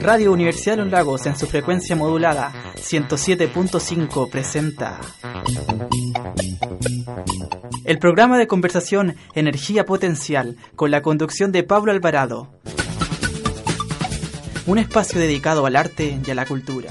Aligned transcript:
Radio 0.00 0.32
Universidad 0.32 0.76
de 0.76 0.82
los 0.82 0.90
Lagos 0.90 1.26
en 1.26 1.36
su 1.36 1.46
frecuencia 1.46 1.94
modulada 1.94 2.52
107.5 2.76 4.28
presenta 4.28 5.00
el 7.84 7.98
programa 7.98 8.38
de 8.38 8.46
conversación 8.46 9.16
Energía 9.34 9.84
Potencial 9.84 10.56
con 10.74 10.90
la 10.90 11.02
conducción 11.02 11.52
de 11.52 11.62
Pablo 11.62 11.92
Alvarado. 11.92 12.48
Un 14.66 14.78
espacio 14.78 15.20
dedicado 15.20 15.64
al 15.64 15.76
arte 15.76 16.20
y 16.26 16.30
a 16.30 16.34
la 16.34 16.44
cultura. 16.44 16.90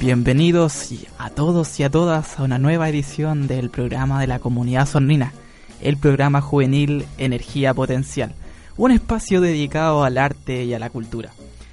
Bienvenidos 0.00 0.92
a 1.18 1.30
todos 1.30 1.80
y 1.80 1.82
a 1.82 1.90
todas 1.90 2.38
a 2.38 2.44
una 2.44 2.58
nueva 2.58 2.88
edición 2.88 3.48
del 3.48 3.68
programa 3.68 4.20
de 4.20 4.28
la 4.28 4.38
comunidad 4.38 4.86
sornina, 4.86 5.32
el 5.80 5.96
programa 5.96 6.40
juvenil 6.40 7.04
Energía 7.18 7.74
Potencial, 7.74 8.32
un 8.76 8.92
espacio 8.92 9.40
dedicado 9.40 10.04
al 10.04 10.16
arte 10.16 10.62
y 10.62 10.72
a 10.72 10.78
la 10.78 10.90
cultura. 10.90 11.30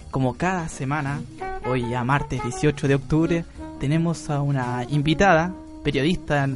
Como 0.10 0.34
cada 0.34 0.70
semana, 0.70 1.22
hoy 1.68 1.88
ya 1.88 2.04
martes 2.04 2.42
18 2.42 2.88
de 2.88 2.96
octubre, 2.96 3.46
tenemos 3.80 4.28
a 4.32 4.42
una 4.42 4.88
invitada, 4.90 5.54
periodista 5.84 6.50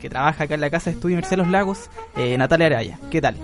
que 0.00 0.08
trabaja 0.08 0.44
acá 0.44 0.54
en 0.54 0.62
la 0.62 0.70
Casa 0.70 0.88
de 0.88 0.96
Estudio 0.96 1.20
Los 1.20 1.48
Lagos, 1.48 1.90
eh, 2.16 2.38
Natalia 2.38 2.68
Araya. 2.68 2.98
¿Qué 3.10 3.20
tal? 3.20 3.36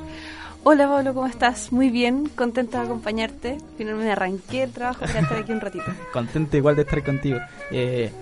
Hola 0.64 0.86
Pablo, 0.86 1.12
¿cómo 1.12 1.26
estás? 1.26 1.72
Muy 1.72 1.90
bien, 1.90 2.28
contenta 2.36 2.78
de 2.78 2.84
acompañarte. 2.84 3.58
Finalmente 3.76 4.12
arranqué 4.12 4.62
el 4.62 4.70
trabajo 4.70 5.00
para 5.00 5.18
estar 5.18 5.38
aquí 5.38 5.50
un 5.50 5.60
ratito. 5.60 5.84
Contento 6.12 6.56
igual 6.56 6.76
de 6.76 6.82
estar 6.82 7.02
contigo. 7.02 7.40
Eh, 7.72 8.12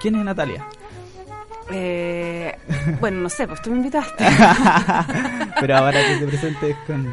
¿Quién 0.00 0.16
es 0.16 0.24
Natalia? 0.24 0.64
Eh, 1.70 2.56
bueno, 3.00 3.20
no 3.20 3.28
sé, 3.28 3.46
pues 3.46 3.60
tú 3.60 3.70
me 3.70 3.76
invitaste. 3.76 4.24
Pero 5.60 5.76
ahora 5.76 6.00
que 6.06 6.16
te 6.16 6.26
presentes 6.26 6.76
con... 6.86 7.12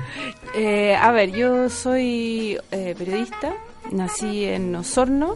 Eh, 0.56 0.96
a 0.96 1.12
ver, 1.12 1.32
yo 1.32 1.70
soy 1.70 2.58
eh, 2.72 2.96
periodista, 2.98 3.52
nací 3.92 4.46
en 4.46 4.74
Osorno, 4.74 5.36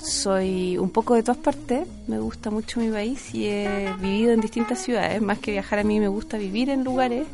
soy 0.00 0.78
un 0.78 0.90
poco 0.90 1.16
de 1.16 1.24
todas 1.24 1.38
partes, 1.38 1.88
me 2.06 2.20
gusta 2.20 2.50
mucho 2.50 2.78
mi 2.78 2.88
país 2.88 3.34
y 3.34 3.48
he 3.48 3.92
vivido 3.98 4.32
en 4.32 4.40
distintas 4.40 4.78
ciudades, 4.78 5.20
más 5.20 5.40
que 5.40 5.50
viajar 5.50 5.80
a 5.80 5.84
mí 5.84 5.98
me 5.98 6.06
gusta 6.06 6.38
vivir 6.38 6.70
en 6.70 6.84
lugares 6.84 7.26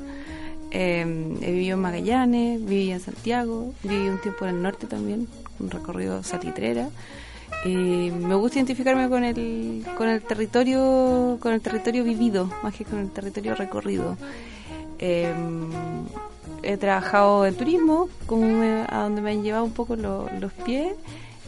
Em, 0.78 1.42
he 1.42 1.52
vivido 1.52 1.76
en 1.76 1.80
Magallanes, 1.80 2.62
viví 2.62 2.90
en 2.90 3.00
Santiago, 3.00 3.72
viví 3.82 4.10
un 4.10 4.18
tiempo 4.18 4.44
en 4.44 4.56
el 4.56 4.62
norte 4.62 4.86
también, 4.86 5.26
un 5.58 5.70
recorrido 5.70 6.22
salitrera. 6.22 6.90
Y 7.64 8.10
me 8.10 8.34
gusta 8.34 8.58
identificarme 8.58 9.08
con 9.08 9.24
el, 9.24 9.86
con 9.96 10.10
el 10.10 10.20
territorio 10.20 11.38
con 11.40 11.54
el 11.54 11.62
territorio 11.62 12.04
vivido 12.04 12.50
más 12.62 12.74
que 12.74 12.84
con 12.84 12.98
el 12.98 13.10
territorio 13.10 13.54
recorrido 13.54 14.18
em, 14.98 15.70
he 16.62 16.76
trabajado 16.76 17.46
en 17.46 17.54
turismo 17.54 18.08
como 18.26 18.62
a 18.88 19.02
donde 19.04 19.22
me 19.22 19.30
han 19.30 19.42
llevado 19.42 19.64
un 19.64 19.72
poco 19.72 19.96
los 19.96 20.52
pies 20.64 20.92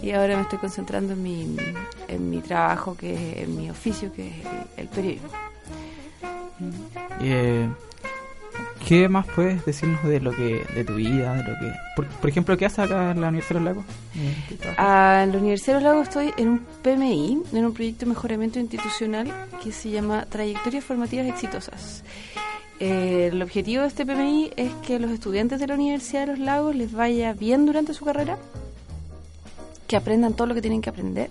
y 0.01 0.12
ahora 0.12 0.37
me 0.37 0.43
estoy 0.43 0.59
concentrando 0.59 1.12
en 1.12 2.31
mi, 2.31 2.41
trabajo 2.41 2.97
que 2.97 3.15
es 3.15 3.45
en 3.45 3.56
mi 3.56 3.69
oficio 3.69 4.12
que 4.12 4.29
es 4.29 4.34
el, 4.77 4.89
periodismo 4.89 5.29
eh, 7.21 7.69
¿Qué 8.89 9.06
más 9.06 9.27
puedes 9.27 9.67
decirnos 9.67 10.03
de 10.03 10.19
lo 10.19 10.34
que 10.34 10.64
de 10.75 10.83
tu 10.83 10.94
vida, 10.94 11.34
de 11.34 11.42
lo 11.42 11.58
que 11.58 11.75
por, 11.94 12.31
ejemplo, 12.31 12.56
qué 12.56 12.64
haces 12.64 12.78
acá 12.78 13.11
en 13.11 13.20
la 13.20 13.28
Universidad 13.28 13.61
de 13.61 13.64
los 13.67 13.77
Lagos? 13.77 13.84
Ah, 14.78 15.20
en 15.25 15.33
la 15.33 15.39
Universidad 15.39 15.77
de 15.77 15.83
los 15.83 15.92
Lagos 15.92 16.08
estoy 16.08 16.33
en 16.39 16.48
un 16.48 16.67
PMI, 16.83 17.42
en 17.53 17.66
un 17.66 17.75
proyecto 17.75 18.06
de 18.06 18.12
mejoramiento 18.12 18.59
institucional 18.59 19.31
que 19.62 19.72
se 19.72 19.91
llama 19.91 20.25
Trayectorias 20.25 20.84
Formativas 20.84 21.27
Exitosas. 21.27 22.03
Eh, 22.81 23.28
el 23.31 23.42
objetivo 23.42 23.83
de 23.83 23.89
este 23.89 24.06
PMI 24.06 24.53
es 24.56 24.72
que 24.86 24.98
los 24.98 25.11
estudiantes 25.11 25.60
de 25.60 25.66
la 25.66 25.75
Universidad 25.75 26.22
de 26.22 26.26
los 26.28 26.38
Lagos 26.38 26.75
les 26.75 26.91
vaya 26.91 27.34
bien 27.34 27.66
durante 27.66 27.93
su 27.93 28.06
carrera, 28.06 28.38
que 29.87 29.97
aprendan 29.97 30.32
todo 30.32 30.47
lo 30.47 30.55
que 30.55 30.62
tienen 30.62 30.81
que 30.81 30.88
aprender 30.88 31.28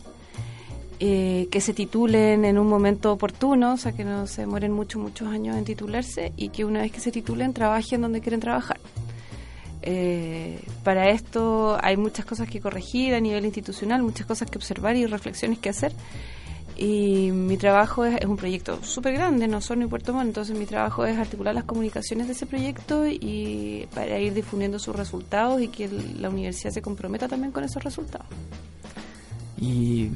eh, 0.99 1.47
que 1.51 1.61
se 1.61 1.73
titulen 1.73 2.43
en 2.43 2.57
un 2.57 2.67
momento 2.67 3.11
oportuno, 3.11 3.73
o 3.73 3.77
sea, 3.77 3.91
que 3.91 4.03
no 4.03 4.25
se 4.25 4.47
mueren 4.47 4.71
muchos, 4.71 4.99
muchos 4.99 5.27
años 5.27 5.55
en 5.55 5.63
titularse 5.63 6.33
y 6.35 6.49
que 6.49 6.65
una 6.65 6.81
vez 6.81 6.91
que 6.91 6.99
se 6.99 7.11
titulen 7.11 7.53
trabajen 7.53 8.01
donde 8.01 8.19
quieren 8.19 8.39
trabajar. 8.39 8.79
Eh, 9.83 10.59
para 10.83 11.09
esto 11.09 11.77
hay 11.81 11.97
muchas 11.97 12.25
cosas 12.25 12.49
que 12.49 12.59
corregir 12.59 13.13
a 13.13 13.19
nivel 13.19 13.45
institucional, 13.45 14.01
muchas 14.01 14.25
cosas 14.25 14.49
que 14.49 14.57
observar 14.57 14.95
y 14.95 15.05
reflexiones 15.05 15.59
que 15.59 15.69
hacer. 15.69 15.93
Y 16.75 17.31
mi 17.31 17.57
trabajo 17.57 18.03
es, 18.03 18.25
un 18.25 18.35
proyecto 18.35 18.83
súper 18.83 19.13
grande, 19.13 19.47
no 19.47 19.61
solo 19.61 19.83
en 19.83 19.89
Puerto 19.89 20.13
Montt, 20.13 20.27
entonces 20.27 20.57
mi 20.57 20.65
trabajo 20.65 21.05
es 21.05 21.17
articular 21.17 21.53
las 21.53 21.63
comunicaciones 21.63 22.25
de 22.25 22.33
ese 22.33 22.47
proyecto 22.47 23.07
y 23.07 23.87
para 23.93 24.19
ir 24.19 24.33
difundiendo 24.33 24.79
sus 24.79 24.95
resultados 24.95 25.61
y 25.61 25.67
que 25.67 25.89
la 26.19 26.29
universidad 26.29 26.71
se 26.71 26.81
comprometa 26.81 27.27
también 27.27 27.51
con 27.51 27.63
esos 27.63 27.83
resultados. 27.83 28.27
Y 29.59 30.09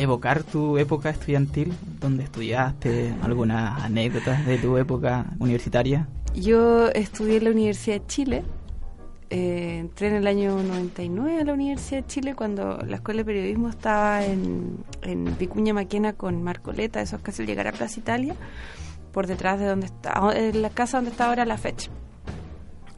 evocar 0.00 0.42
tu 0.42 0.78
época 0.78 1.10
estudiantil, 1.10 1.72
donde 2.00 2.24
estudiaste, 2.24 3.14
algunas 3.22 3.82
anécdotas 3.82 4.46
de 4.46 4.58
tu 4.58 4.76
época 4.78 5.26
universitaria. 5.38 6.08
Yo 6.34 6.88
estudié 6.88 7.36
en 7.38 7.44
la 7.44 7.50
Universidad 7.50 8.00
de 8.00 8.06
Chile, 8.06 8.44
eh, 9.28 9.78
entré 9.80 10.08
en 10.08 10.14
el 10.14 10.26
año 10.26 10.62
99 10.62 11.40
a 11.40 11.44
la 11.44 11.52
Universidad 11.52 12.02
de 12.02 12.06
Chile 12.06 12.34
cuando 12.34 12.78
la 12.78 12.96
Escuela 12.96 13.18
de 13.18 13.24
Periodismo 13.24 13.68
estaba 13.68 14.24
en, 14.24 14.84
en 15.02 15.36
Vicuña 15.38 15.74
Maquena 15.74 16.14
con 16.14 16.42
Marcoleta, 16.42 17.00
eso 17.02 17.16
es 17.16 17.22
casi 17.22 17.44
llegar 17.44 17.66
a 17.68 17.72
Plaza 17.72 18.00
Italia, 18.00 18.34
por 19.12 19.26
detrás 19.26 19.58
de 19.60 19.66
donde 19.66 19.86
está, 19.86 20.18
en 20.34 20.62
la 20.62 20.70
casa 20.70 20.98
donde 20.98 21.10
está 21.10 21.26
ahora 21.26 21.44
la 21.44 21.58
fecha. 21.58 21.90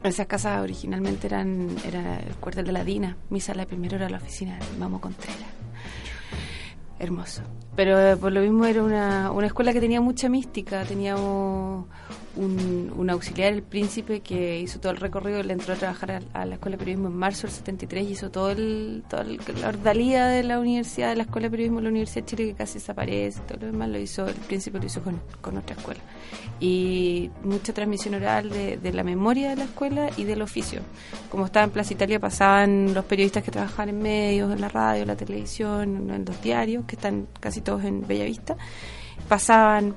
Esas 0.03 0.27
casas 0.27 0.61
originalmente 0.61 1.27
eran 1.27 1.69
era 1.87 2.19
el 2.19 2.35
cuartel 2.35 2.65
de 2.65 2.71
la 2.71 2.83
Dina, 2.83 3.17
mi 3.29 3.39
sala 3.39 3.65
primero 3.65 3.95
era 3.95 4.09
la 4.09 4.17
oficina 4.17 4.57
de 4.57 4.77
Mamo 4.77 4.99
Contreras 4.99 5.62
hermoso. 6.99 7.41
Pero 7.75 7.99
eh, 7.99 8.17
por 8.17 8.31
lo 8.31 8.41
mismo 8.41 8.65
era 8.65 8.83
una, 8.83 9.31
una 9.31 9.47
escuela 9.47 9.73
que 9.73 9.79
tenía 9.79 10.01
mucha 10.01 10.29
mística, 10.29 10.83
teníamos 10.83 11.85
un, 12.35 13.09
auxiliar, 13.09 13.53
el 13.53 13.63
príncipe, 13.63 14.21
que 14.21 14.59
hizo 14.59 14.79
todo 14.79 14.91
el 14.91 14.97
recorrido, 14.97 15.43
le 15.43 15.53
entró 15.53 15.73
a 15.73 15.77
trabajar 15.77 16.23
a, 16.33 16.45
la 16.45 16.55
Escuela 16.55 16.77
de 16.77 16.79
Periodismo 16.79 17.09
en 17.09 17.15
marzo 17.15 17.47
del 17.47 17.55
73, 17.55 18.09
hizo 18.09 18.31
todo 18.31 18.51
el, 18.51 19.03
toda 19.09 19.23
la 19.23 19.67
ordalía 19.67 20.27
de 20.27 20.43
la 20.43 20.59
universidad, 20.59 21.09
de 21.09 21.17
la 21.17 21.23
Escuela 21.23 21.47
de 21.47 21.51
Periodismo 21.51 21.77
de 21.79 21.83
la 21.83 21.89
Universidad 21.89 22.23
de 22.23 22.29
Chile, 22.29 22.45
que 22.47 22.55
casi 22.55 22.75
desaparece, 22.75 23.39
todo 23.41 23.59
lo 23.61 23.67
demás 23.67 23.89
lo 23.89 23.99
hizo, 23.99 24.27
el 24.27 24.33
príncipe 24.35 24.79
lo 24.79 24.85
hizo 24.85 25.01
con, 25.01 25.21
con 25.41 25.57
otra 25.57 25.75
escuela. 25.75 26.01
Y 26.59 27.29
mucha 27.43 27.73
transmisión 27.73 28.15
oral 28.15 28.49
de, 28.49 28.77
de, 28.77 28.93
la 28.93 29.03
memoria 29.03 29.49
de 29.49 29.57
la 29.57 29.65
escuela 29.65 30.09
y 30.17 30.23
del 30.23 30.41
oficio. 30.41 30.81
Como 31.29 31.45
estaba 31.45 31.65
en 31.65 31.71
Plaza 31.71 31.93
Italia, 31.93 32.19
pasaban 32.19 32.93
los 32.93 33.05
periodistas 33.05 33.43
que 33.43 33.51
trabajaban 33.51 33.89
en 33.89 34.01
medios, 34.01 34.51
en 34.51 34.61
la 34.61 34.69
radio, 34.69 35.01
en 35.03 35.07
la 35.07 35.15
televisión, 35.15 36.09
en 36.09 36.25
los 36.25 36.41
diarios, 36.41 36.85
que 36.85 36.95
están 36.95 37.27
casi 37.39 37.61
todos 37.61 37.83
en 37.83 38.05
Bellavista 38.07 38.57
pasaban 39.27 39.95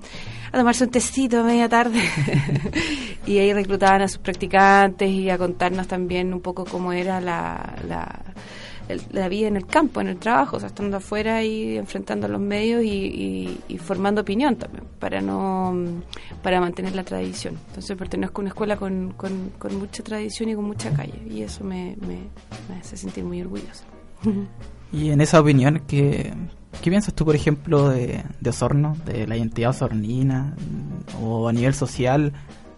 a 0.53 0.59
tomarse 0.59 0.85
un 0.85 0.91
tecito 0.91 1.41
a 1.41 1.43
media 1.43 1.69
tarde 1.69 2.01
y 3.27 3.39
ahí 3.39 3.53
reclutaban 3.53 4.03
a 4.03 4.09
sus 4.09 4.19
practicantes 4.19 5.09
y 5.11 5.29
a 5.31 5.39
contarnos 5.39 5.87
también 5.87 6.33
un 6.33 6.41
poco 6.41 6.65
cómo 6.65 6.93
era 6.93 7.21
la, 7.21 7.75
la, 7.87 9.29
vida 9.29 9.49
en 9.49 9.57
el 9.57 9.67
campo, 9.67 10.01
en 10.01 10.07
el 10.07 10.17
trabajo, 10.19 10.57
o 10.57 10.61
sea, 10.61 10.69
estando 10.69 10.99
afuera 10.99 11.43
y 11.43 11.77
enfrentando 11.77 12.27
a 12.27 12.29
los 12.29 12.41
medios 12.41 12.85
y, 12.85 13.79
formando 13.81 14.21
opinión 14.21 14.57
también, 14.57 14.85
para 14.99 15.21
no 15.21 15.75
para 16.43 16.61
mantener 16.61 16.95
la 16.95 17.03
tradición. 17.03 17.59
Entonces 17.69 17.97
pertenezco 17.97 18.41
a 18.41 18.43
una 18.43 18.51
escuela 18.51 18.77
con, 18.77 19.13
con, 19.13 19.79
mucha 19.79 20.03
tradición 20.05 20.51
y 20.51 20.55
con 20.55 20.65
mucha 20.65 20.93
calle 20.93 21.21
y 21.29 21.43
eso 21.43 21.65
me, 21.65 21.97
me, 22.01 22.21
me 22.69 22.81
hace 22.81 22.97
sentir 22.97 23.25
muy 23.25 23.43
orgullosa. 23.43 23.85
Y 24.93 25.11
en 25.11 25.21
esa 25.21 25.41
opinión, 25.41 25.83
que 25.87 26.33
¿Qué 26.83 26.91
piensas 26.91 27.15
tú, 27.15 27.25
por 27.25 27.35
ejemplo, 27.35 27.89
de, 27.89 28.23
Osorno, 28.49 28.97
de 29.05 29.27
la 29.27 29.37
identidad 29.37 29.71
osornina 29.71 30.55
o 31.21 31.49
a 31.49 31.53
nivel 31.53 31.75
social? 31.75 32.33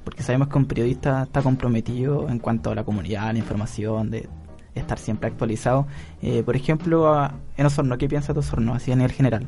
Porque 0.05 0.23
sabemos 0.23 0.49
que 0.49 0.59
un 0.59 0.67
periodista 0.67 1.25
está 1.25 1.43
comprometido 1.43 2.29
en 2.29 2.39
cuanto 2.39 2.71
a 2.71 2.75
la 2.75 2.85
comunidad, 2.85 3.33
la 3.33 3.39
información, 3.39 4.11
de 4.11 4.29
estar 4.75 4.99
siempre 4.99 5.29
actualizado. 5.29 5.87
Eh, 6.23 6.43
por 6.43 6.57
ejemplo, 6.57 7.31
en 7.57 7.67
Osorno, 7.67 7.99
¿qué 7.99 8.09
piensas 8.09 8.35
de 8.35 8.41
Osorno, 8.41 8.75
así 8.75 8.93
a 8.93 8.97
nivel 8.97 9.13
general? 9.13 9.47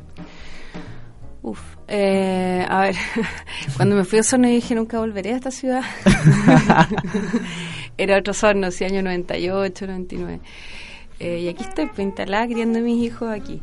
Uf, 1.43 1.59
eh, 1.87 2.63
a 2.69 2.81
ver, 2.81 2.95
cuando 3.77 3.95
me 3.95 4.03
fui 4.03 4.19
a 4.19 4.21
Osorno 4.21 4.47
dije 4.47 4.75
nunca 4.75 4.99
volveré 4.99 5.33
a 5.33 5.35
esta 5.37 5.49
ciudad. 5.49 5.81
Era 7.97 8.19
otro 8.19 8.31
Osorno, 8.31 8.69
sí, 8.69 8.83
año 8.83 9.01
98, 9.01 9.87
99. 9.87 10.41
Eh, 11.23 11.41
y 11.41 11.49
aquí 11.49 11.63
estoy, 11.63 11.85
pues, 11.85 11.99
instalada 11.99 12.47
criando 12.47 12.79
a 12.79 12.81
mis 12.81 13.03
hijos 13.03 13.29
aquí. 13.29 13.61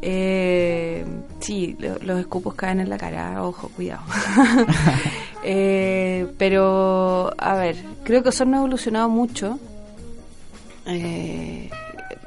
Eh, 0.00 1.04
sí, 1.38 1.76
los 1.78 2.18
escupos 2.18 2.54
caen 2.54 2.80
en 2.80 2.88
la 2.88 2.96
cara, 2.96 3.44
ojo, 3.44 3.68
cuidado. 3.68 4.02
eh, 5.44 6.26
pero, 6.38 7.30
a 7.36 7.56
ver, 7.56 7.76
creo 8.04 8.22
que 8.22 8.30
Osorno 8.30 8.56
ha 8.56 8.60
evolucionado 8.60 9.10
mucho. 9.10 9.58
Eh, 10.86 11.68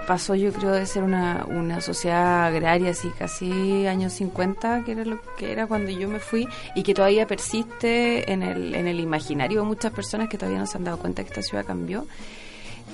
pasó 0.05 0.35
yo 0.35 0.53
creo 0.53 0.71
de 0.71 0.85
ser 0.85 1.01
una, 1.01 1.45
una 1.47 1.81
sociedad 1.81 2.45
agraria 2.45 2.91
así 2.91 3.09
casi 3.19 3.85
años 3.85 4.13
50 4.13 4.83
que 4.83 4.93
era 4.93 5.05
lo 5.05 5.19
que 5.37 5.51
era 5.51 5.67
cuando 5.67 5.91
yo 5.91 6.07
me 6.07 6.19
fui 6.19 6.47
y 6.73 6.81
que 6.81 6.93
todavía 6.93 7.27
persiste 7.27 8.31
en 8.31 8.41
el, 8.41 8.73
en 8.73 8.87
el 8.87 8.99
imaginario 9.01 9.63
muchas 9.65 9.91
personas 9.91 10.29
que 10.29 10.37
todavía 10.37 10.59
no 10.59 10.65
se 10.65 10.77
han 10.77 10.85
dado 10.85 10.97
cuenta 10.97 11.23
que 11.23 11.29
esta 11.29 11.43
ciudad 11.43 11.65
cambió 11.65 12.07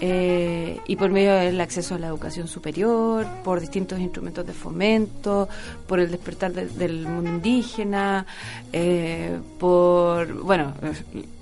eh, 0.01 0.79
y 0.87 0.95
por 0.95 1.11
medio 1.11 1.33
del 1.35 1.61
acceso 1.61 1.95
a 1.95 1.99
la 1.99 2.07
educación 2.07 2.47
superior, 2.47 3.25
por 3.43 3.59
distintos 3.59 3.99
instrumentos 3.99 4.45
de 4.45 4.53
fomento, 4.53 5.47
por 5.87 5.99
el 5.99 6.11
despertar 6.11 6.51
del 6.51 7.07
mundo 7.07 7.29
indígena, 7.29 8.25
eh, 8.71 9.39
por, 9.59 10.33
bueno, 10.43 10.73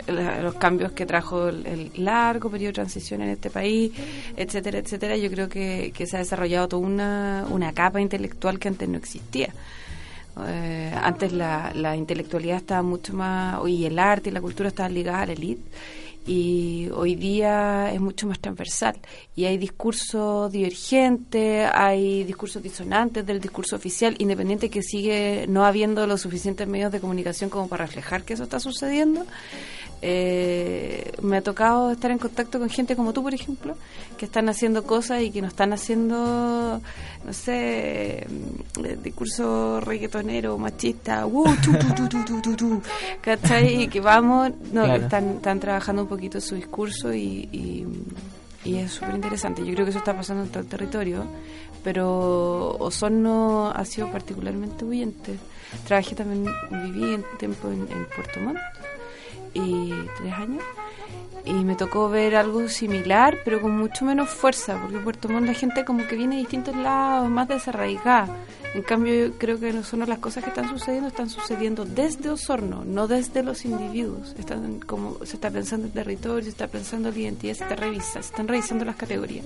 los 0.08 0.56
cambios 0.56 0.92
que 0.92 1.06
trajo 1.06 1.48
el, 1.50 1.92
largo 1.96 2.50
periodo 2.50 2.70
de 2.70 2.74
transición 2.74 3.22
en 3.22 3.30
este 3.30 3.50
país, 3.50 3.94
etcétera, 4.36 4.80
etcétera, 4.80 5.16
yo 5.18 5.30
creo 5.32 5.48
que, 5.48 5.94
se 6.06 6.16
ha 6.18 6.20
desarrollado 6.20 6.68
toda 6.68 6.86
una, 6.86 7.46
una 7.50 7.74
capa 7.74 8.02
intelectual 8.02 8.60
que 8.60 8.68
antes 8.68 8.90
no 8.90 8.98
existía. 8.98 9.54
Eh, 10.48 10.94
antes 11.02 11.34
la, 11.34 11.72
la 11.74 11.96
intelectualidad 11.96 12.58
estaba 12.58 12.82
mucho 12.82 13.14
más, 13.14 13.60
y 13.68 13.86
el 13.86 13.98
arte 13.98 14.30
y 14.30 14.34
la 14.34 14.42
cultura 14.42 14.70
estaban 14.70 14.94
ligadas 14.94 15.24
a 15.24 15.26
la 15.28 15.34
élite 15.34 15.62
y 16.26 16.90
hoy 16.94 17.16
día 17.16 17.92
es 17.92 18.00
mucho 18.00 18.28
más 18.28 18.40
transversal 18.40 18.96
y 19.36 19.46
hay 19.46 19.58
discursos 19.58 20.52
divergentes, 20.52 21.70
hay 21.74 22.24
discursos 22.24 22.62
disonantes 22.62 23.26
del 23.26 23.42
discurso 23.42 23.76
oficial, 23.76 24.16
independiente 24.20 24.70
que 24.70 24.84
sigue 24.84 25.46
no 25.48 25.66
habiendo 25.66 26.06
los 26.06 26.22
suficientes 26.22 26.68
medios 26.68 26.92
de 26.92 27.00
comunicación 27.00 27.50
como 27.50 27.68
para 27.68 27.86
reflejar 27.86 28.24
que 28.24 28.34
eso 28.34 28.44
está 28.44 28.60
sucediendo. 28.60 29.26
Eh, 30.04 31.12
me 31.22 31.38
ha 31.38 31.42
tocado 31.44 31.92
estar 31.92 32.10
en 32.10 32.18
contacto 32.18 32.58
con 32.58 32.70
gente 32.70 32.96
como 32.96 33.14
tú, 33.14 33.22
por 33.22 33.36
ejemplo, 33.36 33.76
que 34.18 34.26
están 34.26 34.50
haciendo 34.50 34.84
cosas 34.84 35.22
y 35.22 35.30
que 35.30 35.44
no 35.44 35.48
están 35.48 35.74
haciendo, 35.74 36.82
no 37.24 37.34
sé, 37.34 38.26
mm, 38.28 39.04
discurso 39.04 39.80
reggaetonero, 39.80 40.58
machista, 40.58 41.28
uh, 41.28 41.46
¿cachai? 43.22 43.84
Y 43.84 43.88
que 43.90 44.02
vamos, 44.02 44.52
no, 44.74 44.86
están, 44.86 45.36
están 45.36 45.60
trabajando 45.60 46.02
un 46.02 46.08
poquito 46.08 46.42
su 46.42 46.56
discurso 46.56 47.14
y, 47.14 47.48
y, 48.64 48.76
es 48.76 48.94
súper 48.94 49.16
interesante. 49.16 49.64
Yo 49.64 49.74
creo 49.74 49.86
que 49.86 49.92
eso 49.92 50.00
está 50.00 50.16
pasando 50.16 50.44
en 50.44 50.50
todo 50.50 50.62
el 50.62 50.68
territorio, 50.68 51.26
pero 51.84 52.76
Osorno 52.78 53.72
ha 53.72 53.86
sido 53.86 54.12
particularmente 54.12 54.84
huyente. 54.86 55.38
Trabajé 55.86 56.16
también, 56.16 56.46
viví 56.70 57.14
en 57.14 57.24
tiempo 57.38 57.70
en, 57.70 57.82
en 57.82 58.06
Puerto 58.16 58.40
Montt 58.40 58.60
y 59.54 59.94
tres 60.18 60.34
años. 60.34 60.64
Y 61.44 61.54
me 61.54 61.76
tocó 61.76 62.08
ver 62.10 62.36
algo 62.36 62.70
similar 62.70 63.40
pero 63.44 63.62
con 63.62 63.76
mucho 63.76 64.06
menos 64.06 64.30
fuerza 64.30 64.80
porque 64.80 64.98
en 64.98 65.04
Puerto 65.04 65.28
Montt 65.28 65.48
la 65.48 65.54
gente 65.54 65.84
como 65.84 66.06
que 66.08 66.16
viene 66.16 66.36
de 66.36 66.42
distintos 66.42 66.76
lados 66.76 67.30
más 67.30 67.48
desarraigada. 67.48 68.28
En 68.76 68.84
cambio 68.84 69.28
yo 69.28 69.34
creo 69.38 69.60
que 69.60 69.74
no 69.74 69.84
son 69.84 70.08
las 70.08 70.20
cosas 70.20 70.44
que 70.44 70.50
están 70.50 70.70
sucediendo 70.70 71.08
están 71.08 71.30
sucediendo 71.30 71.84
desde 71.84 72.30
Osorno 72.30 72.86
no 72.86 73.08
desde 73.08 73.42
los 73.42 73.66
individuos. 73.66 74.36
Están 74.38 74.80
como 74.82 75.18
se 75.26 75.36
está 75.36 75.50
pensando 75.50 75.88
el 75.88 75.94
territorio 75.94 76.44
se 76.44 76.50
está 76.50 76.68
pensando 76.68 77.10
la 77.10 77.18
identidad 77.18 77.56
se 77.56 77.64
está 77.64 77.76
revisa, 77.76 78.22
se 78.22 78.30
están 78.30 78.48
revisando 78.48 78.86
las 78.86 78.96
categorías. 78.96 79.46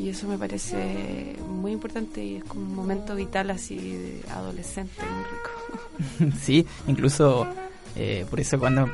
Y 0.00 0.08
eso 0.08 0.26
me 0.26 0.36
parece 0.38 1.36
muy 1.48 1.70
importante 1.70 2.24
y 2.24 2.36
es 2.36 2.44
como 2.44 2.62
un 2.62 2.74
momento 2.74 3.14
vital 3.14 3.50
así 3.50 3.76
de 3.76 4.22
adolescente 4.30 5.02
muy 5.02 5.24
rico. 5.24 6.36
Sí 6.40 6.66
incluso 6.88 7.46
eh, 7.94 8.26
por 8.28 8.40
eso 8.40 8.58
cuando 8.58 8.90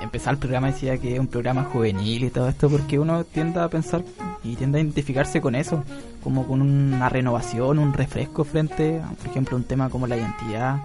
empezar 0.00 0.34
el 0.34 0.38
programa 0.38 0.68
decía 0.68 0.98
que 0.98 1.14
es 1.14 1.20
un 1.20 1.26
programa 1.26 1.64
juvenil 1.64 2.24
y 2.24 2.30
todo 2.30 2.48
esto 2.48 2.68
porque 2.68 2.98
uno 2.98 3.24
tiende 3.24 3.60
a 3.60 3.68
pensar 3.68 4.02
y 4.42 4.56
tiende 4.56 4.78
a 4.78 4.82
identificarse 4.82 5.40
con 5.40 5.54
eso, 5.54 5.84
como 6.22 6.46
con 6.46 6.62
una 6.62 7.08
renovación, 7.08 7.78
un 7.78 7.92
refresco 7.92 8.44
frente 8.44 9.00
a, 9.00 9.10
por 9.10 9.26
ejemplo, 9.26 9.56
un 9.56 9.64
tema 9.64 9.90
como 9.90 10.06
la 10.06 10.16
identidad, 10.16 10.78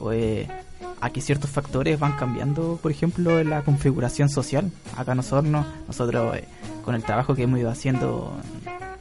o, 0.00 0.12
eh, 0.12 0.48
a 1.00 1.10
que 1.10 1.20
ciertos 1.20 1.50
factores 1.50 1.98
van 1.98 2.12
cambiando, 2.12 2.78
por 2.80 2.90
ejemplo, 2.90 3.38
en 3.38 3.50
la 3.50 3.62
configuración 3.62 4.28
social. 4.28 4.70
Acá 4.96 5.14
nosotros, 5.14 5.66
nosotros 5.86 6.36
eh, 6.36 6.44
con 6.84 6.94
el 6.94 7.02
trabajo 7.02 7.34
que 7.34 7.42
hemos 7.42 7.58
ido 7.58 7.70
haciendo 7.70 8.32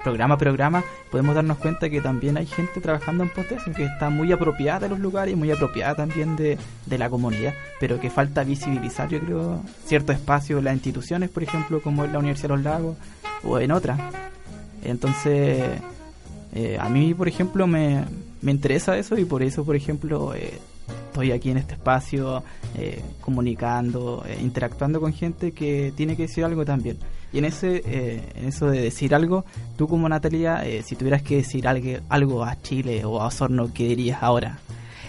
programa 0.03 0.35
a 0.35 0.37
programa, 0.37 0.83
podemos 1.09 1.35
darnos 1.35 1.57
cuenta 1.57 1.89
que 1.89 2.01
también 2.01 2.37
hay 2.37 2.45
gente 2.45 2.81
trabajando 2.81 3.23
en 3.23 3.29
Pontes 3.29 3.61
que 3.75 3.85
está 3.85 4.09
muy 4.09 4.31
apropiada 4.31 4.81
de 4.81 4.89
los 4.89 4.99
lugares 4.99 5.33
y 5.33 5.37
muy 5.37 5.51
apropiada 5.51 5.95
también 5.95 6.35
de, 6.35 6.57
de 6.85 6.97
la 6.97 7.09
comunidad, 7.09 7.53
pero 7.79 7.99
que 7.99 8.09
falta 8.09 8.43
visibilizar, 8.43 9.09
yo 9.09 9.19
creo, 9.19 9.61
ciertos 9.85 10.15
espacios 10.15 10.63
las 10.63 10.73
instituciones, 10.73 11.29
por 11.29 11.43
ejemplo, 11.43 11.81
como 11.81 12.05
en 12.05 12.13
la 12.13 12.19
Universidad 12.19 12.49
de 12.49 12.55
los 12.55 12.63
Lagos 12.63 12.97
o 13.43 13.59
en 13.59 13.71
otras. 13.71 13.99
Entonces, 14.83 15.79
eh, 16.53 16.77
a 16.79 16.89
mí, 16.89 17.13
por 17.13 17.27
ejemplo, 17.27 17.65
me, 17.67 18.03
me 18.41 18.51
interesa 18.51 18.97
eso 18.97 19.17
y 19.17 19.25
por 19.25 19.41
eso, 19.41 19.63
por 19.63 19.75
ejemplo, 19.75 20.35
eh, 20.35 20.59
estoy 21.07 21.31
aquí 21.31 21.51
en 21.51 21.57
este 21.57 21.75
espacio 21.75 22.43
eh, 22.75 23.01
comunicando, 23.21 24.23
eh, 24.27 24.37
interactuando 24.41 24.99
con 24.99 25.13
gente 25.13 25.51
que 25.51 25.93
tiene 25.95 26.15
que 26.15 26.23
decir 26.23 26.43
algo 26.43 26.65
también. 26.65 26.97
Y 27.33 27.39
en 27.39 27.45
ese 27.45 27.81
eh, 27.85 28.21
en 28.35 28.45
eso 28.45 28.67
de 28.67 28.79
decir 28.79 29.13
algo, 29.15 29.43
tú 29.75 29.87
como 29.87 30.07
Natalia, 30.07 30.63
si 30.83 30.95
tuvieras 30.95 31.23
que 31.23 31.37
decir 31.37 31.67
algo, 31.67 31.99
algo 32.07 32.45
a 32.45 32.61
Chile 32.61 33.03
o 33.03 33.19
a 33.19 33.27
Osorno, 33.27 33.73
¿qué 33.73 33.87
dirías 33.87 34.21
ahora? 34.21 34.59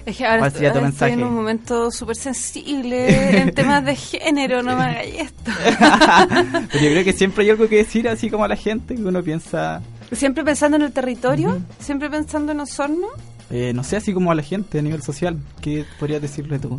Es 0.06 0.19
que 0.19 0.26
ahora, 0.26 0.49
estoy, 0.49 1.12
en 1.12 1.23
un 1.23 1.35
momento 1.35 1.91
súper 1.91 2.17
sensible 2.17 3.38
en 3.41 3.55
temas 3.55 3.85
de 3.85 3.97
género, 3.97 4.62
no 4.62 4.76
me 4.76 4.82
hagas 4.82 5.06
esto. 5.06 5.50
Pero 6.73 6.85
yo 6.85 6.91
creo 6.91 7.05
que 7.05 7.12
siempre 7.15 7.44
hay 7.44 7.50
algo 7.50 7.69
que 7.69 7.76
decir 7.76 8.09
así 8.09 8.29
como 8.29 8.44
a 8.44 8.49
la 8.49 8.56
gente, 8.56 8.94
que 8.94 9.03
uno 9.03 9.23
piensa... 9.23 9.81
Siempre 10.12 10.44
pensando 10.44 10.77
en 10.77 10.82
el 10.82 10.93
territorio, 10.93 11.59
siempre 11.79 12.11
pensando 12.11 12.53
en 12.53 12.61
Osorno. 12.61 13.09
Eh, 13.50 13.73
no 13.75 13.82
sé, 13.82 13.97
así 13.97 14.12
como 14.12 14.31
a 14.31 14.35
la 14.35 14.43
gente 14.43 14.79
a 14.79 14.82
nivel 14.82 15.03
social, 15.03 15.38
¿qué 15.62 15.87
podrías 15.99 16.20
decirle 16.20 16.59
tú? 16.59 16.79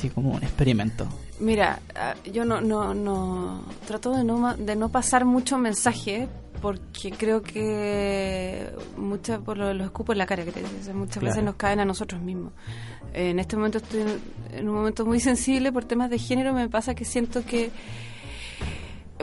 Así 0.00 0.08
como 0.08 0.30
un 0.30 0.42
experimento. 0.42 1.06
Mira, 1.40 1.78
ah, 1.94 2.14
yo 2.32 2.46
no, 2.46 2.62
no, 2.62 2.94
no 2.94 3.62
trato 3.86 4.16
de 4.16 4.24
no, 4.24 4.56
de 4.56 4.74
no 4.74 4.88
pasar 4.88 5.26
mucho 5.26 5.58
mensaje 5.58 6.26
porque 6.62 7.10
creo 7.10 7.42
que 7.42 8.70
muchas 8.96 9.40
por 9.40 9.58
lo, 9.58 9.70
escupo 9.84 10.12
en 10.12 10.18
la 10.18 10.24
cara 10.24 10.42
que 10.42 10.52
muchas 10.94 11.22
veces 11.22 11.44
nos 11.44 11.56
caen 11.56 11.80
a 11.80 11.84
nosotros 11.84 12.22
mismos. 12.22 12.54
en 13.12 13.38
este 13.38 13.56
momento 13.56 13.76
estoy 13.76 14.04
en 14.54 14.68
un 14.70 14.74
momento 14.74 15.04
muy 15.04 15.20
sensible 15.20 15.70
por 15.70 15.84
temas 15.84 16.08
de 16.08 16.18
género, 16.18 16.54
me 16.54 16.70
pasa 16.70 16.94
que 16.94 17.04
siento 17.04 17.44
que 17.44 17.70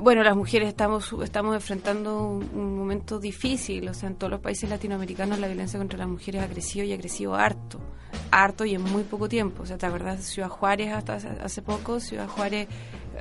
bueno, 0.02 0.24
las 0.24 0.36
mujeres 0.36 0.68
estamos 0.68 1.14
estamos 1.24 1.56
enfrentando 1.56 2.28
un, 2.28 2.78
momento 2.78 3.20
difícil, 3.20 3.88
o 3.90 3.94
sea, 3.94 4.10
en 4.10 4.16
todos 4.16 4.32
los 4.32 4.40
países 4.40 4.70
latinoamericanos 4.70 5.40
la 5.40 5.48
violencia 5.48 5.78
contra 5.78 5.98
las 5.98 6.08
mujeres 6.08 6.42
ha 6.44 6.48
crecido 6.48 6.86
y 6.86 6.94
ha 6.94 6.98
crecido 6.98 7.36
harto, 7.36 7.80
harto 8.32 8.66
y 8.66 8.76
en 8.76 8.82
muy 8.82 9.04
poco 9.04 9.28
tiempo. 9.28 9.64
O 9.64 9.66
sea, 9.66 9.78
¿te 9.78 9.86
acuerdas 9.86 10.18
de 10.18 10.24
Ciudad 10.24 10.50
Juárez 10.50 10.94
hasta 10.94 11.16
hace, 11.16 11.62
poco? 11.62 12.00
Ciudad 12.00 12.28
Juárez 12.28 12.68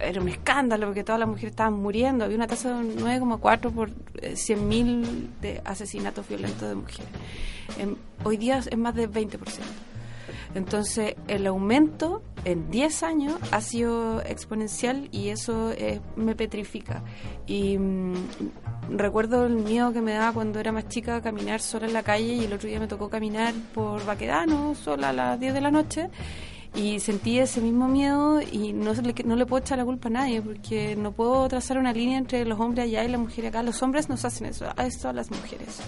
era 0.01 0.21
un 0.21 0.29
escándalo 0.29 0.87
porque 0.87 1.05
todas 1.05 1.19
las 1.19 1.29
mujeres 1.29 1.51
estaban 1.51 1.75
muriendo, 1.75 2.25
había 2.25 2.37
una 2.37 2.47
tasa 2.47 2.81
de 2.81 2.97
9,4 2.97 3.73
por 3.73 3.91
100.000 3.91 5.05
eh, 5.05 5.29
de 5.41 5.63
asesinatos 5.65 6.29
violentos 6.29 6.69
de 6.69 6.75
mujeres. 6.75 7.09
hoy 8.25 8.37
día 8.37 8.59
es 8.59 8.79
más 8.79 8.95
del 8.95 9.11
20%. 9.11 9.39
Entonces, 10.57 11.17
el 11.29 11.47
aumento 11.47 12.23
en 12.47 12.71
10 12.71 13.03
años 13.03 13.35
ha 13.51 13.61
sido 13.61 14.23
exponencial 14.23 15.09
y 15.13 15.29
eso 15.29 15.71
eh, 15.73 16.01
me 16.17 16.35
petrifica. 16.35 17.03
Y 17.47 17.77
mm, 17.77 18.15
recuerdo 18.89 19.45
el 19.45 19.57
miedo 19.57 19.93
que 19.93 20.01
me 20.01 20.15
daba 20.15 20.33
cuando 20.33 20.59
era 20.59 20.73
más 20.73 20.89
chica 20.89 21.21
caminar 21.21 21.61
sola 21.61 21.87
en 21.87 21.93
la 21.93 22.03
calle 22.03 22.33
y 22.33 22.45
el 22.45 22.55
otro 22.55 22.69
día 22.71 22.81
me 22.81 22.89
tocó 22.89 23.11
caminar 23.11 23.53
por 23.75 24.07
Baquedano 24.07 24.75
sola 24.75 25.11
a 25.11 25.13
las 25.13 25.39
10 25.39 25.53
de 25.53 25.61
la 25.61 25.71
noche 25.71 26.09
y 26.75 27.01
sentí 27.01 27.39
ese 27.39 27.61
mismo 27.61 27.87
miedo 27.87 28.41
y 28.41 28.73
no, 28.73 28.93
no 28.95 29.37
le 29.37 29.45
puedo 29.47 29.63
echar 29.63 29.77
la 29.77 29.85
culpa 29.85 30.09
a 30.09 30.13
nadie 30.13 30.41
porque 30.41 30.97
no 30.97 31.13
puedo 31.13 31.47
trazar 31.49 31.77
una 31.77 31.93
línea 31.93 32.17
entre 32.17 32.47
los 32.47 32.59
hombres 32.59 32.87
allá 32.87 33.05
y 33.05 33.09
las 33.09 33.21
mujeres 33.21 33.51
acá. 33.51 33.63
Los 33.63 33.83
hombres 33.83 34.09
nos 34.09 34.25
hacen 34.25 34.47
eso, 34.47 34.67
a 34.75 34.87
esto 34.87 35.11
a 35.11 35.13
las 35.13 35.31
mujeres. 35.31 35.81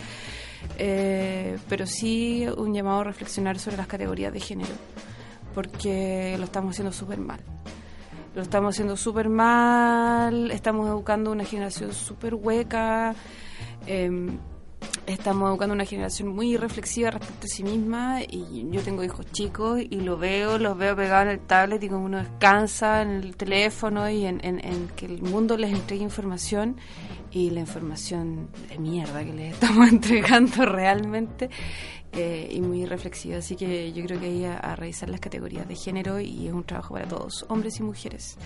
Eh, 0.79 1.59
pero 1.69 1.87
sí 1.87 2.47
un 2.57 2.75
llamado 2.75 3.01
a 3.01 3.05
reflexionar 3.05 3.59
sobre 3.59 3.77
las 3.77 3.87
categorías 3.87 4.33
de 4.33 4.41
género, 4.41 4.75
porque 5.55 6.37
lo 6.39 6.45
estamos 6.45 6.73
haciendo 6.73 6.93
súper 6.93 7.19
mal. 7.19 7.41
Lo 8.35 8.43
estamos 8.43 8.75
haciendo 8.75 8.97
súper 8.97 9.29
mal, 9.29 10.51
estamos 10.51 10.87
educando 10.89 11.33
una 11.33 11.45
generación 11.45 11.93
súper 11.93 12.35
hueca, 12.35 13.15
em, 13.87 14.39
estamos 15.07 15.49
educando 15.49 15.75
una 15.75 15.85
generación 15.85 16.29
muy 16.29 16.57
reflexiva 16.57 17.11
respecto 17.11 17.47
a 17.47 17.49
sí 17.49 17.65
misma 17.65 18.21
y 18.23 18.69
yo 18.71 18.83
tengo 18.83 19.03
hijos 19.03 19.27
chicos 19.33 19.81
y 19.81 20.01
lo 20.01 20.19
veo, 20.19 20.59
los 20.59 20.77
veo 20.77 20.95
pegados 20.95 21.27
en 21.27 21.33
el 21.33 21.41
tablet 21.41 21.83
y 21.83 21.89
como 21.89 22.05
uno 22.05 22.19
descansa 22.19 23.03
en 23.03 23.11
el 23.11 23.37
teléfono 23.37 24.09
y 24.11 24.27
en, 24.27 24.41
que 24.97 25.07
el 25.07 25.23
mundo 25.23 25.57
les 25.57 25.73
entregue 25.73 26.03
información 26.03 26.77
y 27.31 27.51
la 27.51 27.61
información 27.61 28.49
de 28.69 28.79
mierda 28.79 29.25
que 29.25 29.33
les 29.33 29.53
estamos 29.55 29.89
entregando 29.89 30.67
realmente 30.67 31.49
eh, 32.13 32.49
y 32.51 32.61
muy 32.61 32.85
reflexiva. 32.87 33.39
Así 33.39 33.57
que 33.57 33.93
yo 33.93 34.05
creo 34.05 34.21
que 34.21 34.27
hay 34.27 34.45
a, 34.45 34.77
revisar 34.77 35.09
las 35.09 35.21
categorías 35.21 35.67
de 35.67 35.75
género 35.75 36.21
y 36.21 36.47
es 36.47 36.53
un 36.53 36.65
trabajo 36.65 36.95
para 36.95 37.09
todos, 37.09 37.47
hombres 37.49 37.79
y 37.81 37.83
mujeres. 37.83 38.37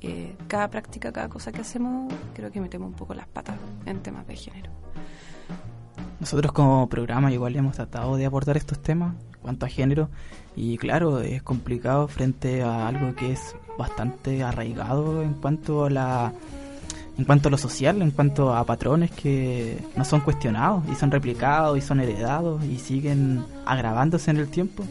Eh, 0.00 0.36
cada 0.48 0.68
práctica, 0.68 1.12
cada 1.12 1.28
cosa 1.28 1.52
que 1.52 1.60
hacemos, 1.60 2.12
creo 2.34 2.50
que 2.50 2.60
metemos 2.60 2.88
un 2.88 2.94
poco 2.94 3.14
las 3.14 3.28
patas 3.28 3.56
en 3.86 4.02
temas 4.02 4.26
de 4.26 4.36
género. 4.36 4.70
Nosotros 6.20 6.52
como 6.52 6.88
programa 6.88 7.32
igual 7.32 7.56
hemos 7.56 7.76
tratado 7.76 8.16
de 8.16 8.26
abordar 8.26 8.56
estos 8.56 8.82
temas 8.82 9.14
en 9.34 9.40
cuanto 9.40 9.66
a 9.66 9.68
género 9.68 10.08
y 10.54 10.76
claro, 10.78 11.20
es 11.20 11.42
complicado 11.42 12.08
frente 12.08 12.62
a 12.62 12.86
algo 12.86 13.14
que 13.14 13.32
es 13.32 13.56
bastante 13.78 14.42
arraigado 14.42 15.22
en 15.22 15.34
cuanto 15.34 15.86
a 15.86 15.90
la 15.90 16.32
en 17.18 17.24
cuanto 17.24 17.48
a 17.48 17.50
lo 17.50 17.58
social, 17.58 18.00
en 18.00 18.10
cuanto 18.10 18.54
a 18.54 18.64
patrones 18.64 19.10
que 19.10 19.78
no 19.96 20.04
son 20.04 20.20
cuestionados 20.20 20.82
y 20.90 20.94
son 20.94 21.10
replicados 21.10 21.76
y 21.76 21.80
son 21.80 22.00
heredados 22.00 22.64
y 22.64 22.78
siguen 22.78 23.44
agravándose 23.66 24.30
en 24.30 24.38
el 24.38 24.48
tiempo 24.48 24.84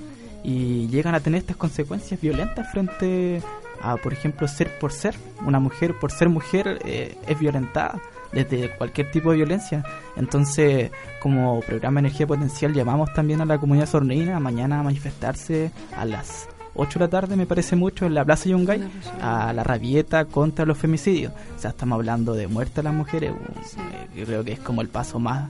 y 0.43 0.87
llegan 0.87 1.15
a 1.15 1.19
tener 1.19 1.39
estas 1.39 1.57
consecuencias 1.57 2.19
violentas 2.21 2.71
frente 2.71 3.41
a, 3.81 3.97
por 3.97 4.13
ejemplo, 4.13 4.47
ser 4.47 4.77
por 4.79 4.91
ser. 4.91 5.15
Una 5.45 5.59
mujer 5.59 5.97
por 5.99 6.11
ser 6.11 6.29
mujer 6.29 6.79
eh, 6.85 7.17
es 7.27 7.39
violentada 7.39 7.99
desde 8.31 8.75
cualquier 8.75 9.11
tipo 9.11 9.31
de 9.31 9.37
violencia. 9.37 9.83
Entonces, 10.15 10.91
como 11.21 11.59
programa 11.61 11.99
Energía 11.99 12.27
Potencial, 12.27 12.73
llamamos 12.73 13.13
también 13.13 13.41
a 13.41 13.45
la 13.45 13.57
comunidad 13.57 13.87
sorneína 13.87 14.39
mañana 14.39 14.79
a 14.79 14.83
manifestarse 14.83 15.71
a 15.95 16.05
las 16.05 16.47
8 16.75 16.99
de 16.99 17.05
la 17.05 17.09
tarde, 17.09 17.35
me 17.35 17.45
parece 17.45 17.75
mucho, 17.75 18.05
en 18.05 18.13
la 18.13 18.23
Plaza 18.23 18.49
Yungay, 18.49 18.81
a 19.21 19.51
la 19.53 19.63
rabieta 19.63 20.25
contra 20.25 20.65
los 20.65 20.77
femicidios. 20.77 21.33
O 21.55 21.59
sea, 21.59 21.71
estamos 21.71 21.97
hablando 21.97 22.33
de 22.33 22.47
muerte 22.47 22.79
a 22.79 22.83
las 22.83 22.93
mujeres. 22.93 23.31
Eh, 23.31 24.19
yo 24.19 24.25
creo 24.25 24.43
que 24.43 24.53
es 24.53 24.59
como 24.59 24.81
el 24.81 24.87
paso 24.87 25.19
más... 25.19 25.49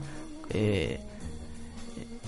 Eh, 0.50 1.00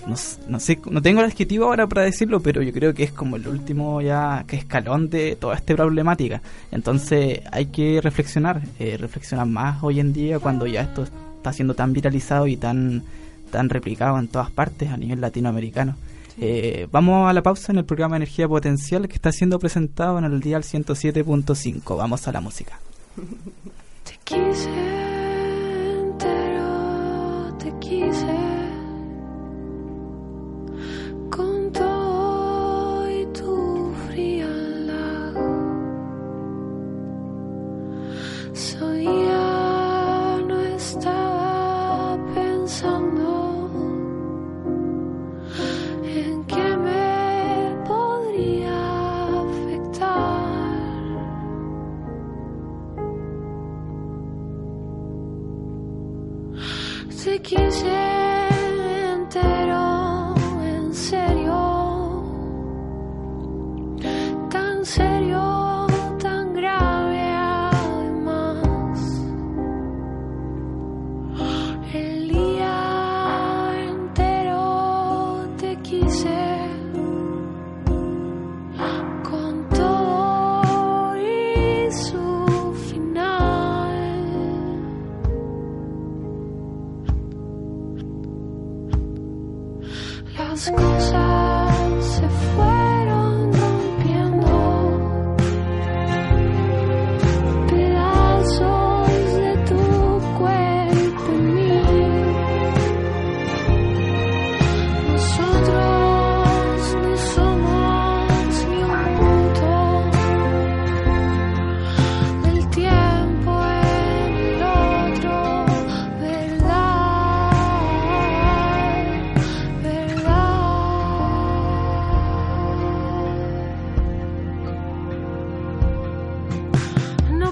no, 0.06 0.60
sé, 0.60 0.78
no 0.90 1.00
tengo 1.00 1.20
el 1.20 1.26
adjetivo 1.26 1.66
ahora 1.66 1.86
para 1.86 2.02
decirlo, 2.02 2.40
pero 2.40 2.62
yo 2.62 2.72
creo 2.72 2.92
que 2.92 3.04
es 3.04 3.12
como 3.12 3.36
el 3.36 3.48
último 3.48 4.00
ya 4.02 4.44
que 4.46 4.56
escalón 4.56 5.08
de 5.08 5.36
toda 5.36 5.56
esta 5.56 5.74
problemática. 5.74 6.42
Entonces 6.70 7.40
hay 7.50 7.66
que 7.66 8.00
reflexionar, 8.00 8.62
eh, 8.78 8.96
reflexionar 8.98 9.46
más 9.46 9.82
hoy 9.82 10.00
en 10.00 10.12
día 10.12 10.38
cuando 10.38 10.66
ya 10.66 10.82
esto 10.82 11.04
está 11.04 11.52
siendo 11.52 11.74
tan 11.74 11.92
viralizado 11.92 12.46
y 12.46 12.56
tan, 12.56 13.02
tan 13.50 13.68
replicado 13.68 14.18
en 14.18 14.28
todas 14.28 14.50
partes 14.50 14.90
a 14.90 14.96
nivel 14.96 15.20
latinoamericano. 15.20 15.96
Eh, 16.38 16.88
vamos 16.90 17.30
a 17.30 17.32
la 17.32 17.42
pausa 17.42 17.72
en 17.72 17.78
el 17.78 17.84
programa 17.84 18.16
Energía 18.16 18.48
Potencial 18.48 19.08
que 19.08 19.14
está 19.14 19.30
siendo 19.30 19.58
presentado 19.58 20.18
en 20.18 20.24
el 20.24 20.40
día 20.40 20.58
107.5. 20.58 21.96
Vamos 21.96 22.26
a 22.26 22.32
la 22.32 22.40
música. 22.40 22.78
Te 24.04 24.18
quise, 24.24 24.68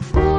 Oh. 0.05 0.32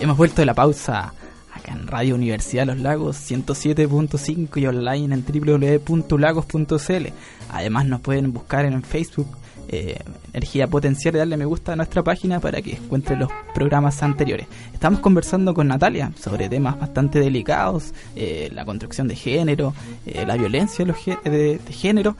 Hemos 0.00 0.16
vuelto 0.16 0.42
de 0.42 0.46
la 0.46 0.54
pausa 0.54 1.12
acá 1.52 1.72
en 1.72 1.86
Radio 1.86 2.14
Universidad 2.14 2.62
de 2.66 2.74
Los 2.74 2.80
Lagos 2.82 3.16
107.5 3.30 4.60
y 4.60 4.66
online 4.66 5.14
en 5.14 5.24
www.lagos.cl. 5.26 7.06
Además 7.50 7.86
nos 7.86 8.00
pueden 8.00 8.32
buscar 8.32 8.64
en 8.66 8.82
Facebook 8.82 9.28
eh, 9.68 9.98
energía 10.32 10.68
potencial 10.68 11.14
y 11.16 11.18
darle 11.18 11.36
me 11.36 11.44
gusta 11.44 11.72
a 11.72 11.76
nuestra 11.76 12.02
página 12.04 12.38
para 12.40 12.62
que 12.62 12.74
encuentre 12.76 13.16
los 13.16 13.28
programas 13.54 14.00
anteriores. 14.02 14.46
Estamos 14.72 15.00
conversando 15.00 15.54
con 15.54 15.66
Natalia 15.68 16.12
sobre 16.20 16.48
temas 16.48 16.78
bastante 16.78 17.18
delicados, 17.18 17.92
eh, 18.14 18.48
la 18.52 18.64
construcción 18.64 19.08
de 19.08 19.16
género, 19.16 19.74
eh, 20.06 20.24
la 20.26 20.36
violencia 20.36 20.84
de, 20.84 20.94
de- 21.30 21.58
de 21.58 21.72
género. 21.72 22.16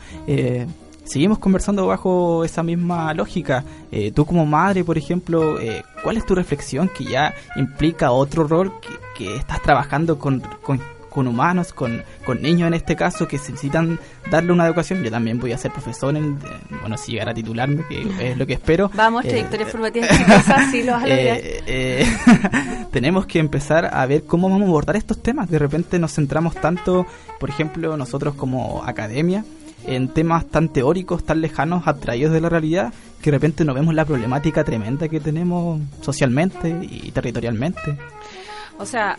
Eh, 1.06 1.10
Seguimos 1.10 1.38
conversando 1.38 1.86
bajo 1.86 2.44
esa 2.44 2.62
misma 2.62 3.14
lógica. 3.14 3.64
Eh, 3.92 4.12
tú 4.12 4.26
como 4.26 4.44
madre, 4.46 4.84
por 4.84 4.98
ejemplo, 4.98 5.60
eh, 5.60 5.82
¿cuál 6.02 6.16
es 6.16 6.26
tu 6.26 6.34
reflexión 6.34 6.88
que 6.88 7.04
ya 7.04 7.34
implica 7.56 8.10
otro 8.10 8.46
rol 8.46 8.72
que, 8.80 8.88
que 9.16 9.36
estás 9.36 9.62
trabajando 9.62 10.18
con, 10.18 10.40
con, 10.62 10.80
con 11.08 11.26
humanos, 11.28 11.72
con, 11.72 12.02
con 12.26 12.42
niños 12.42 12.66
en 12.68 12.74
este 12.74 12.94
caso, 12.96 13.26
que 13.26 13.36
necesitan 13.38 13.98
darle 14.30 14.52
una 14.52 14.66
educación? 14.66 15.02
Yo 15.02 15.10
también 15.10 15.38
voy 15.40 15.52
a 15.52 15.58
ser 15.58 15.70
profesor, 15.72 16.14
en, 16.16 16.34
eh, 16.34 16.76
bueno, 16.80 16.96
si 16.98 17.12
llegar 17.12 17.28
a 17.30 17.34
titularme, 17.34 17.84
que 17.88 18.06
es 18.32 18.36
lo 18.36 18.46
que 18.46 18.54
espero. 18.54 18.90
Vamos, 18.94 19.24
Eh, 19.24 19.28
trayectoria 19.28 19.66
formativa 19.66 20.06
exitosa, 20.06 20.70
sí 20.70 20.82
lo 20.82 20.92
vas 20.92 21.04
a 21.04 21.06
lograr. 21.08 21.38
eh, 21.38 21.62
eh, 21.66 22.06
tenemos 22.92 23.26
que 23.26 23.38
empezar 23.38 23.90
a 23.94 24.04
ver 24.06 24.24
cómo 24.24 24.48
vamos 24.50 24.64
a 24.66 24.68
abordar 24.68 24.96
estos 24.96 25.22
temas. 25.22 25.48
De 25.50 25.58
repente 25.58 25.98
nos 25.98 26.12
centramos 26.14 26.54
tanto, 26.56 27.06
por 27.38 27.48
ejemplo, 27.48 27.96
nosotros 27.96 28.34
como 28.34 28.82
academia, 28.84 29.44
en 29.86 30.08
temas 30.08 30.46
tan 30.46 30.68
teóricos, 30.68 31.24
tan 31.24 31.40
lejanos, 31.40 31.86
abstraídos 31.86 32.32
de 32.32 32.40
la 32.40 32.48
realidad, 32.48 32.92
que 33.22 33.30
de 33.30 33.36
repente 33.36 33.64
no 33.64 33.74
vemos 33.74 33.94
la 33.94 34.04
problemática 34.04 34.64
tremenda 34.64 35.08
que 35.08 35.20
tenemos 35.20 35.80
socialmente 36.00 36.68
y 36.82 37.10
territorialmente. 37.12 37.96
O 38.78 38.84
sea, 38.84 39.16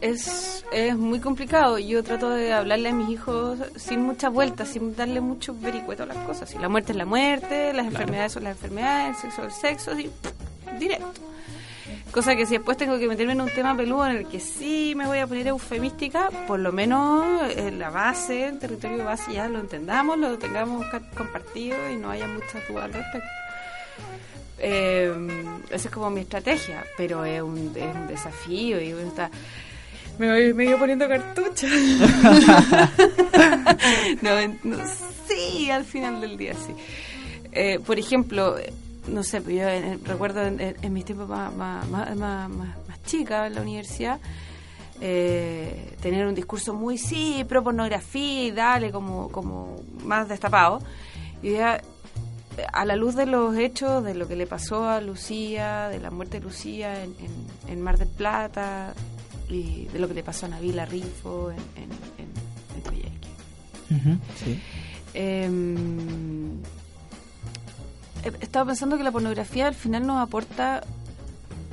es, 0.00 0.64
es 0.72 0.96
muy 0.96 1.20
complicado. 1.20 1.78
Yo 1.78 2.02
trato 2.02 2.30
de 2.30 2.52
hablarle 2.52 2.90
a 2.90 2.92
mis 2.92 3.08
hijos 3.10 3.58
sin 3.76 4.02
muchas 4.02 4.32
vueltas, 4.32 4.68
sin 4.68 4.94
darle 4.94 5.20
mucho 5.20 5.54
vericueto 5.54 6.02
a 6.02 6.06
las 6.06 6.18
cosas. 6.18 6.50
Si 6.50 6.58
la 6.58 6.68
muerte 6.68 6.92
es 6.92 6.98
la 6.98 7.06
muerte, 7.06 7.72
las 7.72 7.86
enfermedades 7.86 8.32
son 8.32 8.44
las 8.44 8.56
enfermedades, 8.56 9.16
el 9.24 9.30
sexo 9.30 9.42
es 9.42 9.54
el 9.54 9.60
sexo, 9.60 9.90
así, 9.92 10.10
directo. 10.78 11.20
Cosa 12.12 12.36
que 12.36 12.44
si 12.44 12.52
después 12.52 12.76
tengo 12.76 12.98
que 12.98 13.08
meterme 13.08 13.32
en 13.32 13.40
un 13.40 13.48
tema 13.48 13.74
peludo 13.74 14.06
en 14.06 14.18
el 14.18 14.28
que 14.28 14.38
sí 14.38 14.92
me 14.94 15.06
voy 15.06 15.18
a 15.18 15.26
poner 15.26 15.46
eufemística, 15.46 16.28
por 16.46 16.60
lo 16.60 16.70
menos 16.70 17.50
en 17.56 17.78
la 17.78 17.88
base, 17.88 18.48
el 18.48 18.58
territorio 18.58 19.02
base 19.02 19.32
ya 19.32 19.48
lo 19.48 19.60
entendamos, 19.60 20.18
lo 20.18 20.36
tengamos 20.36 20.84
compartido 21.16 21.78
y 21.90 21.96
no 21.96 22.10
haya 22.10 22.28
muchas 22.28 22.68
dudas 22.68 22.84
al 22.84 22.92
respecto. 22.92 23.28
Eh, 24.58 25.10
esa 25.70 25.88
es 25.88 25.94
como 25.94 26.10
mi 26.10 26.20
estrategia, 26.20 26.84
pero 26.98 27.24
es 27.24 27.40
un, 27.40 27.72
es 27.74 27.94
un 27.94 28.06
desafío 28.06 28.78
y 28.78 28.92
uno 28.92 29.08
está... 29.08 29.30
Me 30.18 30.30
voy, 30.30 30.52
me 30.52 30.66
voy 30.66 30.76
poniendo 30.76 31.08
cartucho. 31.08 31.66
no, 34.20 34.32
no, 34.64 34.76
sí, 35.26 35.70
al 35.70 35.86
final 35.86 36.20
del 36.20 36.36
día 36.36 36.52
sí. 36.52 36.74
Eh, 37.52 37.80
por 37.84 37.98
ejemplo, 37.98 38.58
eh, 38.58 38.72
no 39.08 39.22
sé, 39.22 39.40
pues 39.40 39.56
yo 39.56 39.68
en- 39.68 40.04
recuerdo 40.04 40.42
en, 40.42 40.60
en- 40.60 40.76
en 40.80 40.92
mis 40.92 41.04
tiempos 41.04 41.28
más, 41.28 41.54
más, 41.54 41.88
más, 41.88 42.16
más, 42.16 42.48
más- 42.50 42.76
más 42.88 43.02
chicas 43.04 43.46
en 43.48 43.54
la 43.54 43.62
universidad, 43.62 44.20
eh, 45.00 45.96
tener 46.00 46.26
un 46.26 46.34
discurso 46.34 46.74
muy, 46.74 46.98
sí, 46.98 47.44
pro 47.48 47.62
pornografía 47.64 48.44
y 48.44 48.50
dale, 48.52 48.90
como, 48.92 49.28
como 49.30 49.80
más 50.04 50.28
destapado. 50.28 50.80
Y 51.42 51.52
ya, 51.52 51.76
eh, 51.76 51.82
a 52.72 52.84
la 52.84 52.94
luz 52.96 53.14
de 53.16 53.26
los 53.26 53.56
hechos, 53.56 54.04
de 54.04 54.14
lo 54.14 54.28
que 54.28 54.36
le 54.36 54.46
pasó 54.46 54.88
a 54.88 55.00
Lucía, 55.00 55.88
de 55.88 55.98
la 55.98 56.10
muerte 56.10 56.38
de 56.38 56.44
Lucía 56.44 57.02
en, 57.02 57.14
en- 57.18 57.70
en 57.72 57.80
Mar 57.82 57.98
del 57.98 58.08
Plata, 58.08 58.94
y 59.48 59.86
de 59.86 59.98
lo 59.98 60.08
que 60.08 60.14
le 60.14 60.22
pasó 60.22 60.46
a 60.46 60.50
Navila 60.50 60.84
Rifo 60.86 61.50
en, 61.50 61.58
en, 61.82 61.90
en, 62.18 62.92
en 63.98 64.20
sí. 64.42 64.58
Eh, 65.14 65.50
he 68.24 68.44
estado 68.44 68.66
pensando 68.66 68.96
que 68.96 69.04
la 69.04 69.10
pornografía 69.10 69.66
al 69.66 69.74
final 69.74 70.06
nos 70.06 70.20
aporta 70.20 70.82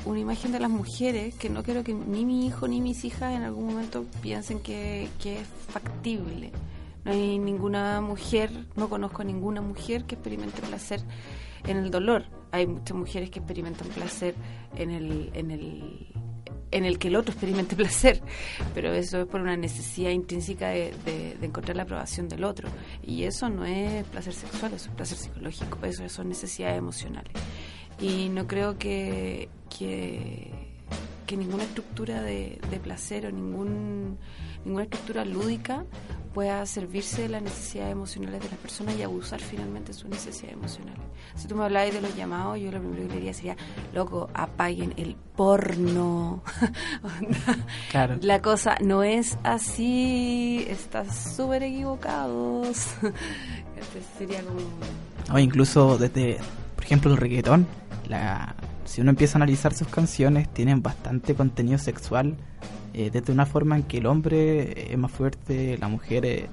una 0.05 0.19
imagen 0.19 0.51
de 0.51 0.59
las 0.59 0.69
mujeres 0.69 1.35
que 1.35 1.49
no 1.49 1.63
quiero 1.63 1.83
que 1.83 1.93
ni 1.93 2.25
mi 2.25 2.47
hijo 2.47 2.67
ni 2.67 2.81
mis 2.81 3.05
hijas 3.05 3.35
en 3.35 3.43
algún 3.43 3.67
momento 3.67 4.05
piensen 4.21 4.59
que, 4.59 5.09
que 5.21 5.41
es 5.41 5.47
factible. 5.69 6.51
No 7.05 7.11
hay 7.11 7.39
ninguna 7.39 8.01
mujer, 8.01 8.51
no 8.75 8.89
conozco 8.89 9.21
a 9.21 9.25
ninguna 9.25 9.61
mujer 9.61 10.05
que 10.05 10.15
experimente 10.15 10.61
placer 10.61 11.01
en 11.65 11.77
el 11.77 11.91
dolor. 11.91 12.25
Hay 12.51 12.67
muchas 12.67 12.97
mujeres 12.97 13.29
que 13.29 13.39
experimentan 13.39 13.87
placer 13.89 14.35
en 14.75 14.89
el, 14.89 15.29
en 15.33 15.51
el, 15.51 16.07
en 16.71 16.85
el 16.85 16.99
que 16.99 17.07
el 17.07 17.15
otro 17.15 17.31
experimente 17.31 17.75
placer, 17.77 18.21
pero 18.73 18.93
eso 18.93 19.21
es 19.21 19.27
por 19.27 19.41
una 19.41 19.57
necesidad 19.57 20.11
intrínseca 20.11 20.69
de, 20.69 20.93
de- 21.05 21.35
de 21.39 21.45
encontrar 21.45 21.75
la 21.77 21.83
aprobación 21.83 22.27
del 22.29 22.43
otro. 22.43 22.69
Y 23.05 23.23
eso 23.23 23.49
no 23.49 23.65
es 23.65 24.03
placer 24.05 24.33
sexual, 24.33 24.73
eso 24.73 24.89
es 24.89 24.95
placer 24.95 25.17
psicológico, 25.17 25.79
eso 25.85 26.07
son 26.09 26.29
necesidades 26.29 26.77
emocionales. 26.77 27.31
Y 27.99 28.29
no 28.29 28.47
creo 28.47 28.77
que, 28.77 29.49
que, 29.77 30.51
ninguna 31.35 31.63
estructura 31.63 32.21
de 32.23 32.59
placer 32.83 33.25
o 33.27 33.31
ningún, 33.31 34.17
ninguna 34.65 34.83
estructura 34.83 35.25
lúdica 35.25 35.85
pueda 36.33 36.65
servirse 36.65 37.23
de 37.23 37.29
las 37.29 37.41
necesidades 37.41 37.91
emocionales 37.91 38.41
de 38.43 38.49
las 38.49 38.59
personas 38.59 38.95
y 38.95 39.01
abusar 39.03 39.39
finalmente 39.39 39.87
de 39.91 39.93
sus 39.97 40.09
necesidades 40.09 40.53
emocionales. 40.53 41.01
Si 41.35 41.47
tú 41.47 41.55
me 41.55 41.63
habláis 41.63 41.93
de 41.93 42.01
los 42.01 42.15
llamados, 42.15 42.59
yo 42.59 42.71
lo 42.71 42.79
primero 42.79 43.03
que 43.03 43.07
le 43.09 43.15
diría 43.15 43.33
sería, 43.33 43.57
loco, 43.93 44.29
apaguen 44.33 44.93
el 44.97 45.15
porno. 45.35 46.43
Claro. 47.91 48.17
La 48.21 48.41
cosa 48.41 48.77
no 48.81 49.03
es 49.03 49.37
así, 49.43 50.65
estás 50.69 51.35
súper 51.35 51.63
equivocados. 51.63 52.85
Este 53.79 54.01
sería 54.17 54.43
como... 54.43 54.59
O 55.33 55.39
incluso 55.39 55.97
desde, 55.97 56.37
por 56.75 56.83
ejemplo, 56.83 57.11
el 57.11 57.17
reggaetón, 57.17 57.65
la, 58.07 58.55
si 58.85 59.01
uno 59.01 59.11
empieza 59.11 59.37
a 59.37 59.39
analizar 59.39 59.73
sus 59.73 59.87
canciones, 59.87 60.49
tienen 60.53 60.81
bastante 60.81 61.33
contenido 61.33 61.77
sexual, 61.77 62.35
eh, 62.93 63.09
desde 63.11 63.33
una 63.33 63.45
forma 63.45 63.75
en 63.75 63.83
que 63.83 63.97
el 63.97 64.05
hombre 64.05 64.91
es 64.91 64.97
más 64.97 65.11
fuerte, 65.11 65.77
la 65.77 65.87
mujer, 65.87 66.25
eh, 66.25 66.49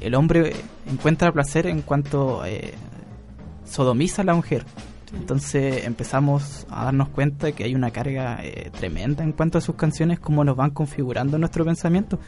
el 0.00 0.14
hombre 0.14 0.52
encuentra 0.90 1.32
placer 1.32 1.66
en 1.66 1.82
cuanto 1.82 2.44
eh, 2.44 2.74
sodomiza 3.64 4.22
a 4.22 4.24
la 4.24 4.34
mujer. 4.34 4.64
Entonces 5.14 5.84
empezamos 5.84 6.66
a 6.70 6.86
darnos 6.86 7.08
cuenta 7.08 7.52
que 7.52 7.64
hay 7.64 7.74
una 7.74 7.90
carga 7.90 8.38
eh, 8.42 8.70
tremenda 8.76 9.22
en 9.22 9.32
cuanto 9.32 9.58
a 9.58 9.60
sus 9.60 9.76
canciones, 9.76 10.18
cómo 10.18 10.44
nos 10.44 10.56
van 10.56 10.70
configurando 10.70 11.38
nuestro 11.38 11.64
pensamiento. 11.64 12.18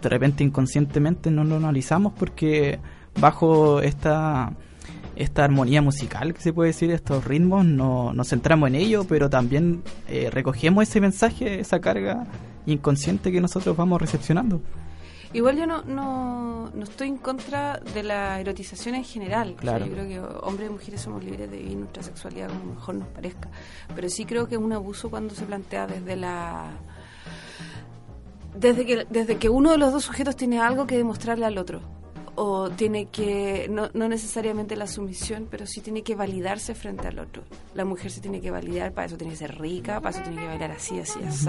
De 0.00 0.08
repente 0.08 0.42
inconscientemente 0.42 1.30
no 1.30 1.44
lo 1.44 1.56
analizamos 1.56 2.12
porque 2.14 2.78
bajo 3.20 3.80
esta 3.80 4.52
esta 5.14 5.44
armonía 5.44 5.82
musical 5.82 6.32
que 6.32 6.40
se 6.40 6.54
puede 6.54 6.68
decir, 6.68 6.90
estos 6.90 7.24
ritmos, 7.26 7.66
no, 7.66 8.14
nos 8.14 8.30
centramos 8.30 8.68
en 8.68 8.76
ello, 8.76 9.04
pero 9.06 9.28
también 9.28 9.82
eh, 10.08 10.30
recogemos 10.32 10.88
ese 10.88 11.02
mensaje, 11.02 11.60
esa 11.60 11.80
carga 11.80 12.26
inconsciente 12.66 13.30
que 13.32 13.40
nosotros 13.40 13.76
vamos 13.76 14.00
recepcionando. 14.00 14.60
Igual 15.34 15.56
yo 15.56 15.66
no, 15.66 15.82
no, 15.84 16.70
no 16.74 16.84
estoy 16.84 17.08
en 17.08 17.16
contra 17.16 17.80
de 17.94 18.02
la 18.02 18.38
erotización 18.38 18.94
en 18.96 19.04
general. 19.04 19.48
O 19.48 19.52
sea, 19.52 19.60
Claro. 19.60 19.86
yo 19.86 19.92
creo 19.92 20.06
que 20.08 20.20
hombres 20.46 20.68
y 20.68 20.72
mujeres 20.72 21.00
somos 21.00 21.24
libres 21.24 21.50
de 21.50 21.56
vivir 21.56 21.76
nuestra 21.78 22.02
sexualidad 22.02 22.48
como 22.48 22.74
mejor 22.74 22.96
nos 22.96 23.08
parezca. 23.08 23.48
Pero 23.94 24.10
sí 24.10 24.26
creo 24.26 24.46
que 24.46 24.56
es 24.56 24.60
un 24.60 24.74
abuso 24.74 25.08
cuando 25.10 25.34
se 25.34 25.44
plantea 25.46 25.86
desde 25.86 26.16
la... 26.16 26.70
Desde 28.54 28.84
que, 28.84 29.06
desde 29.08 29.36
que 29.38 29.48
uno 29.48 29.70
de 29.70 29.78
los 29.78 29.92
dos 29.92 30.04
sujetos 30.04 30.36
tiene 30.36 30.60
algo 30.60 30.86
que 30.86 30.98
demostrarle 30.98 31.46
al 31.46 31.56
otro. 31.56 31.80
O 32.34 32.70
tiene 32.70 33.06
que, 33.06 33.66
no, 33.70 33.90
no 33.92 34.08
necesariamente 34.08 34.74
la 34.74 34.86
sumisión, 34.86 35.46
pero 35.50 35.66
sí 35.66 35.80
tiene 35.80 36.02
que 36.02 36.14
validarse 36.14 36.74
frente 36.74 37.06
al 37.08 37.18
otro. 37.18 37.42
La 37.74 37.84
mujer 37.84 38.10
se 38.10 38.20
tiene 38.20 38.40
que 38.40 38.50
validar, 38.50 38.92
para 38.92 39.06
eso 39.06 39.16
tiene 39.16 39.32
que 39.32 39.38
ser 39.38 39.58
rica, 39.58 40.00
para 40.00 40.16
eso 40.16 40.22
tiene 40.22 40.40
que 40.40 40.48
bailar 40.48 40.70
así, 40.70 40.98
así, 40.98 41.20
así, 41.22 41.46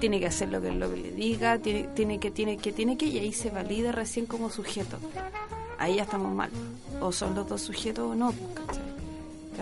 tiene 0.00 0.20
que 0.20 0.26
hacer 0.26 0.48
lo 0.48 0.62
que, 0.62 0.68
que 0.70 0.96
le 0.96 1.12
diga, 1.12 1.58
tiene, 1.58 1.88
tiene 1.94 2.18
que, 2.18 2.30
tiene 2.30 2.56
que, 2.56 2.72
tiene 2.72 2.96
que, 2.96 3.06
y 3.06 3.18
ahí 3.18 3.32
se 3.32 3.50
valida 3.50 3.92
recién 3.92 4.26
como 4.26 4.48
sujeto. 4.48 4.96
Ahí 5.78 5.96
ya 5.96 6.04
estamos 6.04 6.32
mal. 6.32 6.50
O 7.00 7.12
son 7.12 7.34
los 7.34 7.48
dos 7.48 7.60
sujetos 7.60 8.12
o 8.12 8.14
no, 8.14 8.32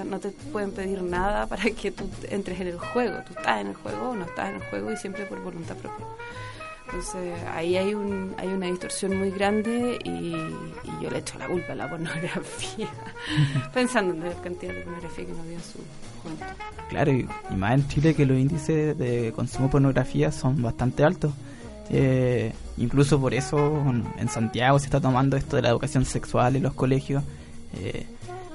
no 0.04 0.20
te 0.20 0.30
pueden 0.30 0.72
pedir 0.72 1.02
nada 1.02 1.46
para 1.46 1.64
que 1.70 1.90
tú 1.90 2.08
entres 2.28 2.60
en 2.60 2.68
el 2.68 2.78
juego. 2.78 3.18
Tú 3.26 3.34
estás 3.36 3.60
en 3.60 3.68
el 3.68 3.74
juego 3.74 4.10
o 4.10 4.16
no 4.16 4.24
estás 4.24 4.50
en 4.50 4.56
el 4.56 4.62
juego 4.62 4.92
y 4.92 4.96
siempre 4.96 5.26
por 5.26 5.42
voluntad 5.42 5.76
propia. 5.76 6.06
Entonces 6.92 7.38
ahí 7.54 7.76
hay 7.76 7.94
un 7.94 8.34
hay 8.36 8.48
una 8.48 8.66
distorsión 8.66 9.16
muy 9.16 9.30
grande 9.30 9.98
y, 10.04 10.32
yo 11.00 11.10
le 11.10 11.18
echo 11.18 11.38
la 11.38 11.46
culpa 11.46 11.72
a 11.72 11.76
la 11.76 11.88
pornografía, 11.88 12.88
pensando 13.72 14.12
en 14.12 14.20
la 14.28 14.34
cantidad 14.42 14.74
de 14.74 14.80
pornografía 14.82 15.24
que 15.24 15.32
nos 15.32 15.44
dio 15.44 15.54
en 15.54 15.62
su. 15.62 15.78
Claro, 16.90 17.12
y, 17.12 17.28
y 17.50 17.54
más 17.54 17.74
en 17.74 17.88
Chile 17.88 18.14
que 18.14 18.26
los 18.26 18.38
índices 18.38 18.98
de 18.98 19.32
consumo 19.34 19.66
de 19.66 19.72
pornografía 19.72 20.32
son 20.32 20.60
bastante 20.60 21.04
altos. 21.04 21.32
Eh, 21.92 22.52
incluso 22.76 23.20
por 23.20 23.34
eso 23.34 23.82
en 24.16 24.28
Santiago 24.28 24.78
se 24.78 24.84
está 24.84 25.00
tomando 25.00 25.36
esto 25.36 25.56
de 25.56 25.62
la 25.62 25.70
educación 25.70 26.04
sexual 26.04 26.56
en 26.56 26.62
los 26.62 26.74
colegios. 26.74 27.24
Eh, 27.74 28.06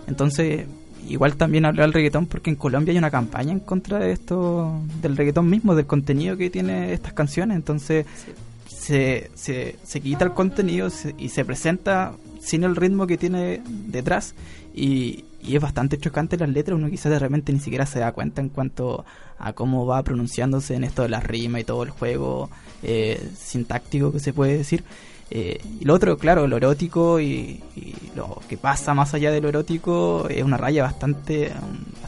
entonces, 0.07 0.65
igual 1.07 1.35
también 1.35 1.65
hablé 1.65 1.81
del 1.83 1.93
reggaetón 1.93 2.25
porque 2.25 2.49
en 2.49 2.55
Colombia 2.55 2.91
hay 2.91 2.97
una 2.97 3.11
campaña 3.11 3.51
en 3.51 3.59
contra 3.59 3.99
de 3.99 4.11
esto, 4.11 4.81
del 5.01 5.15
reggaetón 5.17 5.49
mismo, 5.49 5.75
del 5.75 5.85
contenido 5.85 6.37
que 6.37 6.49
tiene 6.49 6.93
estas 6.93 7.13
canciones. 7.13 7.55
Entonces, 7.57 8.05
Sí. 8.25 8.31
se, 8.67 9.31
se, 9.35 9.75
se 9.83 10.01
quita 10.01 10.25
el 10.25 10.33
contenido 10.33 10.89
y 11.17 11.29
se 11.29 11.45
presenta 11.45 12.13
sin 12.39 12.63
el 12.63 12.75
ritmo 12.75 13.07
que 13.07 13.17
tiene 13.17 13.61
detrás 13.65 14.35
y, 14.75 15.25
y 15.41 15.55
es 15.55 15.61
bastante 15.61 15.97
chocante 15.97 16.37
las 16.37 16.49
letras, 16.49 16.77
uno 16.77 16.89
quizás 16.89 17.11
de 17.11 17.19
repente 17.19 17.51
ni 17.53 17.59
siquiera 17.59 17.85
se 17.85 17.99
da 17.99 18.11
cuenta 18.11 18.41
en 18.41 18.49
cuanto 18.49 19.05
a 19.39 19.53
cómo 19.53 19.85
va 19.85 20.03
pronunciándose 20.03 20.75
en 20.75 20.83
esto 20.83 21.01
de 21.03 21.09
la 21.09 21.19
rima 21.19 21.59
y 21.59 21.63
todo 21.63 21.83
el 21.83 21.89
juego 21.89 22.49
eh, 22.83 23.19
sintáctico 23.37 24.11
que 24.11 24.19
se 24.19 24.33
puede 24.33 24.57
decir. 24.57 24.83
Eh, 25.31 25.59
y 25.79 25.85
lo 25.85 25.93
otro, 25.93 26.17
claro, 26.17 26.47
lo 26.47 26.57
erótico 26.57 27.19
y, 27.19 27.61
y 27.75 27.95
lo 28.15 28.41
que 28.47 28.57
pasa 28.57 28.93
más 28.93 29.13
allá 29.13 29.31
de 29.31 29.41
lo 29.41 29.49
erótico 29.49 30.27
es 30.29 30.43
una 30.43 30.57
raya 30.57 30.83
bastante 30.83 31.51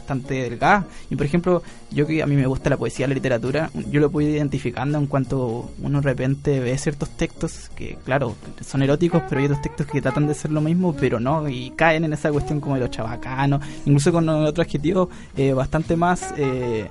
bastante 0.08 0.34
delgada. 0.42 0.86
Y 1.10 1.16
por 1.16 1.26
ejemplo, 1.26 1.62
yo 1.90 2.06
que 2.06 2.22
a 2.22 2.26
mí 2.26 2.34
me 2.34 2.46
gusta 2.46 2.70
la 2.70 2.78
poesía, 2.78 3.06
la 3.06 3.14
literatura, 3.14 3.70
yo 3.90 4.00
lo 4.00 4.10
puedo 4.10 4.26
ir 4.26 4.36
identificando 4.36 4.96
en 4.96 5.06
cuanto 5.06 5.70
uno 5.82 6.00
de 6.00 6.08
repente 6.08 6.60
ve 6.60 6.78
ciertos 6.78 7.10
textos 7.10 7.70
que, 7.76 7.98
claro, 8.04 8.34
son 8.64 8.82
eróticos, 8.82 9.22
pero 9.28 9.40
hay 9.40 9.46
otros 9.46 9.60
textos 9.60 9.86
que 9.86 10.00
tratan 10.00 10.26
de 10.26 10.34
ser 10.34 10.50
lo 10.50 10.62
mismo, 10.62 10.94
pero 10.94 11.20
no, 11.20 11.46
y 11.48 11.70
caen 11.76 12.04
en 12.04 12.14
esa 12.14 12.32
cuestión 12.32 12.60
como 12.60 12.76
de 12.76 12.80
los 12.80 12.90
chabacanos, 12.90 13.62
incluso 13.84 14.10
con 14.10 14.28
otro 14.28 14.62
adjetivo 14.62 15.10
eh, 15.36 15.52
bastante 15.52 15.96
más... 15.96 16.32
Eh, 16.36 16.88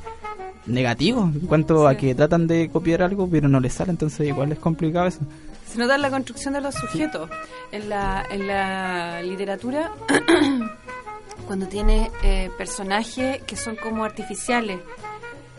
negativo 0.67 1.23
en 1.33 1.47
cuanto 1.47 1.87
a 1.87 1.95
que 1.95 2.13
tratan 2.13 2.45
de 2.47 2.69
copiar 2.69 3.01
algo 3.01 3.27
pero 3.29 3.47
no 3.47 3.59
les 3.59 3.73
sale 3.73 3.91
entonces 3.91 4.27
igual 4.27 4.51
es 4.51 4.59
complicado 4.59 5.07
eso 5.07 5.19
Se 5.71 5.77
nota 5.79 5.97
la 5.97 6.09
construcción 6.09 6.53
de 6.53 6.61
los 6.61 6.75
sujetos. 6.75 7.29
En 7.71 7.89
la, 7.89 8.23
en 8.31 8.47
la 8.47 9.21
literatura, 9.21 9.91
cuando 11.47 11.67
tienes 11.67 12.09
eh, 12.23 12.49
personajes 12.57 13.41
que 13.43 13.55
son 13.55 13.75
como 13.75 14.03
artificiales, 14.05 14.79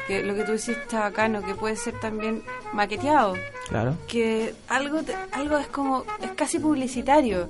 que 0.06 0.22
lo 0.22 0.34
que 0.34 0.44
tú 0.44 0.52
decís 0.52 0.70
está 0.70 1.00
bacano, 1.00 1.42
que 1.44 1.54
puede 1.54 1.76
ser 1.76 1.98
también 2.00 2.42
maqueteado, 2.72 3.34
claro 3.68 3.96
que 4.06 4.54
algo, 4.68 5.02
te- 5.02 5.14
algo 5.32 5.58
es 5.58 5.66
como, 5.68 6.04
es 6.22 6.30
casi 6.32 6.58
publicitario. 6.58 7.48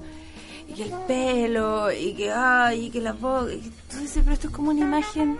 Y 0.68 0.74
que 0.74 0.82
el 0.84 0.92
pelo, 1.06 1.90
y 1.90 2.12
que, 2.14 2.30
ay, 2.30 2.86
y 2.86 2.90
que 2.90 3.00
la 3.00 3.12
voz, 3.12 3.50
y 3.52 3.72
tú 3.90 3.98
dices, 4.00 4.20
pero 4.22 4.34
esto 4.34 4.48
es 4.48 4.52
como 4.52 4.70
una 4.70 4.80
imagen 4.80 5.38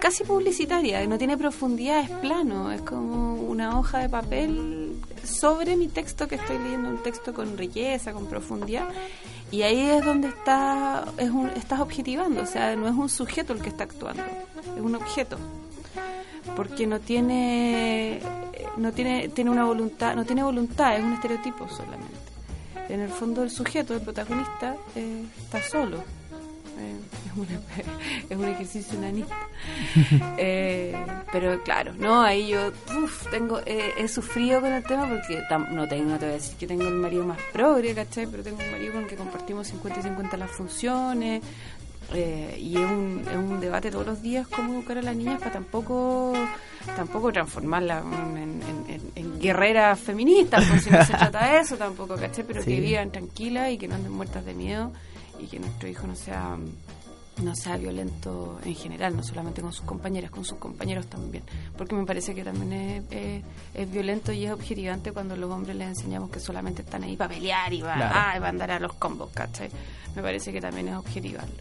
casi 0.00 0.24
publicitaria, 0.24 1.04
no 1.06 1.18
tiene 1.18 1.36
profundidad, 1.36 2.00
es 2.00 2.10
plano, 2.10 2.70
es 2.70 2.82
como 2.82 3.34
una 3.34 3.78
hoja 3.78 3.98
de 3.98 4.08
papel 4.08 4.96
sobre 5.24 5.76
mi 5.76 5.88
texto 5.88 6.28
que 6.28 6.36
estoy 6.36 6.58
leyendo, 6.58 6.88
un 6.88 7.02
texto 7.02 7.34
con 7.34 7.56
riqueza, 7.56 8.12
con 8.12 8.26
profundidad, 8.26 8.88
y 9.50 9.62
ahí 9.62 9.80
es 9.80 10.04
donde 10.04 10.28
está, 10.28 11.04
es 11.16 11.30
un, 11.30 11.48
estás 11.50 11.80
objetivando, 11.80 12.42
o 12.42 12.46
sea, 12.46 12.76
no 12.76 12.86
es 12.86 12.94
un 12.94 13.08
sujeto 13.08 13.52
el 13.52 13.60
que 13.60 13.68
está 13.68 13.84
actuando, 13.84 14.22
es 14.76 14.80
un 14.80 14.94
objeto, 14.94 15.38
porque 16.54 16.86
no 16.86 17.00
tiene, 17.00 18.20
no 18.76 18.92
tiene, 18.92 19.28
tiene 19.28 19.50
una 19.50 19.64
voluntad, 19.64 20.14
no 20.14 20.24
tiene 20.24 20.42
voluntad, 20.42 20.96
es 20.96 21.02
un 21.02 21.12
estereotipo 21.14 21.68
solamente. 21.68 22.16
En 22.88 23.00
el 23.00 23.10
fondo 23.10 23.42
el 23.42 23.50
sujeto, 23.50 23.94
el 23.94 24.00
protagonista, 24.00 24.74
eh, 24.94 25.24
está 25.42 25.62
solo. 25.62 26.02
Eh, 26.78 26.94
es, 27.26 27.36
una- 27.36 27.60
es 28.30 28.36
un 28.38 28.44
ejercicio 28.44 28.98
nanista. 29.00 29.34
Eh, 30.40 30.94
pero 31.32 31.62
claro, 31.62 31.92
no, 31.98 32.22
ahí 32.22 32.48
yo 32.48 32.68
uf, 33.02 33.28
tengo, 33.30 33.60
eh, 33.66 33.92
he 33.98 34.06
sufrido 34.08 34.60
con 34.60 34.72
el 34.72 34.84
tema 34.84 35.06
porque 35.08 35.40
tam- 35.50 35.68
no 35.70 35.88
tengo, 35.88 36.12
te 36.18 36.26
voy 36.26 36.30
a 36.34 36.38
decir 36.38 36.56
que 36.56 36.66
tengo 36.66 36.84
el 36.84 36.94
marido 36.94 37.24
más 37.26 37.38
progre, 37.52 37.94
¿cachai? 37.94 38.26
Pero 38.26 38.42
tengo 38.42 38.58
un 38.62 38.70
marido 38.70 38.92
con 38.92 39.02
el 39.02 39.08
que 39.08 39.16
compartimos 39.16 39.66
50 39.68 40.00
y 40.00 40.02
50 40.04 40.36
las 40.36 40.50
funciones. 40.50 41.42
eh, 42.14 42.56
y 42.58 42.74
es 42.76 42.84
un, 42.90 43.22
es 43.28 43.36
un 43.36 43.60
debate 43.60 43.90
todos 43.90 44.06
los 44.06 44.22
días 44.22 44.46
cómo 44.48 44.74
educar 44.74 44.96
a 44.98 45.02
las 45.02 45.14
niñas 45.16 45.38
para 45.40 45.52
tampoco 45.52 46.32
tampoco 46.96 47.30
transformarlas 47.32 48.02
en, 48.02 48.36
en- 48.38 48.62
en- 48.88 49.12
en 49.14 49.38
guerreras 49.40 49.98
feministas, 50.00 50.64
porque 50.64 50.80
si 50.80 50.90
no 50.90 51.04
se 51.04 51.12
trata 51.18 51.52
de 51.52 51.60
eso 51.60 51.76
tampoco, 51.76 52.16
¿cachai? 52.16 52.44
Pero 52.46 52.62
Sí. 52.62 52.74
que 52.76 52.80
vivan 52.80 53.10
tranquilas 53.10 53.70
y 53.72 53.76
que 53.78 53.88
no 53.88 53.96
anden 53.96 54.12
muertas 54.12 54.44
de 54.46 54.54
miedo 54.54 54.92
y 55.38 55.46
que 55.46 55.58
nuestro 55.58 55.88
hijo 55.88 56.06
no 56.06 56.14
sea 56.16 56.56
no 57.42 57.54
sea 57.54 57.76
violento 57.76 58.58
en 58.64 58.74
general, 58.74 59.14
no 59.16 59.22
solamente 59.22 59.62
con 59.62 59.72
sus 59.72 59.84
compañeras, 59.84 60.28
con 60.32 60.44
sus 60.44 60.58
compañeros 60.58 61.06
también. 61.06 61.44
Porque 61.76 61.94
me 61.94 62.04
parece 62.04 62.34
que 62.34 62.42
también 62.42 62.72
es, 62.72 63.04
es- 63.12 63.44
es 63.74 63.92
violento 63.92 64.32
y 64.32 64.44
es 64.44 64.50
objetivante 64.50 65.12
cuando 65.12 65.36
los 65.36 65.48
hombres 65.48 65.76
les 65.76 65.86
enseñamos 65.86 66.30
que 66.30 66.40
solamente 66.40 66.82
están 66.82 67.04
ahí 67.04 67.16
para 67.16 67.32
pelear 67.34 67.72
y 67.72 67.80
para, 67.80 67.94
Claro. 67.94 68.14
ah, 68.16 68.32
y 68.34 68.38
para 68.40 68.48
andar 68.48 68.70
a 68.72 68.80
los 68.80 68.92
combos, 68.94 69.30
¿cachai? 69.32 69.70
Me 70.16 70.22
parece 70.22 70.52
que 70.52 70.60
también 70.60 70.88
es 70.88 70.96
objetivarlo. 70.96 71.54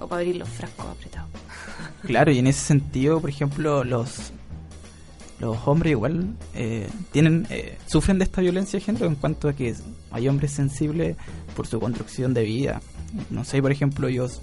O 0.00 0.08
para 0.08 0.22
abrir 0.22 0.36
los 0.38 0.48
frascos 0.48 0.86
apretados. 0.86 1.30
Claro, 2.02 2.32
y 2.32 2.40
en 2.40 2.48
ese 2.48 2.60
sentido, 2.66 3.20
por 3.20 3.30
ejemplo, 3.30 3.84
los 3.84 4.32
los 5.38 5.58
hombres 5.68 5.90
igual 5.92 6.34
eh, 6.54 6.88
tienen 7.12 7.46
eh, 7.50 7.76
sufren 7.86 8.18
de 8.18 8.24
esta 8.24 8.40
violencia 8.40 8.78
de 8.78 8.84
género 8.84 9.06
en 9.06 9.14
cuanto 9.16 9.48
a 9.48 9.52
que 9.52 9.74
hay 10.10 10.28
hombres 10.28 10.50
sensibles 10.50 11.16
por 11.54 11.66
su 11.66 11.78
construcción 11.78 12.32
de 12.34 12.42
vida. 12.42 12.80
No 13.30 13.44
sé, 13.44 13.60
por 13.62 13.72
ejemplo, 13.72 14.08
ellos, 14.08 14.40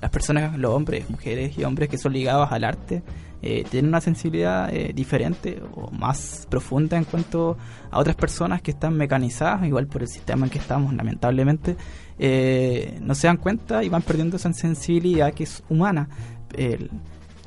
las 0.00 0.10
personas, 0.10 0.58
los 0.58 0.72
hombres, 0.72 1.08
mujeres 1.10 1.56
y 1.58 1.64
hombres 1.64 1.88
que 1.88 1.98
son 1.98 2.12
ligados 2.12 2.50
al 2.52 2.64
arte, 2.64 3.02
eh, 3.42 3.64
tienen 3.70 3.88
una 3.88 4.00
sensibilidad 4.02 4.70
eh, 4.74 4.92
diferente 4.94 5.62
o 5.74 5.90
más 5.90 6.46
profunda 6.50 6.98
en 6.98 7.04
cuanto 7.04 7.56
a 7.90 7.98
otras 7.98 8.14
personas 8.16 8.60
que 8.60 8.70
están 8.72 8.94
mecanizadas, 8.96 9.66
igual 9.66 9.86
por 9.86 10.02
el 10.02 10.08
sistema 10.08 10.44
en 10.44 10.50
que 10.50 10.58
estamos, 10.58 10.92
lamentablemente, 10.92 11.76
eh, 12.18 12.98
no 13.00 13.14
se 13.14 13.28
dan 13.28 13.38
cuenta 13.38 13.82
y 13.82 13.88
van 13.88 14.02
perdiendo 14.02 14.36
esa 14.36 14.52
sensibilidad 14.52 15.32
que 15.32 15.44
es 15.44 15.62
humana. 15.70 16.08
El- 16.54 16.90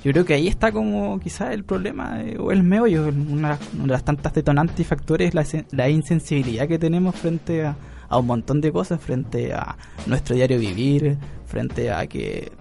yo 0.04 0.12
creo 0.12 0.26
que 0.26 0.34
ahí 0.34 0.48
está 0.50 0.72
como 0.72 1.18
quizás 1.20 1.54
el 1.54 1.64
problema 1.64 2.18
o 2.38 2.52
el 2.52 2.62
meollo, 2.64 3.08
una, 3.08 3.58
una 3.76 3.84
de 3.84 3.88
las 3.88 4.04
tantas 4.04 4.34
detonantes 4.34 4.80
y 4.82 4.84
factores 4.84 5.34
la 5.72 5.90
insensibilidad 5.90 6.68
que 6.68 6.78
tenemos 6.78 7.16
frente 7.16 7.66
a, 7.66 7.76
a 8.14 8.20
un 8.20 8.28
montón 8.28 8.62
de 8.62 8.72
cosas, 8.72 9.02
frente 9.02 9.54
a 9.54 9.76
nuestro 10.06 10.36
diario 10.36 10.60
vivir, 10.60 11.18
frente 11.46 11.92
a 11.92 12.06
que 12.08 12.52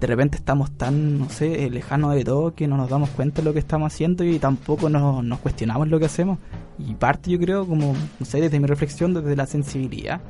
de 0.00 0.06
repente 0.06 0.36
estamos 0.36 0.70
tan, 0.72 1.18
no 1.18 1.28
sé, 1.28 1.64
eh, 1.64 1.70
lejanos 1.70 2.14
de 2.14 2.24
todo 2.24 2.54
que 2.54 2.66
no 2.66 2.76
nos 2.76 2.88
damos 2.88 3.10
cuenta 3.10 3.42
de 3.42 3.44
lo 3.44 3.52
que 3.52 3.58
estamos 3.58 3.92
haciendo 3.92 4.24
y 4.24 4.38
tampoco 4.38 4.88
nos, 4.88 5.38
cuestionamos 5.40 5.88
lo 5.88 5.98
que 5.98 6.06
hacemos. 6.06 6.38
Y 6.78 6.94
parte 6.94 7.30
yo 7.30 7.38
creo 7.38 7.66
como, 7.66 7.94
no 8.18 8.26
sé, 8.26 8.40
desde 8.40 8.58
mi 8.60 8.66
reflexión, 8.66 9.14
desde 9.14 9.36
la 9.36 9.46
sensibilidad. 9.46 10.20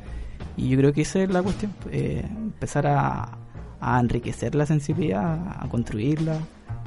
Y 0.57 0.69
yo 0.69 0.79
creo 0.79 0.93
que 0.93 1.03
esa 1.03 1.21
es 1.21 1.31
la 1.31 1.43
cuestión, 1.43 1.73
eh, 1.91 2.25
empezar 2.29 2.87
a 2.87 3.39
enriquecer 4.01 4.55
la 4.55 4.67
sensibilidad, 4.67 5.59
a 5.61 5.69
construirla. 5.69 6.39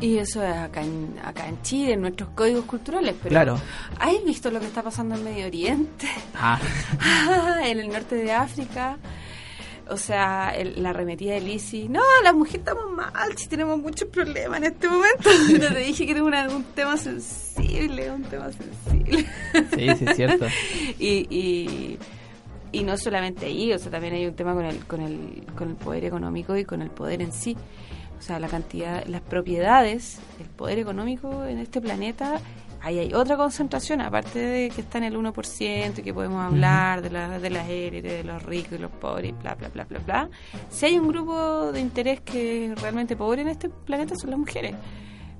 Y 0.01 0.17
eso 0.17 0.41
es 0.43 0.55
acá 0.55 0.81
en, 0.81 1.15
acá 1.23 1.47
en 1.47 1.61
Chile, 1.61 1.93
en 1.93 2.01
nuestros 2.01 2.29
códigos 2.29 2.65
culturales. 2.65 3.15
Pero 3.21 3.29
Claro. 3.29 3.59
¿Has 3.99 4.23
visto 4.25 4.49
lo 4.49 4.59
que 4.59 4.65
está 4.67 4.81
pasando 4.81 5.15
en 5.15 5.23
Medio 5.23 5.47
Oriente? 5.47 6.07
Ah, 6.35 6.59
en 7.65 7.79
el 7.79 7.89
norte 7.89 8.15
de 8.15 8.31
África. 8.31 8.97
O 9.89 9.97
sea, 9.97 10.51
el- 10.55 10.81
la 10.83 10.91
arremetida 10.91 11.33
de 11.33 11.41
Lisi. 11.41 11.89
No, 11.89 12.01
las 12.23 12.33
mujeres 12.33 12.59
estamos 12.59 12.91
mal, 12.91 13.35
si 13.37 13.47
tenemos 13.49 13.77
muchos 13.79 14.07
problemas 14.09 14.59
en 14.59 14.65
este 14.65 14.87
momento. 14.87 15.29
No 15.59 15.73
te 15.73 15.79
dije 15.79 16.05
que 16.05 16.11
era 16.11 16.23
una- 16.23 16.47
un 16.47 16.63
tema 16.63 16.95
sensible, 16.95 18.11
un 18.11 18.23
tema 18.23 18.49
sensible. 18.51 19.25
sí, 19.75 19.95
sí, 19.97 20.05
es 20.07 20.15
cierto. 20.15 20.45
y, 20.99 21.27
y, 21.35 21.97
y 22.71 22.83
no 22.83 22.95
solamente 22.97 23.47
ahí, 23.47 23.73
o 23.73 23.79
sea, 23.79 23.91
también 23.91 24.13
hay 24.13 24.27
un 24.27 24.35
tema 24.35 24.53
con 24.53 24.63
el, 24.65 24.85
con 24.85 25.01
el, 25.01 25.43
con 25.57 25.69
el 25.71 25.75
poder 25.75 26.05
económico 26.05 26.55
y 26.55 26.63
con 26.65 26.81
el 26.83 26.91
poder 26.91 27.21
en 27.23 27.31
sí. 27.33 27.57
O 28.19 28.21
sea, 28.21 28.39
la 28.39 28.49
cantidad, 28.49 29.05
las 29.05 29.21
propiedades, 29.21 30.19
el 30.39 30.47
poder 30.47 30.77
económico 30.77 31.45
en 31.45 31.57
este 31.57 31.79
planeta, 31.79 32.39
ahí 32.81 32.99
hay 32.99 33.13
otra 33.13 33.37
concentración, 33.37 34.01
aparte 34.01 34.39
de 34.39 34.69
que 34.69 34.81
está 34.81 34.97
en 34.97 35.05
el 35.05 35.17
1% 35.17 35.99
y 35.99 36.01
que 36.01 36.13
podemos 36.13 36.43
hablar 36.43 37.01
de, 37.01 37.09
la, 37.09 37.39
de 37.39 37.49
las 37.49 37.67
élites, 37.69 38.11
de 38.11 38.23
los 38.23 38.43
ricos 38.43 38.73
y 38.73 38.77
los 38.77 38.91
pobres, 38.91 39.33
bla, 39.41 39.55
bla, 39.55 39.69
bla, 39.69 39.85
bla, 39.85 39.99
bla. 39.99 40.29
Si 40.69 40.85
hay 40.85 40.99
un 40.99 41.07
grupo 41.07 41.71
de 41.71 41.79
interés 41.79 42.19
que 42.21 42.65
es 42.71 42.81
realmente 42.81 43.15
pobre 43.15 43.41
en 43.41 43.47
este 43.47 43.69
planeta, 43.69 44.15
son 44.15 44.31
las 44.31 44.39
mujeres 44.39 44.75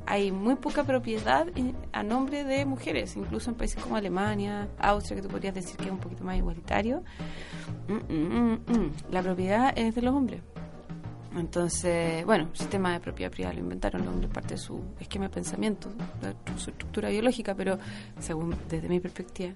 hay 0.10 0.32
muy 0.32 0.56
poca 0.56 0.84
propiedad 0.84 1.46
a 1.92 2.02
nombre 2.02 2.44
de 2.44 2.66
mujeres, 2.66 3.16
incluso 3.16 3.52
en 3.52 3.56
países 3.56 3.82
como 3.82 3.96
Alemania, 3.96 4.68
Austria, 4.80 5.18
que 5.18 5.22
tú 5.22 5.30
podrías 5.30 5.54
decir 5.54 5.78
que 5.78 5.86
es 5.86 5.92
un 5.92 6.00
poquito 6.00 6.24
más 6.24 6.36
igualitario. 6.36 7.04
Mm, 7.88 8.14
mm, 8.14 8.54
mm. 8.66 8.94
La 9.12 9.22
propiedad 9.22 9.72
es 9.78 9.94
de 9.94 10.02
los 10.02 10.16
hombres. 10.16 10.42
Entonces, 11.36 12.26
bueno, 12.26 12.50
sistema 12.54 12.94
de 12.94 13.00
propiedad 13.00 13.32
privada 13.32 13.54
lo 13.54 13.62
inventaron 13.62 14.04
los 14.04 14.14
hombres, 14.14 14.32
parte 14.32 14.56
de 14.56 14.58
su 14.58 14.82
esquema 15.00 15.26
de 15.26 15.30
pensamiento, 15.30 15.90
de 16.22 16.34
su 16.60 16.72
estructura 16.72 17.10
biológica, 17.10 17.54
pero 17.56 17.78
según 18.20 18.56
desde 18.68 18.90
mi 18.90 19.00
perspectiva. 19.00 19.54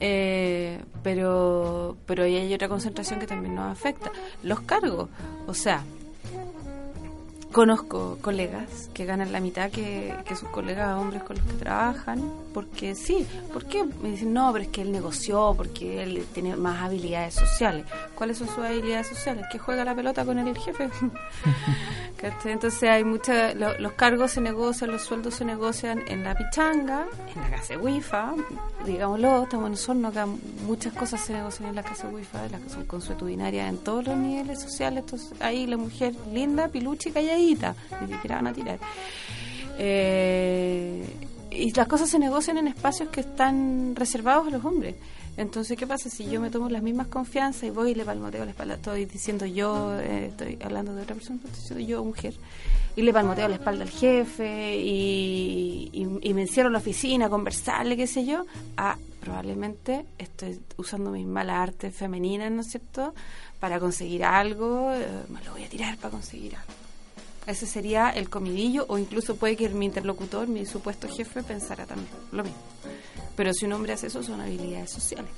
Eh, 0.00 0.80
pero, 1.02 1.96
pero 2.06 2.24
ahí 2.24 2.36
hay 2.36 2.54
otra 2.54 2.68
concentración 2.68 3.20
que 3.20 3.26
también 3.26 3.54
nos 3.54 3.72
afecta. 3.72 4.12
Los 4.42 4.60
cargos, 4.60 5.08
o 5.46 5.54
sea, 5.54 5.82
Conozco 7.52 8.16
colegas 8.22 8.88
que 8.94 9.04
ganan 9.04 9.30
la 9.30 9.38
mitad 9.38 9.70
que, 9.70 10.14
que 10.24 10.36
sus 10.36 10.48
colegas 10.48 10.98
hombres 10.98 11.22
con 11.22 11.36
los 11.36 11.44
que 11.44 11.52
trabajan, 11.52 12.32
porque 12.52 12.94
sí, 12.94 13.26
¿por 13.52 13.64
qué? 13.66 13.84
Me 14.02 14.10
dicen, 14.10 14.32
no, 14.32 14.52
pero 14.52 14.64
es 14.64 14.70
que 14.70 14.82
él 14.82 14.92
negoció, 14.92 15.54
porque 15.56 16.02
él 16.02 16.24
tiene 16.32 16.54
más 16.56 16.82
habilidades 16.82 17.34
sociales. 17.34 17.86
¿Cuáles 18.14 18.38
son 18.38 18.48
sus 18.48 18.58
habilidades 18.58 19.06
sociales? 19.08 19.44
Que 19.50 19.58
juega 19.58 19.84
la 19.84 19.94
pelota 19.94 20.24
con 20.24 20.38
el 20.38 20.56
jefe. 20.56 20.88
Entonces 22.44 22.82
hay 22.88 23.02
mucha, 23.02 23.52
lo- 23.54 23.76
los 23.80 23.92
cargos 23.92 24.30
se 24.30 24.40
negocian, 24.40 24.92
los 24.92 25.02
sueldos 25.02 25.34
se 25.34 25.44
negocian 25.44 26.02
en 26.06 26.22
la 26.22 26.34
pichanga, 26.36 27.06
en 27.34 27.40
la 27.42 27.50
casa 27.50 27.74
de 27.74 27.78
WIFA, 27.78 28.34
digámoslo, 28.86 29.42
estamos 29.42 29.66
en 29.66 29.72
Osorno, 29.72 30.08
acá 30.08 30.26
muchas 30.64 30.92
cosas 30.92 31.20
se 31.20 31.32
negocian 31.32 31.70
en 31.70 31.74
la 31.74 31.82
casa 31.82 32.06
de 32.06 32.14
WIFA, 32.14 32.48
las 32.48 32.60
que 32.60 32.68
son 32.70 32.84
consuetudinarias 32.84 33.68
en 33.68 33.78
todos 33.78 34.06
los 34.06 34.16
niveles 34.16 34.60
sociales, 34.60 35.00
entonces 35.04 35.32
ahí 35.40 35.66
la 35.66 35.76
mujer 35.76 36.14
linda, 36.32 36.68
pilucha 36.68 37.08
y 37.08 37.12
calladita, 37.12 37.74
ni 38.00 38.12
siquiera 38.12 38.36
van 38.36 38.46
a 38.46 38.52
tirar. 38.52 38.78
Eh, 39.78 41.04
y 41.54 41.72
las 41.72 41.86
cosas 41.88 42.08
se 42.10 42.18
negocian 42.18 42.58
en 42.58 42.68
espacios 42.68 43.08
que 43.10 43.20
están 43.20 43.94
reservados 43.96 44.46
a 44.48 44.50
los 44.50 44.64
hombres. 44.64 44.94
Entonces, 45.36 45.78
¿qué 45.78 45.86
pasa 45.86 46.10
si 46.10 46.26
yo 46.28 46.40
me 46.42 46.50
tomo 46.50 46.68
las 46.68 46.82
mismas 46.82 47.06
confianzas 47.06 47.62
y 47.64 47.70
voy 47.70 47.92
y 47.92 47.94
le 47.94 48.04
palmoteo 48.04 48.44
la 48.44 48.50
espalda? 48.50 48.74
Estoy 48.74 49.06
diciendo 49.06 49.46
yo, 49.46 49.98
eh, 49.98 50.26
estoy 50.26 50.58
hablando 50.62 50.94
de 50.94 51.02
otra 51.02 51.14
persona, 51.14 51.36
estoy 51.44 51.52
diciendo 51.52 51.86
yo, 51.86 52.04
mujer, 52.04 52.34
y 52.96 53.00
le 53.02 53.12
palmoteo 53.14 53.48
la 53.48 53.54
espalda 53.54 53.84
al 53.84 53.90
jefe 53.90 54.76
y, 54.76 55.88
y- 55.92 56.18
y 56.28 56.34
me 56.34 56.42
encierro 56.42 56.66
en 56.68 56.74
la 56.74 56.80
oficina 56.80 57.26
a 57.26 57.30
conversarle, 57.30 57.96
qué 57.96 58.06
sé 58.06 58.26
yo. 58.26 58.44
Ah, 58.76 58.98
probablemente 59.20 60.04
estoy 60.18 60.60
usando 60.76 61.10
mis 61.10 61.26
malas 61.26 61.56
artes 61.68 61.94
femeninas, 61.96 62.50
¿no 62.52 62.60
es 62.60 62.66
cierto?, 62.70 63.14
para 63.58 63.80
conseguir 63.80 64.24
algo, 64.24 64.92
eh, 64.92 65.06
me 65.30 65.42
lo 65.44 65.52
voy 65.52 65.64
a 65.64 65.68
tirar 65.70 65.96
para 65.96 66.10
conseguir 66.10 66.56
algo. 66.56 66.72
Ese 67.46 67.66
sería 67.66 68.10
el 68.10 68.30
comidillo, 68.30 68.86
o 68.88 68.98
incluso 68.98 69.36
puede 69.36 69.56
que 69.56 69.68
mi 69.68 69.86
interlocutor, 69.86 70.46
mi 70.46 70.64
supuesto 70.64 71.08
jefe, 71.08 71.42
pensara 71.42 71.86
también 71.86 72.08
lo 72.30 72.44
mismo. 72.44 72.60
Pero 73.36 73.52
si 73.52 73.66
un 73.66 73.72
hombre 73.72 73.94
hace 73.94 74.06
eso, 74.06 74.22
son 74.22 74.40
habilidades 74.40 74.90
sociales. 74.90 75.30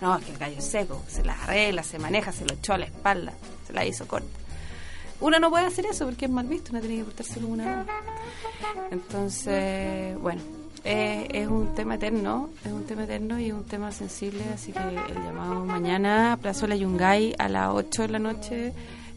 No, 0.00 0.16
es 0.18 0.24
que 0.24 0.32
el 0.32 0.38
gallo 0.38 0.58
es 0.58 0.64
seco, 0.64 1.02
se 1.06 1.24
las 1.24 1.40
arregla, 1.42 1.82
se 1.84 1.98
maneja, 1.98 2.32
se 2.32 2.44
lo 2.44 2.54
echó 2.54 2.72
a 2.72 2.78
la 2.78 2.86
espalda, 2.86 3.32
se 3.66 3.72
la 3.72 3.84
hizo 3.86 4.08
corta. 4.08 4.26
Una 5.20 5.38
no 5.38 5.50
puede 5.50 5.66
hacer 5.66 5.86
eso 5.86 6.04
porque 6.04 6.24
es 6.24 6.30
mal 6.30 6.48
visto, 6.48 6.72
una 6.72 6.80
tiene 6.80 6.96
que 6.96 7.04
portarse 7.04 7.34
como 7.34 7.52
una. 7.52 7.86
Entonces, 8.90 10.18
bueno, 10.18 10.42
eh, 10.82 11.28
es 11.30 11.46
un 11.46 11.76
tema 11.76 11.94
eterno, 11.94 12.50
es 12.64 12.72
un 12.72 12.84
tema 12.84 13.04
eterno 13.04 13.38
y 13.38 13.52
un 13.52 13.62
tema 13.62 13.92
sensible, 13.92 14.42
así 14.52 14.72
que 14.72 14.80
el 14.80 15.22
llamado 15.22 15.64
mañana, 15.64 16.36
Plazuela 16.42 16.74
Yungay, 16.74 17.36
a 17.38 17.48
las 17.48 17.68
8 17.68 18.02
de 18.02 18.08
la 18.08 18.18
noche, 18.18 18.72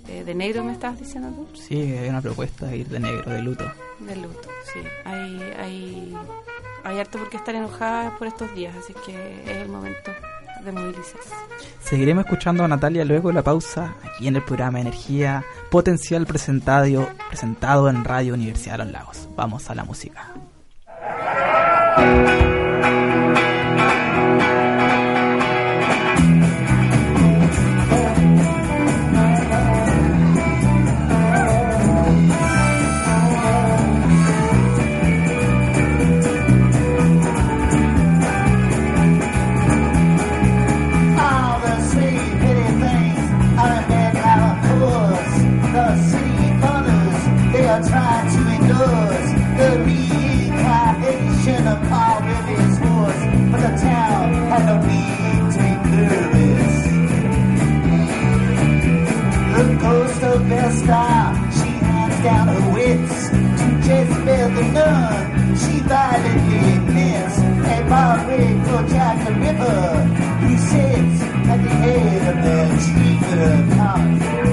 eh, 0.07 0.23
de 0.23 0.35
negro 0.35 0.63
me 0.63 0.71
estabas 0.71 0.99
diciendo 0.99 1.29
tú. 1.29 1.57
Sí, 1.57 1.75
hay 1.75 2.09
una 2.09 2.21
propuesta 2.21 2.67
de 2.67 2.77
ir 2.77 2.87
de 2.87 2.99
negro, 2.99 3.31
de 3.31 3.41
luto. 3.41 3.65
De 3.99 4.15
luto, 4.15 4.49
sí. 4.73 4.79
Hay, 5.03 5.41
hay, 5.57 6.17
hay 6.83 6.99
harto 6.99 7.17
por 7.17 7.29
qué 7.29 7.37
estar 7.37 7.55
enojadas 7.55 8.13
por 8.17 8.27
estos 8.27 8.53
días, 8.53 8.75
así 8.75 8.93
que 9.05 9.43
es 9.43 9.57
el 9.57 9.69
momento 9.69 10.11
de 10.63 10.71
movilizarse. 10.71 11.29
Seguiremos 11.81 12.25
escuchando 12.25 12.63
a 12.63 12.67
Natalia 12.67 13.05
luego 13.05 13.29
de 13.29 13.35
la 13.35 13.43
pausa, 13.43 13.95
aquí 14.03 14.27
en 14.27 14.35
el 14.35 14.43
programa 14.43 14.81
Energía 14.81 15.43
Potencial 15.69 16.25
presentado, 16.25 17.07
presentado 17.29 17.89
en 17.89 18.03
Radio 18.03 18.33
Universidad 18.33 18.79
de 18.79 18.85
los 18.85 18.93
Lagos. 18.93 19.29
Vamos 19.35 19.69
a 19.69 19.75
la 19.75 19.83
música. 19.83 20.33
Of 60.45 60.49
Vesta, 60.49 61.51
she 61.51 61.69
hands 61.69 62.23
down 62.23 62.47
her 62.47 62.73
wits 62.73 63.29
to 63.29 63.67
Jezebel 63.85 64.49
the 64.55 64.63
nun. 64.73 65.55
She 65.55 65.79
violently 65.81 66.73
admits 66.75 67.37
a 67.39 67.85
barbaric 67.89 68.65
for 68.65 68.83
Jack 68.89 69.25
the 69.25 69.33
Ripper. 69.33 70.47
He 70.47 70.57
sits 70.57 71.21
at 71.49 71.57
the 71.63 71.69
head 71.69 72.35
of 72.35 72.43
the 72.43 72.59
Trigger 72.85 73.75
Comet. 73.75 74.25
Mama's 74.25 74.44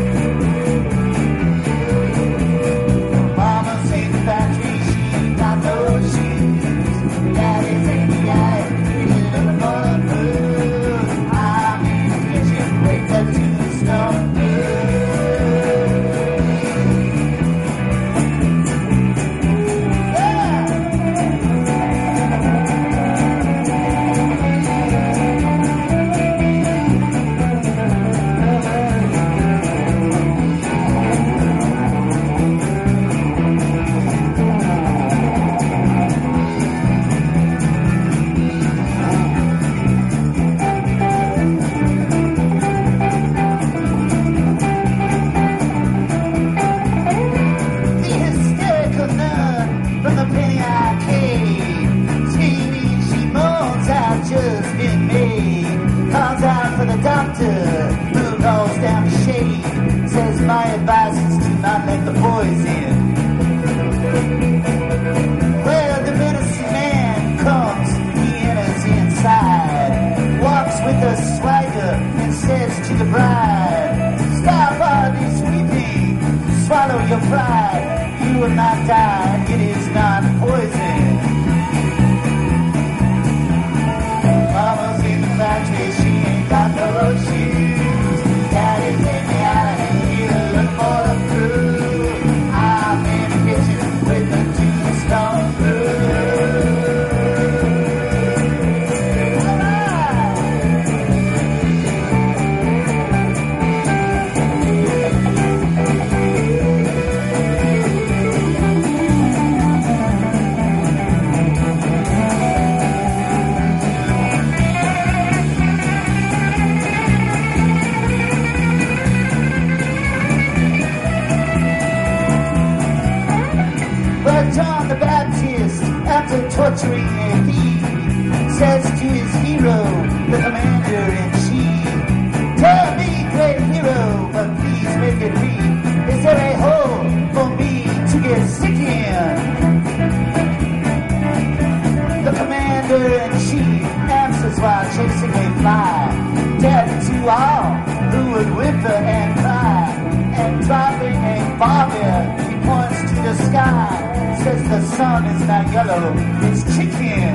vomit. 151.62 152.24
He 152.48 152.54
points 152.66 153.00
to 153.10 153.16
the 153.28 153.34
sky, 153.46 154.38
says 154.42 154.62
the 154.68 154.80
sun 154.96 155.26
is 155.26 155.42
not 155.46 155.64
yellow, 155.72 156.04
it's 156.46 156.62
chicken. 156.74 157.32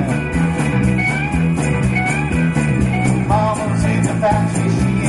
Mama's 3.28 3.84
in 3.84 4.02
the 4.08 4.14
factory, 4.22 4.70
she 4.80 5.07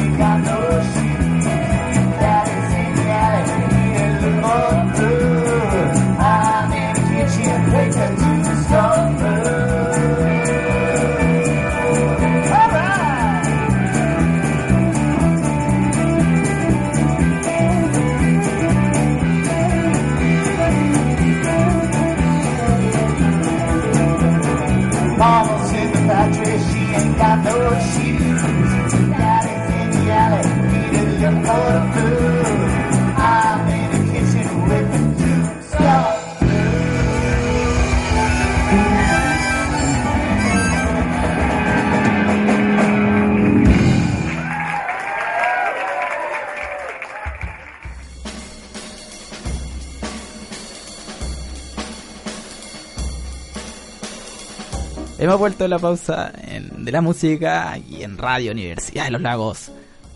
Hemos 55.29 55.41
vuelto 55.41 55.63
de 55.63 55.67
la 55.67 55.77
pausa 55.77 56.31
de 56.31 56.91
la 56.91 57.01
música 57.01 57.77
y 57.77 58.01
en 58.01 58.17
Radio 58.17 58.51
Universidad 58.51 59.05
de 59.05 59.11
los 59.11 59.21
Lagos, 59.21 59.71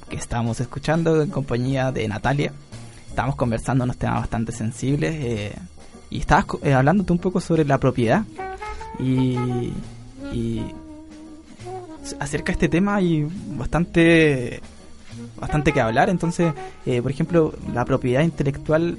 que 0.10 0.16
estamos 0.16 0.60
escuchando 0.60 1.22
en 1.22 1.30
compañía 1.30 1.92
de 1.92 2.08
Natalia. 2.08 2.52
Estamos 3.10 3.36
conversando 3.36 3.84
unos 3.84 3.98
temas 3.98 4.22
bastante 4.22 4.52
sensibles 4.52 5.14
eh, 5.14 5.56
y 6.10 6.18
estabas 6.18 6.48
eh, 6.64 6.74
hablándote 6.74 7.14
un 7.14 7.20
poco 7.20 7.40
sobre 7.40 7.64
la 7.64 7.78
propiedad 7.78 8.24
y, 8.98 9.38
y 10.34 10.66
acerca 12.20 12.48
de 12.48 12.54
este 12.54 12.70
tema 12.70 12.96
hay 12.96 13.28
bastante 13.50 14.62
bastante 15.40 15.74
que 15.74 15.82
hablar 15.82 16.10
entonces 16.10 16.56
eh, 16.88 17.04
por 17.04 17.12
ejemplo 17.12 17.54
la 17.72 17.86
propiedad 17.86 18.24
intelectual 18.24 18.98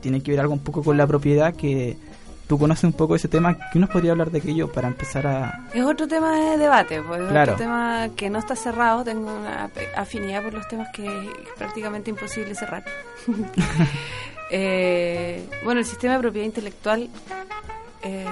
tiene 0.00 0.20
que 0.20 0.32
ver 0.32 0.40
algo 0.40 0.52
un 0.52 0.58
poco 0.58 0.82
con 0.82 0.96
la 0.96 1.06
propiedad 1.06 1.54
que 1.54 1.96
tú 2.46 2.58
conoces 2.58 2.84
un 2.84 2.92
poco 2.92 3.16
ese 3.16 3.28
tema 3.28 3.56
¿qué 3.72 3.78
nos 3.78 3.88
podría 3.90 4.12
hablar 4.12 4.30
de 4.30 4.38
aquello 4.38 4.70
para 4.70 4.88
empezar 4.88 5.26
a 5.26 5.64
Es 5.72 5.82
otro 5.84 6.06
tema 6.06 6.34
de 6.38 6.58
debate, 6.58 7.00
pues 7.02 7.20
es 7.22 7.28
Claro. 7.28 7.52
otro 7.54 7.64
tema 7.64 8.08
que 8.16 8.28
no 8.30 8.38
está 8.38 8.54
cerrado. 8.56 9.02
Tengo 9.04 9.34
una 9.34 9.70
afinidad 9.96 10.42
por 10.42 10.54
los 10.54 10.68
temas 10.68 10.88
que 10.92 11.06
es 11.06 11.28
prácticamente 11.56 12.10
imposible 12.10 12.54
cerrar. 12.54 12.84
Eh, 14.50 15.48
bueno, 15.64 15.80
el 15.80 15.86
sistema 15.86 16.14
de 16.14 16.20
propiedad 16.20 16.44
intelectual, 16.46 17.08
eh, 18.02 18.26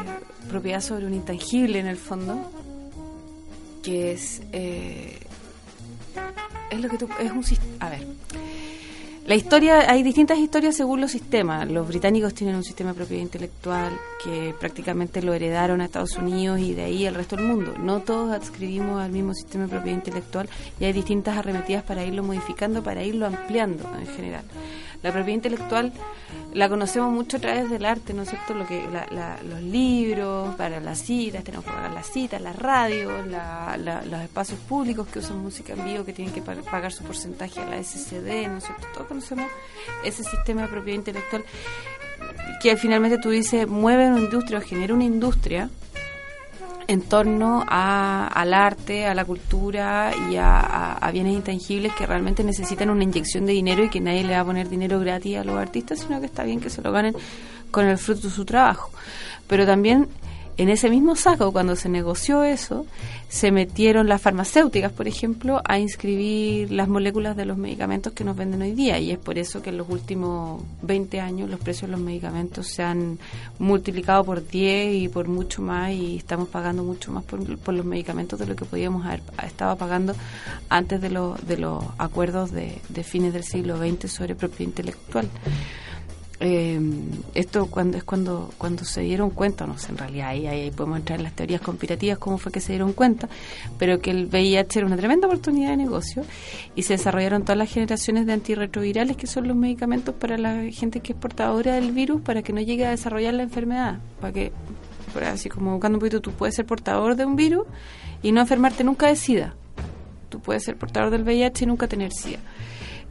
propiedad 0.49 0.81
sobre 0.81 1.07
un 1.07 1.15
intangible 1.15 1.79
en 1.79 1.87
el 1.87 1.97
fondo, 1.97 2.53
que 3.83 4.13
es 4.13 4.43
eh, 4.53 5.19
es 6.71 6.81
lo 6.81 6.89
que 6.91 6.99
tú 6.99 7.09
es 7.19 7.31
un 7.33 7.43
sis- 7.43 7.59
a 7.81 7.89
ver. 7.89 8.07
La 9.27 9.37
historia, 9.37 9.89
hay 9.91 10.03
distintas 10.03 10.37
historias 10.39 10.77
según 10.77 11.01
los 11.01 11.13
sistemas. 11.13 11.71
Los 11.71 11.87
británicos 11.87 12.35
tienen 12.35 12.57
un 12.57 12.65
sistema 12.65 12.91
de 12.91 12.97
propiedad 12.97 13.23
intelectual 13.23 13.93
que 14.23 14.53
prácticamente 14.59 15.23
lo 15.23 15.33
heredaron 15.33 15.81
a 15.81 15.85
Estados 15.85 16.17
Unidos 16.17 16.59
y 16.59 16.75
de 16.75 16.83
ahí 16.85 17.07
al 17.07 17.15
resto 17.15 17.37
del 17.37 17.45
mundo. 17.47 17.75
No 17.79 18.01
todos 18.01 18.33
adscribimos 18.33 19.01
al 19.01 19.13
mismo 19.13 19.33
sistema 19.33 19.65
de 19.65 19.71
propiedad 19.71 19.97
intelectual 19.99 20.49
y 20.81 20.85
hay 20.87 20.93
distintas 20.93 21.37
arremetidas 21.39 21.85
para 21.85 22.05
irlo 22.05 22.25
modificando, 22.25 22.83
para 22.83 23.05
irlo 23.05 23.27
ampliando 23.27 23.89
en 23.97 24.07
general. 24.09 24.45
La 25.05 25.11
propiedad 25.11 25.35
intelectual 25.37 25.93
la 26.55 26.69
conocemos 26.69 27.11
mucho 27.13 27.39
a 27.39 27.41
través 27.41 27.69
del 27.69 27.85
arte, 27.85 28.15
¿no 28.15 28.23
es 28.23 28.29
cierto? 28.31 28.55
Lo 28.55 28.67
que, 28.69 28.87
la- 28.89 29.07
la- 29.11 29.43
los 29.43 29.61
libros, 29.61 30.55
para 30.55 30.79
las 30.79 30.99
citas, 31.01 31.43
tenemos 31.43 31.65
que 31.67 31.73
pagar 31.73 31.91
las 31.93 32.07
citas, 32.07 32.41
la 32.41 32.53
radio, 32.53 33.11
la- 33.27 33.77
los 33.77 34.21
espacios 34.21 34.61
públicos 34.61 35.09
que 35.09 35.19
usan 35.19 35.39
música 35.43 35.73
en 35.73 35.85
vivo, 35.85 36.05
que 36.05 36.13
tienen 36.13 36.33
que 36.33 36.41
pa- 36.41 36.55
pagar 36.55 36.93
su 36.93 37.03
porcentaje 37.03 37.61
a 37.61 37.67
la 37.67 37.79
SCD, 37.83 38.47
¿no 38.49 38.59
es 38.59 38.65
cierto? 38.65 38.87
Todos 38.95 39.09
ese 40.05 40.25
sistema 40.25 40.63
de 40.63 40.69
propiedad 40.69 40.99
intelectual 40.99 41.45
que 42.61 42.77
finalmente 42.77 43.19
tú 43.19 43.31
dices 43.31 43.67
mueve 43.67 44.09
una 44.09 44.21
industria 44.21 44.59
o 44.59 44.63
genera 44.63 44.95
una 44.95 45.05
industria 45.05 45.69
en 46.87 47.03
torno 47.03 47.65
a, 47.67 48.27
al 48.29 48.55
arte, 48.55 49.07
a 49.07 49.15
la 49.15 49.25
cultura 49.25 50.13
y 50.31 50.37
a 50.37 51.11
bienes 51.13 51.35
intangibles 51.35 51.95
que 51.95 52.07
realmente 52.07 52.45
necesitan 52.45 52.91
una 52.91 53.05
inyección 53.05 53.47
de 53.47 53.53
dinero 53.53 53.85
y 53.85 53.89
que 53.89 54.01
nadie 54.01 54.25
le 54.25 54.35
va 54.35 54.41
a 54.41 54.45
poner 54.45 54.69
dinero 54.69 55.01
gratis 55.01 55.39
a 55.39 55.45
los 55.45 55.57
artistas, 55.57 56.01
sino 56.01 56.21
que 56.21 56.27
está 56.27 56.45
bien 56.45 56.61
que 56.61 56.71
se 56.71 56.83
lo 56.83 56.93
ganen 56.93 57.15
con 57.71 57.87
el 57.87 57.99
fruto 57.99 58.29
de 58.29 58.31
su 58.31 58.45
trabajo. 58.45 58.91
Pero 59.47 59.67
también 59.67 60.09
en 60.59 60.69
ese 60.69 60.91
mismo 60.91 61.17
saco, 61.17 61.53
cuando 61.53 61.77
se 61.77 61.89
negoció 61.89 62.45
eso, 62.45 62.87
se 63.29 63.51
metieron 63.51 64.09
las 64.09 64.21
farmacéuticas, 64.21 64.93
por 64.93 65.09
ejemplo, 65.09 65.63
a 65.65 65.79
inscribir 65.79 66.71
las 66.71 66.89
moléculas 66.89 67.37
de 67.37 67.47
los 67.47 67.57
medicamentos 67.57 68.13
que 68.13 68.25
nos 68.25 68.37
venden 68.37 68.61
hoy 68.61 68.73
día. 68.73 68.99
Y 68.99 69.11
es 69.11 69.19
por 69.19 69.39
eso 69.39 69.63
que 69.63 69.71
en 69.71 69.79
los 69.79 69.89
últimos 69.89 70.63
20 70.83 71.21
años 71.21 71.49
los 71.49 71.59
precios 71.59 71.91
de 71.91 71.97
los 71.97 72.05
medicamentos 72.05 72.69
se 72.69 72.83
han 72.83 73.19
multiplicado 73.59 74.25
por 74.25 74.47
10 74.47 74.95
y 74.95 75.09
por 75.09 75.29
mucho 75.29 75.63
más 75.63 75.93
y 75.93 76.17
estamos 76.17 76.49
pagando 76.49 76.83
mucho 76.83 77.11
más 77.11 77.25
por, 77.25 77.41
los 77.73 77.87
medicamentos 77.87 78.39
de 78.39 78.47
lo 78.47 78.55
que 78.55 78.67
podíamos 78.67 79.07
haber 79.07 79.23
estado 79.45 79.77
pagando 79.77 80.15
antes 80.69 81.01
de, 81.01 81.09
los 81.09 81.47
de 81.47 81.57
los 81.57 81.83
acuerdos 81.97 82.53
de, 82.53 82.79
de 82.91 83.05
fines 83.05 83.33
del 83.33 83.45
siglo 83.45 83.79
XX 83.79 84.11
sobre 84.13 84.35
propiedad 84.35 84.69
intelectual. 84.69 85.29
Eh, 86.41 86.81
esto 87.35 87.67
cuando 87.67 87.97
es 87.97 88.05
cuando 88.05 88.51
cuando 88.59 88.85
se 88.85 89.03
dieron 89.03 89.31
cuenta, 89.31 89.67
no 89.67 89.79
sé, 89.79 89.93
en 89.93 89.99
realidad 89.99 90.29
ahí, 90.31 90.47
ahí 90.47 90.71
podemos 90.71 90.99
entrar 90.99 91.19
en 91.19 91.25
las 91.25 91.35
teorías 91.35 91.61
conspirativas, 91.61 92.19
cómo 92.19 92.39
fue 92.39 92.51
que 92.51 92.61
se 92.61 92.73
dieron 92.73 92.93
cuenta, 92.95 93.29
pero 93.79 94.01
que 94.01 94.11
el 94.11 94.27
VIH 94.27 94.81
era 94.81 94.87
una 94.87 94.97
tremenda 94.97 95.29
oportunidad 95.29 95.71
de 95.71 95.77
negocio 95.77 96.25
y 96.75 96.83
se 96.83 96.95
desarrollaron 96.95 97.43
todas 97.43 97.59
las 97.59 97.71
generaciones 97.71 98.27
de 98.27 98.33
antirretrovirales, 98.33 99.17
que 99.17 99.27
son 99.27 99.47
los 99.47 99.57
medicamentos 99.57 100.15
para 100.15 100.37
la 100.37 100.65
gente 100.73 101.01
que 101.01 101.13
es 101.13 101.19
portadora 101.19 101.75
del 101.75 101.93
virus, 101.93 102.21
para 102.23 102.43
que 102.43 102.53
no 102.53 102.61
llegue 102.61 102.87
a 102.87 102.91
desarrollar 102.91 103.35
la 103.35 103.45
enfermedad, 103.45 104.01
para 104.21 104.33
que, 104.33 104.53
por 105.13 105.25
así 105.25 105.49
como 105.49 105.73
buscando 105.73 105.97
un 105.97 106.01
poquito, 106.01 106.21
tú 106.21 106.33
puedes 106.33 106.57
ser 106.57 106.67
portador 106.67 107.15
de 107.15 107.25
un 107.25 107.37
virus 107.37 107.67
y 108.23 108.33
no 108.33 108.41
enfermarte 108.41 108.83
nunca 108.85 109.07
de 109.07 109.17
SIDA. 109.17 109.55
Tú 110.29 110.41
puedes 110.41 110.65
ser 110.65 110.77
portador 110.77 111.11
del 111.11 111.23
VIH 111.23 111.65
y 111.65 111.67
nunca 111.67 111.87
tener 111.87 112.13
SIDA. 112.13 112.41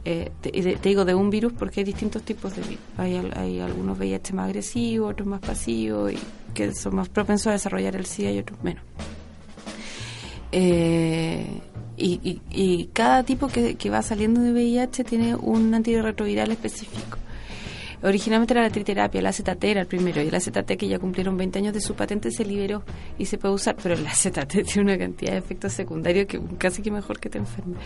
Eh, 0.04 0.32
te, 0.40 0.50
te 0.50 0.88
digo 0.88 1.04
de 1.04 1.14
un 1.14 1.30
virus 1.30 1.52
porque 1.52 1.80
hay 1.80 1.84
distintos 1.84 2.22
tipos 2.22 2.56
de 2.56 2.62
virus. 2.62 2.84
Hay, 2.98 3.14
hay 3.36 3.60
algunos 3.60 3.98
VIH 3.98 4.32
más 4.34 4.46
agresivos, 4.46 5.12
otros 5.12 5.28
más 5.28 5.40
pasivos 5.40 6.12
y 6.12 6.18
que 6.54 6.74
son 6.74 6.96
más 6.96 7.08
propensos 7.08 7.46
a 7.48 7.52
desarrollar 7.52 7.94
el 7.96 8.06
SIDA 8.06 8.30
y 8.32 8.38
otros 8.40 8.62
menos. 8.64 8.82
Eh, 10.50 11.46
y, 11.96 12.20
y- 12.22 12.40
y 12.50 12.86
cada 12.92 13.22
tipo 13.22 13.48
que, 13.48 13.76
que 13.76 13.90
va 13.90 14.02
saliendo 14.02 14.40
de 14.40 14.52
VIH 14.52 15.04
tiene 15.04 15.34
un 15.36 15.72
antirretroviral 15.74 16.50
específico. 16.50 17.18
Originalmente 18.02 18.54
era 18.54 18.62
la 18.62 18.70
triterapia, 18.70 19.22
la 19.22 19.32
ZT 19.32 19.64
era 19.64 19.80
el 19.82 19.86
primero, 19.86 20.20
y 20.22 20.30
la 20.30 20.40
ZT 20.40 20.76
que 20.76 20.88
ya 20.88 20.98
cumplieron 20.98 21.36
20 21.36 21.58
años 21.58 21.74
de 21.74 21.80
su 21.80 21.94
patente 21.94 22.30
se 22.30 22.44
liberó 22.44 22.82
y 23.18 23.26
se 23.26 23.38
puede 23.38 23.54
usar, 23.54 23.76
pero 23.82 23.94
la 23.96 24.10
ZT 24.14 24.48
tiene 24.64 24.82
una 24.82 24.98
cantidad 24.98 25.32
de 25.32 25.38
efectos 25.38 25.72
secundarios 25.72 26.26
que 26.26 26.40
casi 26.58 26.82
que 26.82 26.90
mejor 26.90 27.18
que 27.20 27.30
te 27.30 27.38
enferme. 27.38 27.76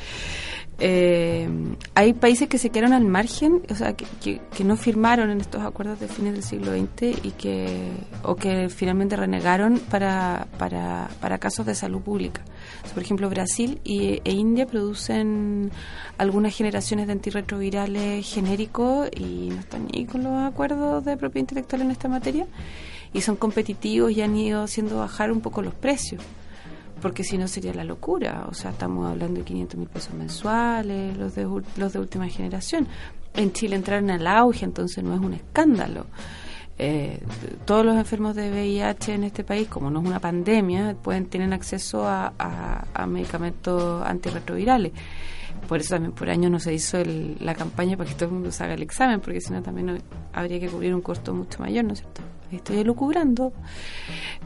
Eh, 0.79 1.49
hay 1.95 2.13
países 2.13 2.49
que 2.49 2.59
se 2.59 2.69
quedaron 2.71 2.93
al 2.93 3.05
margen, 3.07 3.63
o 3.71 3.75
sea, 3.75 3.95
que, 3.95 4.05
que- 4.21 4.65
no 4.65 4.77
firmaron 4.77 5.31
en 5.31 5.41
estos 5.41 5.63
acuerdos 5.63 6.01
de 6.01 6.09
fines 6.09 6.33
del 6.35 6.43
siglo 6.43 6.73
XX 6.73 7.25
y 7.25 7.31
que, 7.31 7.91
o 8.25 8.35
que 8.35 8.69
finalmente 8.69 9.15
renegaron 9.17 9.79
para, 9.79 10.49
para, 10.59 11.09
para 11.21 11.39
casos 11.39 11.65
de 11.67 11.75
salud 11.77 12.01
pública. 12.01 12.43
Por 12.93 13.03
ejemplo, 13.03 13.31
Brasil 13.31 13.81
y, 13.85 14.21
e 14.25 14.33
India 14.33 14.67
producen 14.67 15.71
algunas 16.19 16.55
generaciones 16.57 17.07
de 17.07 17.13
antirretrovirales 17.13 18.27
genéricos 18.29 19.09
y 19.17 19.51
no 19.51 19.61
están 19.61 19.87
ni 19.87 20.06
con 20.07 20.23
los 20.23 20.33
acuerdos 20.43 21.05
de 21.05 21.17
propiedad 21.17 21.43
intelectual 21.43 21.83
en 21.83 21.91
esta 21.91 22.09
materia 22.09 22.47
y 23.13 23.21
son 23.21 23.37
competitivos 23.37 24.13
y 24.13 24.23
han 24.23 24.37
ido 24.37 24.63
haciendo 24.63 24.99
bajar 24.99 25.31
un 25.33 25.41
poco 25.41 25.63
los 25.63 25.75
precios 25.75 26.23
porque 27.03 27.25
si 27.25 27.37
no 27.39 27.47
sería 27.47 27.75
la 27.75 27.85
locura. 27.85 28.47
O 28.49 28.55
sea, 28.55 28.71
estamos 28.71 29.07
hablando 29.09 29.39
de 29.41 29.45
500 29.45 29.79
mil 29.79 29.89
pesos 29.89 30.15
mensuales, 30.15 31.17
los 31.17 31.35
de, 31.35 31.47
los 31.77 31.93
de 31.93 31.99
última 31.99 32.27
generación. 32.29 32.89
En 33.35 33.53
Chile 33.53 33.77
entraron 33.77 34.11
al 34.11 34.27
auge, 34.27 34.65
entonces 34.65 35.05
no 35.05 35.15
es 35.15 35.21
un 35.21 35.35
escándalo. 35.35 36.07
eh, 36.79 37.23
todos 37.65 37.87
los 37.87 37.97
enfermos 37.97 38.35
de 38.37 38.51
VIH 38.51 39.15
en 39.15 39.25
este 39.25 39.45
país, 39.45 39.67
como 39.69 39.91
no 39.91 40.01
es 40.01 40.07
una 40.07 40.21
pandemia, 40.21 40.95
pueden 41.03 41.25
tener 41.27 41.51
acceso 41.55 42.07
a- 42.07 42.33
a 42.93 43.07
medicamentos 43.07 44.03
antirretrovirales. 44.07 44.93
Por 45.69 45.81
eso 45.81 45.95
también 45.95 46.13
por 46.13 46.31
año 46.31 46.49
no 46.51 46.59
se 46.61 46.73
hizo 46.73 46.99
el- 46.99 47.37
la 47.41 47.55
campaña 47.55 47.97
para 47.97 48.09
que 48.09 48.15
todo 48.15 48.27
el 48.27 48.35
mundo 48.37 48.51
haga 48.61 48.75
el 48.75 48.83
examen, 48.83 49.21
porque 49.21 49.41
si 49.41 49.53
no 49.53 49.63
también 49.63 50.01
habría 50.33 50.61
que 50.61 50.69
cubrir 50.69 50.95
un 50.95 51.01
costo 51.03 51.35
mucho 51.35 51.59
mayor, 51.61 51.85
¿no 51.85 51.93
es 51.95 52.01
cierto? 52.01 52.21
Estoy 52.53 52.79
elucubrando. 52.79 53.53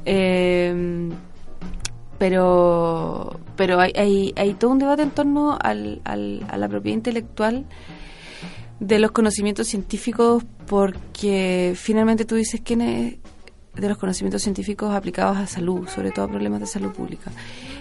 Eh, 0.06 1.10
pero 2.18 3.40
pero 3.56 3.80
hay, 3.80 3.92
hay, 3.96 4.32
hay 4.36 4.54
todo 4.54 4.70
un 4.72 4.78
debate 4.78 5.02
en 5.02 5.10
torno 5.10 5.56
al, 5.60 6.00
al- 6.04 6.44
a 6.50 6.56
la 6.56 6.68
propiedad 6.68 6.96
intelectual 6.96 7.64
de 8.78 8.98
los 8.98 9.10
conocimientos 9.10 9.68
científicos 9.68 10.44
porque 10.66 11.74
finalmente 11.76 12.24
tú 12.24 12.34
dices 12.36 12.60
quién 12.64 12.80
es 12.80 13.14
de 13.74 13.88
los 13.88 13.98
conocimientos 13.98 14.42
científicos 14.42 14.94
aplicados 14.94 15.38
a 15.38 15.46
salud, 15.46 15.88
sobre 15.88 16.10
todo 16.10 16.24
a 16.24 16.28
problemas 16.28 16.60
de 16.60 16.66
salud 16.66 16.92
pública. 16.92 17.30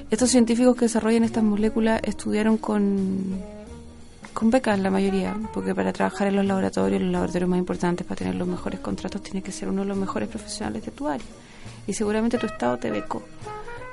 Estos 0.09 0.29
científicos 0.29 0.75
que 0.75 0.85
desarrollan 0.85 1.23
estas 1.23 1.43
moléculas 1.43 1.99
estudiaron 2.03 2.57
con, 2.57 3.41
con 4.33 4.51
becas 4.51 4.79
la 4.79 4.91
mayoría, 4.91 5.35
porque 5.53 5.73
para 5.73 5.91
trabajar 5.91 6.27
en 6.27 6.35
los 6.35 6.45
laboratorios, 6.45 7.01
los 7.01 7.11
laboratorios 7.11 7.49
más 7.49 7.59
importantes 7.59 8.05
para 8.05 8.17
tener 8.17 8.35
los 8.35 8.47
mejores 8.47 8.79
contratos, 8.79 9.21
tienes 9.21 9.43
que 9.43 9.51
ser 9.51 9.69
uno 9.69 9.81
de 9.81 9.87
los 9.87 9.97
mejores 9.97 10.29
profesionales 10.29 10.85
de 10.85 10.91
tu 10.91 11.07
área. 11.07 11.27
Y 11.87 11.93
seguramente 11.93 12.37
tu 12.37 12.45
estado 12.45 12.77
te 12.77 12.91
becó. 12.91 13.23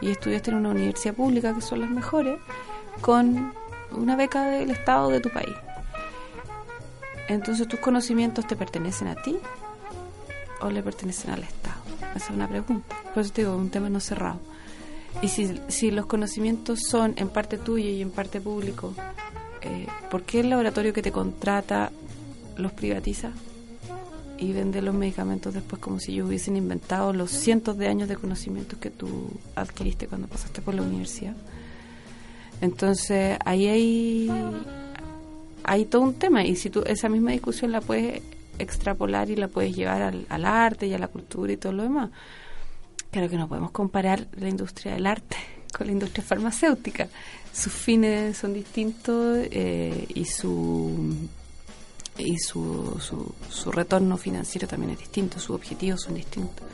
Y 0.00 0.10
estudiaste 0.10 0.50
en 0.50 0.58
una 0.58 0.70
universidad 0.70 1.14
pública, 1.14 1.54
que 1.54 1.62
son 1.62 1.80
las 1.80 1.90
mejores, 1.90 2.38
con 3.00 3.52
una 3.92 4.16
beca 4.16 4.44
del 4.46 4.70
estado 4.70 5.08
de 5.08 5.20
tu 5.20 5.30
país. 5.30 5.54
Entonces, 7.28 7.66
¿tus 7.66 7.80
conocimientos 7.80 8.46
te 8.46 8.54
pertenecen 8.54 9.08
a 9.08 9.16
ti 9.16 9.36
o 10.60 10.70
le 10.70 10.82
pertenecen 10.82 11.30
al 11.30 11.42
Estado? 11.42 11.80
Esa 12.14 12.26
es 12.26 12.30
una 12.30 12.48
pregunta. 12.48 12.96
Por 13.12 13.22
eso 13.22 13.32
te 13.32 13.42
digo, 13.42 13.56
un 13.56 13.70
tema 13.70 13.88
no 13.88 14.00
cerrado. 14.00 14.40
Y 15.22 15.28
si, 15.28 15.60
si 15.68 15.90
los 15.90 16.06
conocimientos 16.06 16.80
son 16.88 17.14
en 17.16 17.28
parte 17.28 17.56
tuyo 17.58 17.88
y 17.88 18.02
en 18.02 18.10
parte 18.10 18.40
público, 18.40 18.94
eh, 19.62 19.86
¿por 20.10 20.22
qué 20.22 20.40
el 20.40 20.50
laboratorio 20.50 20.92
que 20.92 21.02
te 21.02 21.12
contrata 21.12 21.90
los 22.56 22.72
privatiza 22.72 23.32
y 24.38 24.52
vende 24.52 24.82
los 24.82 24.94
medicamentos 24.94 25.54
después 25.54 25.80
como 25.80 25.98
si 25.98 26.12
ellos 26.12 26.28
hubiesen 26.28 26.56
inventado 26.56 27.12
los 27.12 27.30
cientos 27.30 27.78
de 27.78 27.88
años 27.88 28.08
de 28.08 28.16
conocimientos 28.16 28.78
que 28.78 28.90
tú 28.90 29.30
adquiriste 29.54 30.06
cuando 30.06 30.28
pasaste 30.28 30.60
por 30.60 30.74
la 30.74 30.82
universidad? 30.82 31.34
Entonces, 32.60 33.38
ahí 33.44 33.66
hay, 33.66 34.30
hay 35.64 35.84
todo 35.86 36.02
un 36.02 36.14
tema 36.14 36.44
y 36.44 36.56
si 36.56 36.70
tú 36.70 36.82
esa 36.86 37.08
misma 37.08 37.32
discusión 37.32 37.72
la 37.72 37.80
puedes 37.80 38.22
extrapolar 38.58 39.30
y 39.30 39.36
la 39.36 39.48
puedes 39.48 39.74
llevar 39.74 40.02
al, 40.02 40.44
arte 40.44 40.86
y 40.86 40.94
a 40.94 40.98
la 40.98 41.08
cultura 41.08 41.52
y 41.52 41.56
todo 41.56 41.72
lo 41.72 41.82
demás. 41.82 42.10
Claro 43.10 43.28
que 43.28 43.36
no 43.36 43.48
podemos 43.48 43.70
comparar 43.70 44.26
la 44.38 44.48
industria 44.48 44.94
del 44.94 45.06
arte 45.06 45.36
con 45.72 45.86
la 45.86 45.92
industria 45.92 46.24
farmacéutica. 46.24 47.08
Sus 47.52 47.72
fines 47.72 48.36
son 48.36 48.54
distintos 48.54 49.38
eh, 49.50 50.06
y 50.14 50.24
su 50.24 51.28
y 52.18 52.38
su, 52.38 52.98
su, 53.00 53.34
su 53.50 53.70
retorno 53.70 54.16
financiero 54.16 54.66
también 54.66 54.92
es 54.92 54.98
distinto, 54.98 55.38
sus 55.38 55.56
objetivos 55.56 56.02
son 56.02 56.14
distintos. 56.14 56.66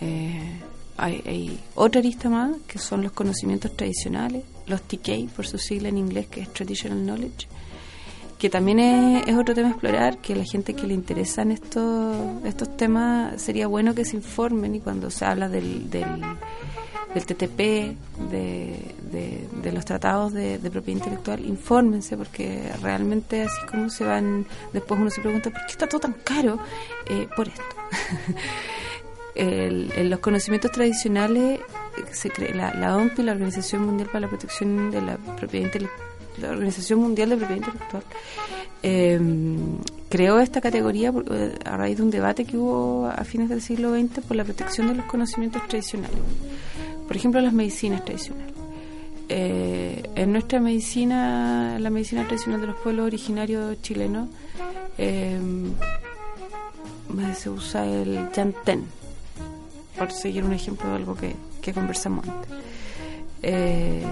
Eh, 0.00 0.60
hay, 0.96 1.22
hay 1.26 1.60
otra 1.74 2.00
arista 2.00 2.28
más 2.28 2.56
que 2.66 2.78
son 2.78 3.02
los 3.02 3.12
conocimientos 3.12 3.76
tradicionales, 3.76 4.44
los 4.66 4.82
TK 4.82 5.28
por 5.34 5.46
su 5.46 5.58
sigla 5.58 5.88
en 5.88 5.98
inglés 5.98 6.26
que 6.28 6.40
es 6.40 6.52
Traditional 6.52 7.02
Knowledge, 7.02 7.48
que 8.40 8.48
también 8.50 8.80
es, 8.80 9.36
otro 9.36 9.54
tema 9.54 9.68
explorar, 9.68 10.18
que 10.18 10.34
la 10.34 10.44
gente 10.44 10.74
que 10.74 10.86
le 10.86 10.94
interesan 10.94 11.52
estos, 11.52 12.16
estos 12.44 12.74
temas 12.76 13.40
sería 13.40 13.66
bueno 13.66 13.94
que 13.94 14.04
se 14.04 14.16
informen 14.16 14.74
y 14.74 14.80
cuando 14.80 15.10
se 15.10 15.24
habla 15.26 15.48
del, 15.48 15.90
del, 15.90 16.06
TTP, 17.26 17.58
de, 18.30 18.94
de, 19.12 19.72
los 19.72 19.84
tratados 19.84 20.32
de, 20.32 20.58
propiedad 20.70 21.00
intelectual, 21.00 21.44
infórmense 21.44 22.16
porque 22.16 22.62
realmente 22.82 23.42
así 23.42 23.60
como 23.70 23.90
se 23.90 24.04
van, 24.04 24.46
después 24.72 24.98
uno 24.98 25.10
se 25.10 25.20
pregunta, 25.20 25.50
¿por 25.50 25.60
qué 25.66 25.72
está 25.72 25.86
todo 25.86 26.00
tan 26.00 26.14
caro? 26.24 26.58
Eh, 27.10 27.28
por 27.36 27.46
esto. 27.48 27.62
El- 29.34 29.92
en 29.96 30.10
los 30.10 30.18
conocimientos 30.20 30.72
tradicionales, 30.72 31.60
se 32.12 32.30
cre- 32.30 32.52
la, 32.54 32.74
la 32.74 32.96
OMP 32.96 33.18
la 33.20 33.32
Organización 33.32 33.84
Mundial 33.86 34.08
para 34.08 34.20
la 34.20 34.28
Protección 34.28 34.90
de 34.90 35.02
la 35.02 35.16
Propiedad 35.16 35.66
Intelectual, 35.66 36.09
la 36.40 36.50
Organización 36.50 37.00
Mundial 37.00 37.30
de 37.30 37.36
Propiedad 37.36 37.66
Intelectual, 37.66 38.02
eh, 38.82 39.20
creó 40.08 40.40
esta 40.40 40.60
categoría 40.60 41.12
eh, 41.30 41.58
a 41.64 41.76
raíz 41.76 41.98
de 41.98 42.02
un 42.02 42.10
debate 42.10 42.44
que 42.44 42.56
hubo 42.56 43.06
a 43.06 43.24
fines 43.24 43.48
del 43.48 43.62
siglo 43.62 43.94
XX 43.94 44.20
por 44.26 44.36
la 44.36 44.44
protección 44.44 44.88
de 44.88 44.94
los 44.94 45.06
conocimientos 45.06 45.66
tradicionales. 45.68 46.18
Por 47.06 47.16
ejemplo, 47.16 47.40
las 47.40 47.52
medicinas 47.52 48.04
tradicionales. 48.04 48.54
Eh, 49.28 50.02
en 50.16 50.32
nuestra 50.32 50.58
medicina, 50.60 51.78
la 51.78 51.90
medicina 51.90 52.24
tradicional 52.24 52.60
de 52.60 52.66
los 52.68 52.76
pueblos 52.76 53.06
originarios 53.06 53.80
chilenos, 53.80 54.28
eh, 54.98 55.38
se 57.36 57.50
usa 57.50 57.86
el 57.86 58.30
yantén, 58.32 58.84
por 59.96 60.10
seguir 60.10 60.44
un 60.44 60.52
ejemplo 60.52 60.88
de 60.90 60.96
algo 60.96 61.14
que, 61.14 61.34
que 61.62 61.72
conversamos 61.72 62.26
antes. 62.26 62.50
Eh, 63.42 64.04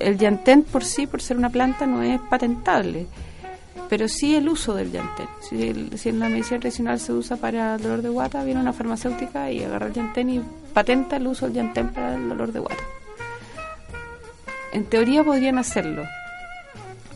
el 0.00 0.18
yantén 0.18 0.62
por 0.62 0.84
sí, 0.84 1.06
por 1.06 1.20
ser 1.22 1.36
una 1.36 1.50
planta, 1.50 1.86
no 1.86 2.02
es 2.02 2.20
patentable, 2.30 3.06
pero 3.88 4.06
sí 4.08 4.34
el 4.34 4.48
uso 4.48 4.74
del 4.74 4.92
yantén. 4.92 5.26
Si, 5.40 5.68
el- 5.68 5.98
si 5.98 6.10
en 6.10 6.18
la 6.20 6.28
medicina 6.28 6.60
tradicional 6.60 7.00
se 7.00 7.12
usa 7.12 7.36
para 7.36 7.74
el 7.76 7.82
dolor 7.82 8.02
de 8.02 8.08
guata, 8.10 8.44
viene 8.44 8.60
una 8.60 8.72
farmacéutica 8.72 9.50
y 9.50 9.62
agarra 9.64 9.86
el 9.86 9.92
yantén 9.94 10.30
y 10.30 10.40
patenta 10.74 11.16
el 11.16 11.26
uso 11.26 11.46
del 11.46 11.54
yantén 11.54 11.88
para 11.88 12.14
el 12.14 12.28
dolor 12.28 12.52
de 12.52 12.60
guata. 12.60 12.82
En 14.72 14.84
teoría 14.84 15.24
podrían 15.24 15.58
hacerlo, 15.58 16.04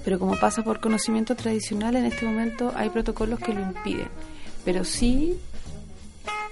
pero 0.05 0.18
como 0.18 0.37
pasa 0.41 0.62
por 0.64 0.80
conocimiento 0.80 1.35
tradicional, 1.37 1.97
en 1.97 2.07
este 2.07 2.24
momento 2.24 2.72
hay 2.74 2.89
protocolos 2.89 3.39
que 3.39 3.53
lo 3.55 3.61
impiden. 3.61 4.09
Pero 4.64 4.85
sí 4.85 5.39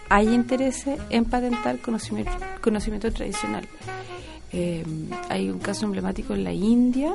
hay 0.08 0.28
interés 0.28 0.84
en 1.08 1.24
patentar 1.24 1.78
conocimiento, 1.78 2.32
conocimiento 2.60 3.10
tradicional. 3.12 3.66
Eh, 4.52 4.84
hay 5.28 5.48
un 5.48 5.58
caso 5.58 5.86
emblemático 5.86 6.34
en 6.34 6.44
la 6.44 6.52
India, 6.52 7.14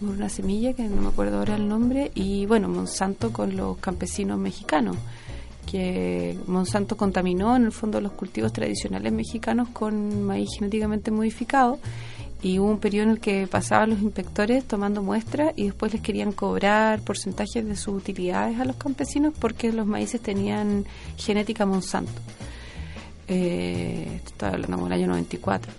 una 0.00 0.28
semilla 0.28 0.72
que 0.72 0.84
no 0.84 1.02
me 1.02 1.08
acuerdo 1.08 1.38
ahora 1.38 1.56
el 1.56 1.68
nombre, 1.68 2.10
y 2.14 2.46
bueno, 2.46 2.68
Monsanto 2.68 3.32
con 3.32 3.56
los 3.56 3.78
campesinos 3.78 4.38
mexicanos, 4.38 4.96
que 5.70 6.38
Monsanto 6.46 6.96
contaminó 6.96 7.54
en 7.56 7.64
el 7.66 7.72
fondo 7.72 8.00
los 8.00 8.12
cultivos 8.12 8.52
tradicionales 8.52 9.12
mexicanos 9.12 9.68
con 9.68 10.24
maíz 10.24 10.48
genéticamente 10.58 11.10
modificado 11.10 11.78
y 12.42 12.58
hubo 12.58 12.70
un 12.70 12.78
periodo 12.78 13.04
en 13.04 13.10
el 13.10 13.20
que 13.20 13.46
pasaban 13.46 13.90
los 13.90 14.00
inspectores 14.00 14.64
tomando 14.64 15.02
muestras 15.02 15.52
y 15.56 15.64
después 15.64 15.92
les 15.92 16.00
querían 16.00 16.32
cobrar 16.32 17.00
porcentajes 17.02 17.66
de 17.66 17.76
sus 17.76 17.94
utilidades 17.94 18.58
a 18.58 18.64
los 18.64 18.76
campesinos 18.76 19.34
porque 19.38 19.72
los 19.72 19.86
maíces 19.86 20.20
tenían 20.20 20.86
genética 21.16 21.66
Monsanto. 21.66 22.20
Eh, 23.28 24.22
esto 24.24 24.46
hablando 24.46 24.76
como 24.76 24.86
el 24.86 24.92
año 24.94 25.06
94. 25.08 25.70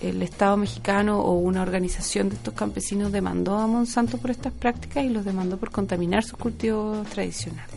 El 0.00 0.22
Estado 0.22 0.56
mexicano 0.56 1.20
o 1.20 1.34
una 1.34 1.62
organización 1.62 2.28
de 2.28 2.36
estos 2.36 2.54
campesinos 2.54 3.12
demandó 3.12 3.58
a 3.58 3.66
Monsanto 3.66 4.18
por 4.18 4.30
estas 4.30 4.52
prácticas 4.52 5.04
y 5.04 5.10
los 5.10 5.24
demandó 5.24 5.56
por 5.58 5.70
contaminar 5.70 6.24
sus 6.24 6.38
cultivos 6.38 7.06
tradicionales. 7.08 7.74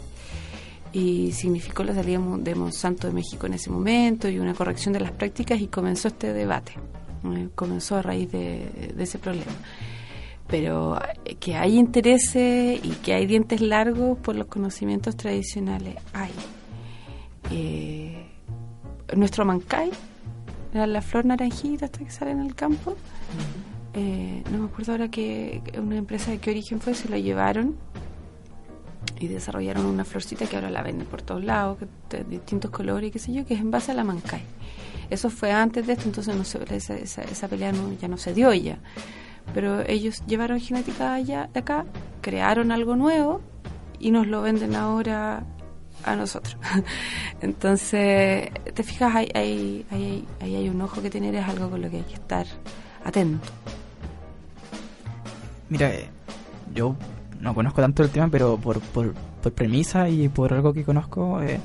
Y 0.94 1.32
significó 1.32 1.84
la 1.84 1.94
salida 1.94 2.20
de 2.40 2.56
Monsanto 2.56 3.08
de 3.08 3.14
México 3.14 3.48
en 3.48 3.56
ese 3.56 3.70
momento 3.70 4.30
y 4.30 4.40
una 4.40 4.54
corrección 4.54 4.94
de 4.94 5.00
las 5.00 5.12
prácticas 5.12 5.60
y 5.60 5.68
comenzó 5.68 6.08
este 6.08 6.34
debate. 6.34 6.74
Eh, 7.26 7.50
comenzó 7.56 7.98
a 7.98 8.02
raíz 8.02 8.32
de, 8.32 8.94
de 8.96 9.04
ese 9.04 9.18
problema. 9.18 9.52
Pero 10.48 11.00
eh, 11.26 11.36
que 11.36 11.56
hay 11.56 11.78
intereses 11.78 12.80
y 12.84 12.90
que 13.04 13.14
hay 13.14 13.26
dientes 13.26 13.62
largos 13.62 14.18
por 14.20 14.36
los 14.36 14.48
conocimientos 14.48 15.16
tradicionales, 15.16 15.96
hay. 16.14 16.32
Eh, 17.52 18.26
nuestro 19.16 19.46
mancay, 19.46 19.92
la, 20.74 20.88
la 20.88 21.02
flor 21.02 21.26
naranjita 21.26 21.86
hasta 21.86 22.00
que 22.00 22.10
sale 22.12 22.32
en 22.32 22.40
el 22.42 22.56
campo, 22.56 22.96
eh, 23.94 24.44
no 24.52 24.58
me 24.60 24.66
acuerdo 24.66 24.92
ahora 24.94 25.08
que 25.10 25.62
que 25.66 25.80
una 25.80 25.98
empresa 25.98 26.32
de 26.32 26.40
qué 26.40 26.50
origen 26.52 26.82
fue, 26.82 26.94
se 26.96 27.08
lo 27.10 27.18
llevaron 27.18 27.76
y 29.20 29.28
desarrollaron 29.28 29.86
una 29.86 30.04
florcita 30.04 30.46
que 30.48 30.56
ahora 30.56 30.70
la 30.72 30.82
venden 30.82 31.08
por 31.08 31.22
todos 31.22 31.44
lados, 31.44 31.78
que- 31.78 32.18
de 32.18 32.24
distintos 32.24 32.72
colores 32.72 33.10
y 33.10 33.12
qué 33.12 33.20
sé 33.20 33.34
yo, 33.34 33.46
que 33.46 33.54
es 33.54 33.62
en 33.62 33.72
base 33.72 33.92
a 33.92 33.96
la 33.96 34.04
mancay. 34.04 34.42
Eso 35.10 35.30
fue 35.30 35.52
antes 35.52 35.86
de 35.86 35.94
esto, 35.94 36.06
entonces 36.06 36.36
no 36.36 36.44
se, 36.44 36.60
esa, 36.76 36.96
esa, 36.96 37.22
esa 37.24 37.48
pelea 37.48 37.72
no, 37.72 37.94
ya 38.02 38.08
no 38.08 38.18
se 38.18 38.34
dio 38.34 38.52
ya. 38.54 38.80
Pero 39.54 39.82
ellos 39.88 40.24
llevaron 40.26 40.60
genética 40.60 41.14
allá, 41.14 41.50
de 41.54 41.60
acá, 41.60 41.86
crearon 42.22 42.72
algo 42.72 42.96
nuevo 42.96 43.42
y 44.00 44.12
nos 44.12 44.26
lo 44.28 44.42
venden 44.42 44.76
ahora 44.76 45.44
a 46.04 46.16
nosotros. 46.16 46.58
Entonces, 47.42 48.50
te 48.74 48.84
fijas, 48.84 49.16
ahí 49.16 49.30
hay, 49.34 49.86
hay, 49.92 50.28
ahí 50.42 50.56
hay 50.56 50.70
un 50.70 50.82
ojo 50.82 51.02
que 51.02 51.10
tener, 51.10 51.36
es 51.36 51.48
algo 51.48 51.70
con 51.70 51.82
lo 51.82 51.90
que 51.90 51.98
hay 51.98 52.04
que 52.04 52.16
estar 52.16 52.46
atento. 53.04 53.48
Mira, 55.70 55.90
eh, 55.90 56.10
yo 56.74 56.96
no 57.40 57.54
conozco 57.54 57.82
tanto 57.82 58.04
el 58.04 58.10
tema, 58.10 58.30
pero 58.30 58.58
por, 58.58 58.80
por, 58.80 59.14
por 59.14 59.52
premisa 59.54 60.10
y 60.10 60.30
por 60.30 60.54
algo 60.54 60.74
que 60.74 60.84
conozco, 60.84 61.42
eh, 61.42 61.60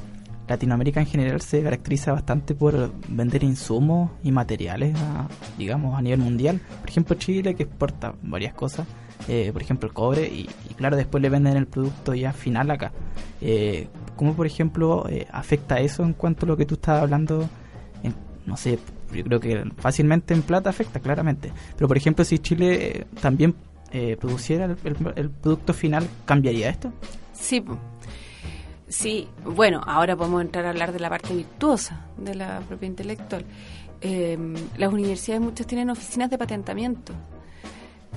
Latinoamérica 0.49 1.01
en 1.01 1.07
general 1.07 1.41
se 1.41 1.63
caracteriza 1.63 2.13
bastante 2.13 2.55
por 2.55 2.91
vender 3.09 3.43
insumos 3.45 4.11
y 4.23 4.33
materiales, 4.33 4.97
a- 4.97 5.29
digamos, 5.59 5.99
a 5.99 6.03
nivel 6.03 6.21
mundial. 6.21 6.61
Por 6.81 6.89
ejemplo, 6.89 7.17
Chile 7.17 7.55
que 7.55 7.65
exporta 7.65 8.15
varias 8.23 8.55
cosas, 8.55 8.87
eh, 9.29 9.51
por 9.53 9.61
ejemplo 9.63 9.89
el 9.89 9.95
cobre, 9.95 10.27
y, 10.27 10.49
claro, 10.77 10.97
después 10.97 11.21
le 11.23 11.29
venden 11.29 11.57
el 11.57 11.67
producto 11.67 12.15
ya 12.15 12.33
final 12.33 12.71
acá. 12.71 12.93
Eh, 13.41 13.89
¿Cómo, 14.17 14.35
por 14.35 14.47
ejemplo, 14.47 15.07
eh, 15.09 15.27
afecta 15.31 15.79
eso 15.81 16.03
en 16.03 16.13
cuanto 16.13 16.45
a 16.45 16.49
lo 16.49 16.57
que 16.57 16.67
tú 16.67 16.75
estabas 16.75 17.03
hablando? 17.03 17.49
No 18.47 18.57
sé, 18.57 18.79
yo 19.13 19.23
creo 19.25 19.41
que 19.41 19.63
fácilmente 19.77 20.33
en 20.33 20.41
plata 20.41 20.71
afecta, 20.71 21.01
claramente. 21.01 21.53
Pero, 21.77 21.87
por 21.87 21.99
ejemplo, 21.99 22.25
si 22.25 22.39
Chile 22.39 23.01
eh, 23.01 23.05
también 23.21 23.55
produciera 24.19 24.65
el, 24.65 24.77
el- 25.17 25.31
producto 25.31 25.73
final, 25.75 26.07
¿cambiaría 26.25 26.71
esto? 26.71 26.91
Sí. 27.35 27.63
Sí. 28.89 29.29
Bueno, 29.45 29.81
ahora 29.87 30.17
podemos 30.17 30.43
entrar 30.43 30.67
a 30.67 30.71
hablar 30.71 30.93
de 30.93 31.01
la 31.01 31.09
parte 31.09 31.35
virtuosa 31.35 32.07
de 32.17 32.35
la 32.35 32.61
propiedad 32.61 32.93
intelectual. 32.93 33.45
Eh, 34.01 34.39
las 34.77 34.93
universidades 34.93 35.43
muchas 35.43 35.67
tienen 35.67 35.91
oficinas 35.91 36.31
de 36.31 36.39
patentamiento 36.39 37.13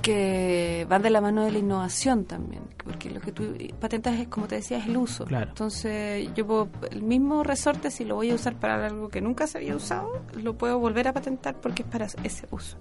que 0.01 0.86
van 0.89 1.01
de 1.01 1.09
la 1.09 1.22
mano 1.22 1.43
de 1.43 1.51
la 1.51 1.59
innovación 1.59 2.26
también, 2.26 2.63
porque 2.84 3.09
lo 3.09 3.22
que 3.22 3.32
tú 3.32 3.55
patentas 3.80 4.19
es, 4.19 4.28
como 4.28 4.47
te 4.47 4.55
decía, 4.55 4.80
es 4.80 4.88
el 4.88 4.97
uso. 4.97 5.26
Claro. 5.26 5.49
Entonces, 5.49 6.30
yo 6.34 6.47
puedo, 6.47 6.69
el 6.89 7.03
mismo 7.03 7.43
resorte, 7.43 7.91
si 7.91 8.03
lo 8.03 8.15
voy 8.15 8.32
a 8.32 8.36
usar 8.36 8.55
para 8.55 8.86
algo 8.86 9.09
que 9.09 9.22
nunca 9.22 9.47
se 9.47 9.59
había 9.59 9.76
usado, 9.76 10.24
lo 10.34 10.57
puedo 10.57 10.80
volver 10.80 11.07
a 11.07 11.13
patentar 11.13 11.55
porque 11.55 11.84
es 11.84 11.88
para 11.88 12.05
ese 12.05 12.47
uso. 12.51 12.78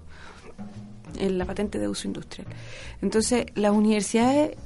En 1.17 1.37
la 1.37 1.45
patente 1.45 1.77
de 1.77 1.87
uso 1.87 2.07
industrial. 2.07 2.47
Entonces, 3.01 3.45
las 3.55 3.71
universidades 3.71 4.57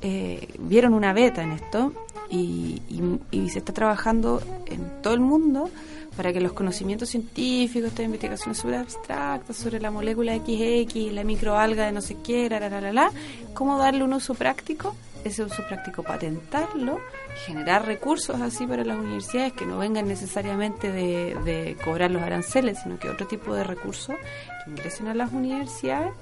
eh, 0.00 0.48
vieron 0.60 0.94
una 0.94 1.12
beta 1.12 1.42
en 1.42 1.52
esto 1.52 1.92
y, 2.30 2.82
y- 3.30 3.48
se 3.50 3.58
está 3.60 3.72
trabajando 3.72 4.42
en 4.66 5.00
todo 5.02 5.14
el 5.14 5.20
mundo 5.20 5.70
para 6.16 6.32
que 6.32 6.40
los 6.40 6.52
conocimientos 6.52 7.08
científicos, 7.10 7.90
estas 7.90 8.04
investigaciones 8.04 8.58
sobre 8.58 8.76
abstractas, 8.76 9.56
sobre 9.56 9.80
la 9.80 9.90
molécula 9.90 10.34
XX, 10.36 11.12
la 11.12 11.22
microalga 11.24 11.86
de 11.86 11.92
no 11.92 12.00
sé 12.00 12.16
qué, 12.24 12.48
la, 12.50 12.58
la, 12.60 12.80
la, 12.80 12.92
la, 12.92 13.10
cómo 13.54 13.78
darle 13.78 14.02
un 14.02 14.12
uso 14.12 14.34
práctico, 14.34 14.96
ese 15.24 15.44
uso 15.44 15.62
práctico 15.68 16.02
patentarlo, 16.02 16.98
generar 17.46 17.86
recursos 17.86 18.40
así 18.40 18.66
para 18.66 18.84
las 18.84 18.98
universidades 18.98 19.52
que 19.52 19.64
no 19.64 19.78
vengan 19.78 20.08
necesariamente 20.08 20.90
de, 20.90 21.36
de 21.44 21.76
cobrar 21.84 22.10
los 22.10 22.22
aranceles, 22.22 22.78
sino 22.82 22.98
que 22.98 23.08
otro 23.08 23.26
tipo 23.28 23.54
de 23.54 23.62
recursos 23.64 24.16
que 24.64 24.70
ingresen 24.70 25.06
a 25.08 25.14
las 25.14 25.32
universidades 25.32 26.12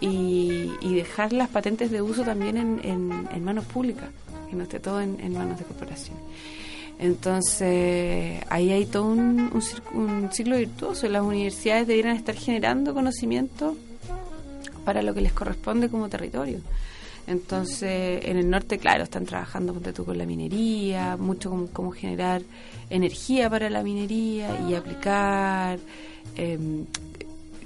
y, 0.00 0.70
y 0.80 0.94
dejar 0.94 1.32
las 1.32 1.48
patentes 1.48 1.90
de 1.90 2.00
uso 2.02 2.22
también 2.22 2.56
en, 2.56 2.80
en- 2.84 3.28
en 3.32 3.44
manos 3.44 3.64
públicas, 3.66 4.08
que 4.48 4.56
no 4.56 4.62
esté 4.64 4.80
todo 4.80 5.00
en, 5.00 5.16
manos 5.32 5.58
de 5.58 5.64
corporaciones. 5.64 6.22
Entonces, 6.98 8.42
ahí 8.50 8.70
hay 8.72 8.84
todo 8.86 9.04
un, 9.06 9.50
un, 9.94 9.98
un 10.00 10.32
ciclo 10.32 10.56
virtuoso. 10.58 11.08
Las 11.08 11.22
universidades 11.22 11.86
deberían 11.86 12.14
estar 12.16 12.34
generando 12.34 12.92
conocimiento 12.92 13.76
para 14.84 15.00
lo 15.02 15.14
que 15.14 15.20
les 15.22 15.32
corresponde 15.32 15.88
como 15.88 16.08
territorio. 16.08 16.58
Entonces, 17.26 18.20
en 18.24 18.36
el 18.38 18.50
norte, 18.50 18.78
claro, 18.78 19.04
están 19.04 19.24
trabajando 19.24 19.72
con 20.04 20.18
la 20.18 20.26
minería, 20.26 21.16
mucho 21.16 21.48
con 21.50 21.68
cómo 21.68 21.90
generar 21.90 22.42
energía 22.90 23.48
para 23.48 23.70
la 23.70 23.82
minería 23.82 24.60
y 24.68 24.74
aplicar, 24.74 25.78
eh, 26.36 26.58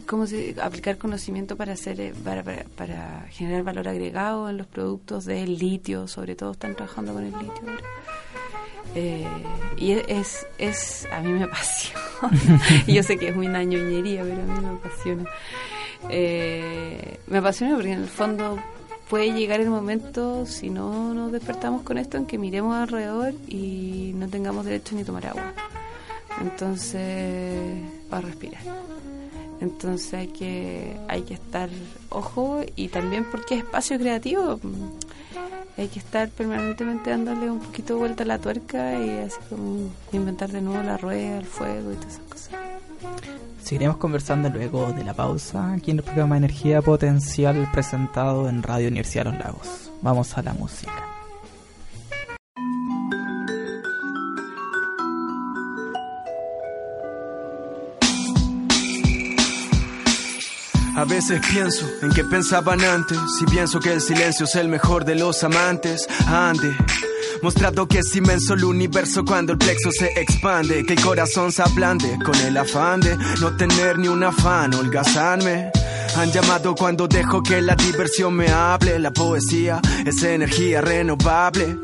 cómo 0.04 0.26
se, 0.26 0.54
aplicar 0.60 0.98
conocimiento 0.98 1.56
para 1.56 1.72
hacer, 1.72 2.00
eh, 2.00 2.14
para, 2.24 2.42
para, 2.42 2.64
para 2.76 3.26
generar 3.30 3.62
valor 3.62 3.88
agregado 3.88 4.48
en 4.48 4.58
los 4.58 4.66
productos 4.66 5.24
del 5.24 5.58
litio, 5.58 6.08
sobre 6.08 6.36
todo 6.36 6.52
están 6.52 6.74
trabajando 6.74 7.12
con 7.12 7.24
el 7.24 7.32
litio. 7.32 7.62
Eh, 8.94 9.26
y 9.76 9.92
es, 9.92 10.46
es, 10.58 11.08
a 11.12 11.20
mí 11.20 11.32
me 11.32 11.44
apasiona. 11.44 12.00
yo 12.86 13.02
sé 13.02 13.18
que 13.18 13.28
es 13.28 13.36
muy 13.36 13.46
una 13.46 13.64
ñoñería, 13.64 14.22
pero 14.22 14.42
a 14.42 14.44
mí 14.44 14.60
me 14.60 14.68
apasiona. 14.68 15.24
Eh, 16.10 17.18
me 17.26 17.38
apasiona 17.38 17.74
porque 17.74 17.92
en 17.92 18.02
el 18.02 18.08
fondo 18.08 18.58
puede 19.08 19.32
llegar 19.32 19.60
el 19.60 19.70
momento, 19.70 20.46
si 20.46 20.70
no 20.70 21.14
nos 21.14 21.32
despertamos 21.32 21.82
con 21.82 21.98
esto, 21.98 22.16
en 22.16 22.26
que 22.26 22.38
miremos 22.38 22.74
alrededor 22.76 23.34
y 23.48 24.12
no 24.14 24.28
tengamos 24.28 24.64
derecho 24.64 24.94
ni 24.94 25.04
tomar 25.04 25.26
agua. 25.26 25.52
Entonces, 26.40 27.82
a 28.10 28.20
respirar. 28.20 28.62
Entonces 29.64 30.12
hay 30.12 30.26
que, 30.28 30.94
hay 31.08 31.22
que 31.22 31.34
estar 31.34 31.70
ojo 32.10 32.60
y 32.76 32.88
también 32.88 33.24
porque 33.30 33.54
es 33.54 33.64
espacio 33.64 33.98
creativo. 33.98 34.60
Hay 35.78 35.88
que 35.88 35.98
estar 35.98 36.28
permanentemente 36.28 37.10
dándole 37.10 37.50
un 37.50 37.60
poquito 37.60 37.94
de 37.94 37.98
vuelta 38.00 38.22
a 38.24 38.26
la 38.26 38.38
tuerca 38.38 39.00
y 39.00 39.10
así 39.18 39.38
como 39.48 39.88
inventar 40.12 40.52
de 40.52 40.60
nuevo 40.60 40.82
la 40.82 40.98
rueda, 40.98 41.38
el 41.38 41.46
fuego 41.46 41.92
y 41.92 41.96
todas 41.96 42.12
esas 42.12 42.24
cosas. 42.28 42.50
Seguiremos 43.62 43.96
conversando 43.96 44.50
luego 44.50 44.92
de 44.92 45.02
la 45.02 45.14
pausa 45.14 45.72
aquí 45.72 45.92
en 45.92 45.98
el 45.98 46.04
programa 46.04 46.36
Energía 46.36 46.82
Potencial 46.82 47.66
presentado 47.72 48.50
en 48.50 48.62
Radio 48.62 48.88
Universidad 48.88 49.24
de 49.24 49.32
los 49.32 49.40
Lagos. 49.40 49.90
Vamos 50.02 50.36
a 50.36 50.42
la 50.42 50.52
música. 50.52 51.13
A 61.04 61.06
veces 61.06 61.38
pienso 61.52 61.86
en 62.00 62.12
qué 62.12 62.24
pensaban 62.24 62.82
antes, 62.82 63.18
si 63.38 63.44
pienso 63.44 63.78
que 63.78 63.92
el 63.92 64.00
silencio 64.00 64.46
es 64.46 64.54
el 64.54 64.70
mejor 64.70 65.04
de 65.04 65.14
los 65.14 65.44
amantes. 65.44 66.08
Ande, 66.26 66.74
mostrando 67.42 67.86
que 67.86 67.98
es 67.98 68.16
inmenso 68.16 68.54
el 68.54 68.64
universo 68.64 69.22
cuando 69.22 69.52
el 69.52 69.58
plexo 69.58 69.92
se 69.92 70.06
expande, 70.18 70.82
que 70.86 70.94
el 70.94 71.02
corazón 71.02 71.52
se 71.52 71.60
ablande 71.60 72.18
con 72.24 72.34
el 72.36 72.56
afán 72.56 73.00
de 73.00 73.18
no 73.38 73.54
tener 73.54 73.98
ni 73.98 74.08
un 74.08 74.24
afán, 74.24 74.72
holgazarme. 74.72 75.72
Han 76.16 76.32
llamado 76.32 76.74
cuando 76.74 77.06
dejo 77.06 77.42
que 77.42 77.60
la 77.60 77.74
diversión 77.74 78.32
me 78.32 78.48
hable, 78.48 78.98
la 78.98 79.10
poesía 79.10 79.82
es 80.06 80.22
energía 80.22 80.80
renovable. 80.80 81.80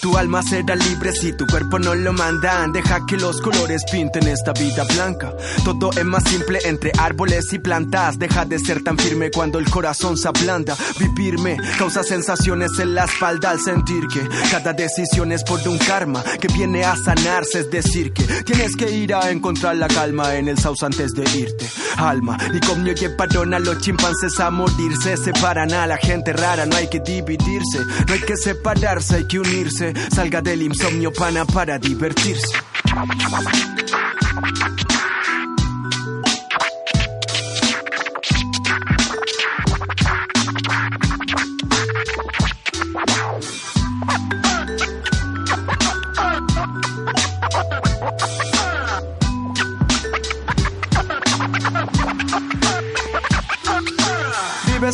Tu 0.00 0.16
alma 0.16 0.42
será 0.42 0.74
libre 0.76 1.12
si 1.12 1.32
tu 1.34 1.46
cuerpo 1.46 1.78
no 1.78 1.94
lo 1.94 2.12
mandan. 2.14 2.72
Deja 2.72 3.04
que 3.06 3.18
los 3.18 3.40
colores 3.40 3.82
pinten 3.90 4.26
esta 4.28 4.52
vida 4.52 4.84
blanca. 4.84 5.34
Todo 5.62 5.90
es 5.90 6.04
más 6.04 6.24
simple 6.24 6.58
entre 6.64 6.90
árboles 6.98 7.52
y 7.52 7.58
plantas. 7.58 8.18
Deja 8.18 8.46
de 8.46 8.58
ser 8.58 8.82
tan 8.82 8.96
firme 8.96 9.30
cuando 9.30 9.58
el 9.58 9.68
corazón 9.68 10.16
se 10.16 10.28
ablanda. 10.28 10.74
Vivirme 10.98 11.58
causa 11.78 12.02
sensaciones 12.02 12.70
en 12.78 12.94
la 12.94 13.04
espalda 13.04 13.50
al 13.50 13.60
sentir 13.60 14.06
que 14.08 14.26
cada 14.50 14.72
decisión 14.72 15.32
es 15.32 15.44
por 15.44 15.60
un 15.68 15.76
karma 15.76 16.24
que 16.40 16.48
viene 16.48 16.82
a 16.82 16.96
sanarse. 16.96 17.60
Es 17.60 17.70
decir, 17.70 18.14
que 18.14 18.22
tienes 18.44 18.76
que 18.76 18.90
ir 18.90 19.14
a 19.14 19.30
encontrar 19.30 19.76
la 19.76 19.88
calma 19.88 20.34
en 20.34 20.48
el 20.48 20.58
sauce 20.58 20.86
antes 20.86 21.12
de 21.12 21.24
irte. 21.38 21.68
Alma, 21.98 22.38
Nicomio 22.52 22.94
llevaron 22.94 23.52
a 23.52 23.58
los 23.58 23.78
chimpancés 23.78 24.40
a 24.40 24.50
morirse. 24.50 25.18
Separan 25.18 25.74
a 25.74 25.86
la 25.86 25.98
gente 25.98 26.32
rara, 26.32 26.64
no 26.64 26.76
hay 26.76 26.88
que 26.88 27.00
dividirse. 27.00 27.84
No 28.06 28.14
hay 28.14 28.20
que 28.20 28.36
separarse, 28.38 29.16
hay 29.16 29.24
que 29.26 29.38
unirse. 29.38 29.89
Salga 30.12 30.40
del 30.40 30.62
insomnio, 30.62 31.12
pana, 31.12 31.44
para 31.44 31.78
divertirse. 31.78 32.54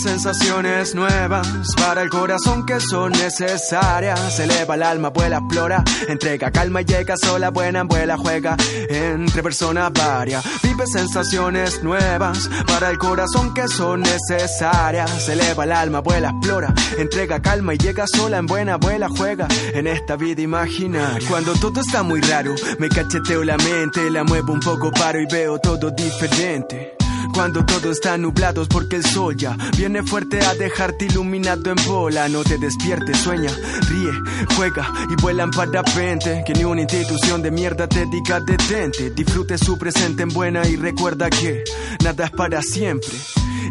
Sensaciones 0.07 0.95
nuevas 0.95 1.49
para 1.77 2.01
el 2.03 2.11
corazón 2.11 2.65
que 2.65 2.79
son 2.81 3.11
necesarias. 3.11 4.39
Eleva 4.39 4.77
el 4.77 4.83
alma, 4.85 5.09
vuela, 5.09 5.39
explora, 5.39 5.83
entrega 6.07 6.53
calma 6.53 6.83
y 6.83 6.85
llega 6.85 7.17
sola, 7.17 7.51
buena, 7.51 7.83
vuela, 7.83 8.17
juega 8.17 8.57
entre 8.89 9.43
personas 9.43 9.93
varias. 9.93 10.45
Vive 10.63 10.87
sensaciones 10.87 11.83
nuevas 11.83 12.49
para 12.67 12.91
el 12.91 12.99
corazón 12.99 13.53
que 13.53 13.67
son 13.67 14.03
necesarias. 14.03 15.29
Eleva 15.29 15.65
el 15.65 15.73
alma, 15.73 16.01
vuela, 16.01 16.31
explora, 16.31 16.73
entrega 16.97 17.43
calma 17.43 17.75
y 17.75 17.79
llega 17.79 18.05
sola, 18.07 18.39
en 18.39 18.47
buena, 18.47 18.77
vuela, 18.77 19.09
juega 19.09 19.49
en 19.51 19.89
esta 19.89 20.15
vida 20.17 20.41
imaginaria. 20.41 21.27
Cuando 21.29 21.53
todo 21.55 21.81
está 21.81 22.05
muy 22.05 22.21
raro, 22.21 22.55
me 22.79 22.89
cacheteo 22.89 23.43
la 23.43 23.57
mente, 23.57 24.09
la 24.11 24.23
muevo 24.23 24.53
un 24.53 24.61
poco, 24.61 24.93
paro 24.93 25.21
y 25.21 25.27
veo 25.27 25.59
todo 25.59 25.91
diferente. 25.91 26.97
Cuando 27.37 27.67
todo 27.67 27.91
está 27.91 28.17
nublado 28.17 28.63
es 28.63 28.69
porque 28.69 28.97
el 28.97 29.05
sol 29.05 29.37
ya 29.37 29.59
viene 29.77 30.03
fuerte 30.03 30.41
a 30.41 30.55
dejarte 30.55 31.05
iluminado 31.05 31.71
en 31.71 31.77
bola. 31.87 32.31
No 32.31 32.43
te 32.43 32.57
despiertes, 32.57 33.19
sueña, 33.19 33.51
ríe, 33.91 34.11
juega 34.57 34.91
y 35.11 35.21
vuela 35.21 35.43
en 35.43 35.51
parapente. 35.51 36.43
Que 36.47 36.55
ni 36.55 36.65
una 36.65 36.81
institución 36.81 37.43
de 37.43 37.51
mierda 37.51 37.87
te 37.89 38.07
diga 38.07 38.41
detente. 38.41 39.11
Disfrute 39.11 39.59
su 39.59 39.77
presente 39.77 40.23
en 40.23 40.31
buena 40.31 40.67
y 40.67 40.77
recuerda 40.77 41.29
que 41.29 41.63
nada 42.03 42.25
es 42.25 42.31
para 42.31 42.63
siempre. 42.63 43.13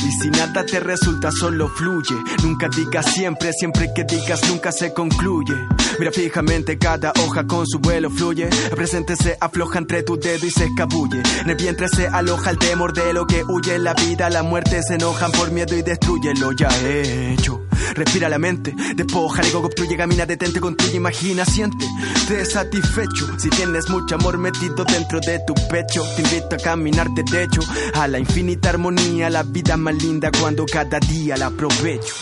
Y 0.06 0.12
si 0.12 0.30
nada 0.30 0.64
te 0.64 0.80
resulta, 0.80 1.32
solo 1.32 1.68
fluye. 1.68 2.16
Nunca 2.43 2.70
digas 2.70 3.12
siempre, 3.12 3.51
siempre 3.53 3.91
que 3.95 4.03
digas 4.03 4.39
nunca 4.47 4.72
se 4.72 4.93
concluye. 4.93 5.56
Mira 5.97 6.12
fijamente 6.12 6.78
cada 6.78 7.12
hoja 7.26 7.47
con 7.47 7.66
su 7.66 7.80
vuelo 7.80 8.12
fluye. 8.12 8.47
El 8.47 8.76
presente 8.76 9.16
se 9.16 9.36
afloja 9.41 9.80
entre 9.80 10.03
tu 10.03 10.18
dedo 10.18 10.45
y 10.45 10.51
se 10.51 10.66
escabulle. 10.66 11.24
En 11.41 11.49
el 11.49 11.56
vientre 11.56 11.88
se 11.89 12.08
aloja 12.08 12.51
el 12.51 12.60
temor 12.60 12.93
de 12.93 13.14
lo 13.14 13.26
que 13.26 13.43
huye. 13.43 13.80
La 13.80 13.95
vida, 13.95 14.30
la 14.30 14.43
muerte 14.43 14.84
se 14.84 14.93
enojan 14.93 15.32
por 15.32 15.51
miedo 15.51 15.76
y 15.76 15.82
destruyen 15.82 16.39
lo 16.39 16.51
ya 16.51 16.70
hecho. 16.84 17.62
Respira 17.94 18.30
la 18.30 18.40
mente, 18.40 18.74
despoja 18.96 19.42
ego, 19.44 19.62
construye, 19.62 19.96
camina, 19.98 20.26
detente, 20.26 20.60
construye, 20.60 20.96
imagina, 20.96 21.46
siente. 21.46 21.86
Te 22.28 22.46
satisfecho 22.46 23.40
si 23.40 23.50
tienes 23.50 23.90
mucho 23.90 24.16
amor 24.16 24.38
metido 24.38 24.84
dentro 24.84 25.20
de 25.20 25.40
tu 25.46 25.54
pecho. 25.70 26.04
Te 26.16 26.22
invito 26.24 26.56
a 26.56 26.58
caminar 26.58 27.08
derecho 27.10 27.62
a 27.94 28.08
la 28.08 28.20
infinita 28.20 28.70
armonía, 28.70 29.30
la 29.30 29.44
vida 29.44 29.78
más 29.78 29.96
linda 29.96 30.32
cuando 30.40 30.66
cada 30.66 31.00
día 31.00 31.38
la 31.38 31.48
aprovecho. 31.48 32.14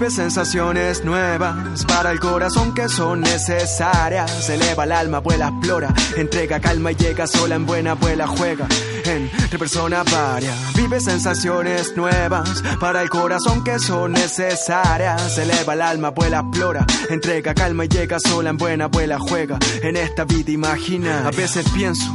Vive 0.00 0.12
sensaciones 0.12 1.04
nuevas 1.04 1.84
para 1.84 2.10
el 2.10 2.18
corazón 2.18 2.72
que 2.72 2.88
son 2.88 3.20
necesarias. 3.20 4.48
Eleva 4.48 4.84
el 4.84 4.92
alma, 4.92 5.18
vuela, 5.18 5.48
explora, 5.48 5.92
entrega 6.16 6.58
calma 6.58 6.92
y 6.92 6.94
llega 6.94 7.26
sola 7.26 7.56
en 7.56 7.66
buena 7.66 7.92
vuela, 7.92 8.26
juega 8.26 8.66
entre 9.04 9.58
personas 9.58 10.10
varias. 10.10 10.56
Vive 10.74 11.00
sensaciones 11.00 11.94
nuevas 11.98 12.64
para 12.80 13.02
el 13.02 13.10
corazón 13.10 13.62
que 13.62 13.78
son 13.78 14.12
necesarias. 14.12 15.36
Eleva 15.36 15.74
el 15.74 15.82
alma, 15.82 16.08
vuela, 16.08 16.38
explora, 16.38 16.86
entrega 17.10 17.52
calma 17.52 17.84
y 17.84 17.88
llega 17.88 18.18
sola 18.20 18.48
en 18.48 18.56
buena 18.56 18.86
vuela, 18.86 19.18
juega 19.18 19.58
en 19.82 19.98
esta 19.98 20.24
vida 20.24 20.50
imagina. 20.50 21.28
A 21.28 21.30
veces 21.30 21.68
pienso 21.74 22.10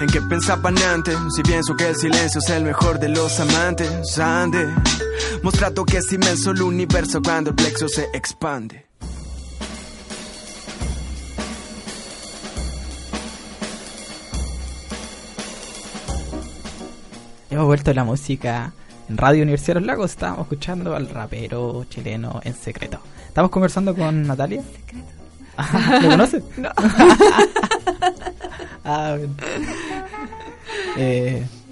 en 0.00 0.08
qué 0.08 0.20
pensaban 0.22 0.76
antes. 0.78 1.16
Si 1.36 1.42
pienso 1.42 1.76
que 1.76 1.86
el 1.86 1.94
silencio 1.94 2.40
es 2.40 2.50
el 2.50 2.64
mejor 2.64 2.98
de 2.98 3.10
los 3.10 3.38
amantes, 3.38 4.18
ande. 4.18 4.66
Mostrando 5.42 5.84
que 5.84 5.98
es 5.98 6.12
inmenso 6.12 6.50
el 6.50 6.62
universo 6.62 7.20
cuando 7.22 7.50
el 7.50 7.56
plexo 7.56 7.88
se 7.88 8.08
expande. 8.12 8.86
Hemos 17.50 17.66
vuelto 17.66 17.90
a 17.90 17.94
la 17.94 18.04
música 18.04 18.72
en 19.08 19.16
Radio 19.16 19.42
Universidad 19.42 19.74
de 19.74 19.80
los 19.80 19.86
Lagos. 19.86 20.10
Estábamos 20.10 20.42
escuchando 20.42 20.94
al 20.96 21.08
rapero 21.08 21.84
chileno 21.88 22.40
en 22.44 22.54
secreto. 22.54 22.98
Estamos 23.28 23.50
conversando 23.50 23.94
con 23.94 24.26
Natalia. 24.26 24.62
Secreto. 24.62 25.06
Ah, 25.56 26.00
¿Lo 26.02 26.08
conoces? 26.10 26.42
No. 26.56 26.70
Ah, 28.88 29.16
bien. 29.16 29.34
Eh, 30.96 31.44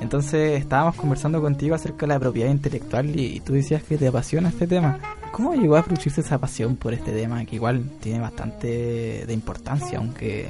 entonces 0.00 0.60
estábamos 0.60 0.96
conversando 0.96 1.40
contigo 1.40 1.74
acerca 1.74 2.06
de 2.06 2.14
la 2.14 2.20
propiedad 2.20 2.50
intelectual 2.50 3.18
y, 3.18 3.36
y 3.36 3.40
tú 3.40 3.52
decías 3.54 3.82
que 3.82 3.98
te 3.98 4.08
apasiona 4.08 4.48
este 4.48 4.66
tema. 4.66 4.98
¿Cómo 5.32 5.54
llegó 5.54 5.76
a 5.76 5.82
producirse 5.82 6.20
esa 6.22 6.38
pasión 6.38 6.76
por 6.76 6.94
este 6.94 7.12
tema 7.12 7.44
que 7.44 7.56
igual 7.56 7.84
tiene 8.00 8.20
bastante 8.20 9.24
de 9.26 9.32
importancia, 9.32 9.98
aunque 9.98 10.48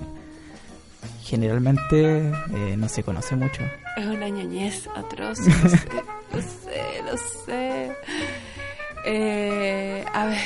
generalmente 1.22 2.30
eh, 2.54 2.76
no 2.76 2.88
se 2.88 3.02
conoce 3.02 3.36
mucho? 3.36 3.62
Es 3.96 4.06
una 4.06 4.28
ñoñez 4.28 4.88
atroz, 4.94 5.38
lo 5.40 5.68
sé, 5.68 5.88
lo 6.32 6.40
sé, 6.40 7.02
lo 7.04 7.16
sé. 7.44 7.92
Eh, 9.04 10.04
a 10.12 10.26
ver, 10.26 10.40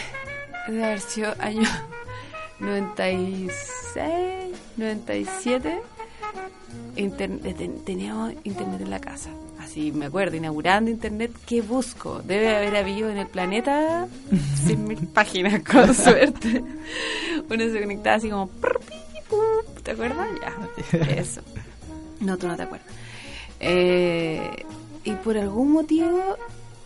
debe 0.68 0.84
haber 0.84 1.00
sido 1.00 1.34
año 1.38 1.68
96, 2.60 4.56
97. 4.76 5.82
Internet, 6.96 7.56
ten- 7.56 7.84
teníamos 7.84 8.34
internet 8.44 8.80
en 8.82 8.90
la 8.90 9.00
casa. 9.00 9.30
Así 9.58 9.92
me 9.92 10.06
acuerdo, 10.06 10.36
inaugurando 10.36 10.90
internet, 10.90 11.32
¿qué 11.46 11.62
busco? 11.62 12.20
Debe 12.22 12.54
haber 12.54 12.76
habido 12.76 13.08
en 13.08 13.16
el 13.18 13.26
planeta 13.28 14.06
100.000 14.66 15.06
páginas, 15.08 15.62
con 15.62 15.94
suerte. 15.94 16.62
Uno 17.48 17.64
se 17.70 17.80
conectaba 17.80 18.16
así 18.16 18.28
como... 18.28 18.50
¿Te 19.82 19.92
acuerdas? 19.92 20.28
Ya, 20.92 20.98
eso. 21.16 21.40
No, 22.20 22.36
tú 22.36 22.46
no 22.48 22.56
te 22.56 22.62
acuerdas. 22.64 22.86
Eh, 23.60 24.64
y 25.04 25.12
por 25.12 25.36
algún 25.38 25.72
motivo 25.72 26.36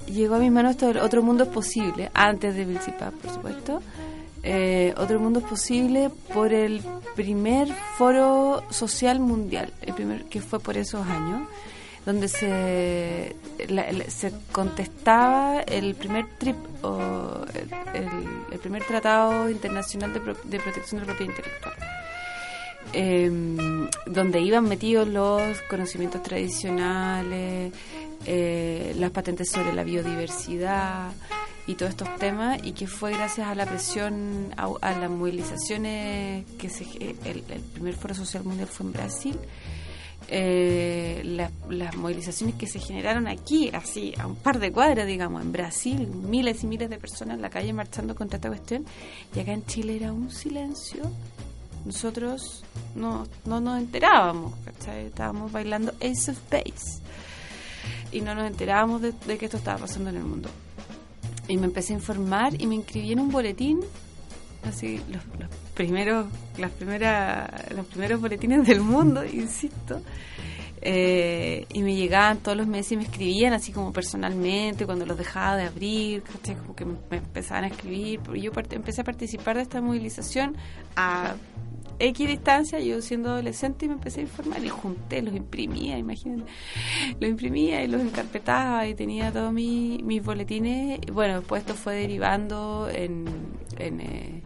llegó 0.07 0.37
a 0.37 0.39
mis 0.39 0.53
manos 0.53 0.73
esto 0.73 0.87
del 0.87 0.99
Otro 0.99 1.23
Mundo 1.23 1.45
es 1.45 1.51
Posible, 1.51 2.11
antes 2.15 2.55
de 2.55 2.65
Bill 2.65 2.79
por 3.23 3.33
supuesto. 3.33 3.83
Eh, 4.49 4.95
Otro 4.97 5.19
Mundo 5.19 5.41
es 5.41 5.45
Posible 5.47 6.09
por 6.33 6.53
el 6.53 6.81
primer 7.17 7.67
foro 7.99 8.63
social 8.71 9.19
mundial, 9.19 9.73
el 9.83 9.93
primer 9.93 10.25
que 10.27 10.41
fue 10.41 10.61
por 10.61 10.77
esos 10.77 11.05
años, 11.05 11.49
donde 12.05 12.29
se, 12.29 13.35
la- 13.69 13.89
se 14.09 14.33
contestaba 14.53 15.63
el 15.63 15.97
primer 15.97 16.27
trip 16.39 16.57
o 16.85 17.45
el 18.53 18.59
primer 18.61 18.85
tratado 18.85 19.51
internacional 19.51 20.13
de, 20.15 20.21
pro- 20.21 20.37
de 20.45 20.61
protección 20.61 21.01
de 21.01 21.07
la 21.09 21.13
propiedad 21.13 21.33
intelectual 21.37 21.75
eh, 22.93 23.31
donde 24.07 24.41
iban 24.41 24.69
metidos 24.69 25.09
los 25.09 25.61
conocimientos 25.69 26.23
tradicionales, 26.23 27.73
eh, 28.27 28.95
las 28.99 29.11
patentes 29.11 29.51
sobre 29.51 29.73
la 29.73 29.85
biodiversidad 29.85 31.13
y 31.67 31.75
todos 31.75 31.91
estos 31.91 32.15
temas, 32.17 32.61
y 32.63 32.73
que 32.73 32.87
fue 32.87 33.13
gracias 33.13 33.49
a 33.49 33.55
la 33.55 33.67
presión, 33.67 34.55
a, 34.57 34.69
las 34.93 35.11
movilizaciones 35.11 36.45
que 36.59 36.69
se, 36.69 36.85
el, 37.01 37.45
el 37.49 37.61
primer 37.73 37.95
foro 37.95 38.15
social 38.15 38.45
mundial 38.45 38.69
fue 38.69 38.87
en 38.87 38.93
Brasil. 38.93 39.39
eh, 40.29 41.23
las, 41.25 41.51
las 41.69 41.97
movilizaciones 41.97 42.57
que 42.57 42.67
se 42.67 42.81
generaron 42.81 43.29
aquí, 43.29 43.71
así, 43.73 44.13
a 44.19 44.27
un 44.27 44.37
par 44.37 44.59
de 44.59 44.73
cuadras, 44.73 45.07
digamos, 45.07 45.43
en 45.43 45.53
Brasil, 45.53 46.07
miles 46.09 46.65
y 46.65 46.67
miles 46.67 46.91
de 46.91 46.99
personas 46.99 47.37
en 47.37 47.43
la 47.43 47.51
calle 47.51 47.73
marchando 47.73 48.15
contra 48.15 48.37
esta 48.37 48.49
cuestión, 48.49 48.85
y 49.35 49.41
acá 49.41 49.53
en 49.53 49.65
Chile 49.67 49.97
era 49.97 50.13
un 50.13 50.31
silencio 50.31 51.03
nosotros 51.85 52.65
no, 52.97 53.29
no 53.45 53.61
nos 53.61 53.79
enterábamos, 53.79 54.55
¿cachai? 54.65 55.07
Estábamos 55.07 55.53
bailando 55.53 55.93
Ace 56.01 56.33
of 56.33 56.39
Base 56.51 57.01
y 58.17 58.21
no 58.21 58.35
nos 58.35 58.47
enterábamos 58.47 59.03
de, 59.03 59.13
de 59.13 59.39
que 59.39 59.45
esto 59.45 59.59
estaba 59.59 59.79
pasando 59.79 60.11
en 60.11 60.17
el 60.17 60.25
mundo. 60.25 60.49
Y 61.49 61.57
me 61.59 61.67
empecé 61.67 61.93
a 61.93 61.97
informar 61.97 62.61
y 62.61 62.67
me 62.67 62.75
inscribí 62.75 63.13
en 63.13 63.21
un 63.21 63.31
boletín, 63.31 63.81
así, 64.65 65.01
los, 65.11 65.23
los 65.39 65.51
primeros, 65.75 66.27
las 66.59 66.71
primeras, 66.73 67.71
los 67.73 67.87
primeros 67.87 68.21
boletines 68.21 68.67
del 68.67 68.81
mundo, 68.81 69.25
insisto. 69.33 70.01
Eh, 70.81 71.67
y 71.73 71.83
me 71.83 71.97
llegaban 71.97 72.39
todos 72.39 72.57
los 72.57 72.67
meses 72.67 72.93
y 72.93 72.97
me 72.97 73.03
escribían 73.03 73.53
así 73.53 73.73
como 73.73 73.93
personalmente 73.93 74.87
cuando 74.87 75.05
los 75.05 75.19
dejaba 75.19 75.57
de 75.57 75.65
abrir, 75.65 76.23
¿cachai? 76.23 76.55
como 76.57 76.77
que 76.77 76.85
me, 76.85 76.97
empezaban 77.11 77.65
a 77.65 77.67
escribir. 77.69 78.21
Yo 78.35 78.53
empecé 78.71 79.01
a 79.01 79.05
participar 79.05 79.57
de 79.57 79.63
esta 79.63 79.81
movilización 79.81 80.57
a 80.95 81.35
X 81.99 82.29
distancia, 82.29 82.79
yo 82.81 83.01
siendo 83.01 83.31
adolescente 83.31 83.87
y 83.87 83.89
me 83.89 83.95
empecé 83.95 84.21
a 84.21 84.23
informar 84.25 84.65
y 84.65 84.69
junté, 84.69 85.23
los 85.23 85.35
imprimía, 85.35 85.99
imagínate. 85.99 86.51
Los 87.21 87.31
imprimía 87.31 87.83
y 87.83 87.89
los 87.89 88.01
encarpetaba 88.03 88.87
y 88.87 88.95
tenía 88.95 89.33
todos 89.33 89.53
mi- 89.53 90.01
mis 90.03 90.23
boletines. 90.23 91.01
Bueno, 91.13 91.39
después 91.41 91.61
esto 91.63 91.75
fue 91.75 91.95
derivando 91.97 92.89
en... 92.93 93.25
en 93.79 94.01
eh, 94.01 94.43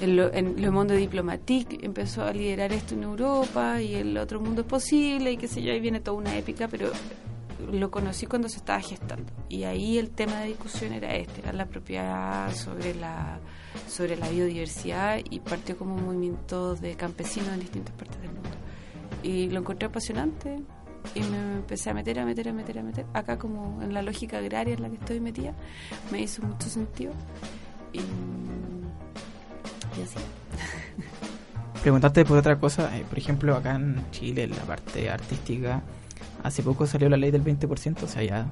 en, 0.00 0.16
lo, 0.16 0.32
en 0.32 0.56
Le 0.56 0.96
Diplomatique 0.96 1.78
empezó 1.82 2.24
a 2.24 2.32
liderar 2.32 2.72
esto 2.72 2.94
en 2.94 3.02
Europa 3.02 3.82
y 3.82 3.96
el 3.96 4.16
otro 4.16 4.40
mundo 4.40 4.62
es 4.62 4.66
posible 4.66 5.32
y 5.32 5.36
qué 5.36 5.46
sé 5.46 5.60
yo, 5.62 5.72
ahí 5.72 5.80
viene 5.80 6.00
toda 6.00 6.16
una 6.16 6.38
épica, 6.38 6.68
pero 6.68 6.90
lo 7.70 7.90
conocí 7.90 8.24
cuando 8.24 8.48
se 8.48 8.56
estaba 8.58 8.80
gestando 8.80 9.30
y 9.50 9.64
ahí 9.64 9.98
el 9.98 10.08
tema 10.10 10.40
de 10.40 10.46
discusión 10.48 10.94
era 10.94 11.14
este, 11.16 11.40
era 11.42 11.52
la 11.52 11.66
propiedad 11.66 12.50
sobre 12.54 12.94
la 12.94 13.40
sobre 13.88 14.16
la 14.16 14.28
biodiversidad 14.28 15.20
y 15.28 15.40
partió 15.40 15.76
como 15.76 15.94
un 15.94 16.04
movimiento 16.04 16.74
de 16.76 16.94
campesinos 16.94 17.48
en 17.48 17.60
distintas 17.60 17.94
partes 17.94 18.20
del 18.20 18.32
mundo. 18.32 18.50
Y 19.22 19.50
lo 19.50 19.60
encontré 19.60 19.86
apasionante 19.86 20.60
y 21.14 21.20
me 21.20 21.38
empecé 21.56 21.90
a 21.90 21.94
meter, 21.94 22.18
a 22.18 22.24
meter, 22.24 22.48
a 22.48 22.52
meter, 22.52 22.78
a 22.78 22.82
meter. 22.82 23.06
Acá 23.12 23.38
como 23.38 23.82
en 23.82 23.94
la 23.94 24.02
lógica 24.02 24.38
agraria 24.38 24.74
en 24.74 24.82
la 24.82 24.88
que 24.88 24.96
estoy 24.96 25.20
metida 25.20 25.54
me 26.10 26.20
hizo 26.20 26.42
mucho 26.42 26.68
sentido. 26.68 27.12
Y, 27.92 27.98
y 29.98 30.02
así. 30.02 30.18
Preguntarte 31.82 32.24
por 32.24 32.38
otra 32.38 32.58
cosa, 32.58 32.96
eh, 32.96 33.04
por 33.08 33.18
ejemplo, 33.18 33.56
acá 33.56 33.74
en 33.74 34.04
Chile, 34.10 34.44
en 34.44 34.50
la 34.50 34.62
parte 34.64 35.08
artística, 35.08 35.82
hace 36.42 36.62
poco 36.62 36.86
salió 36.86 37.08
la 37.08 37.16
ley 37.16 37.30
del 37.30 37.42
20%, 37.42 38.02
o 38.02 38.06
sea, 38.06 38.22
ya 38.22 38.46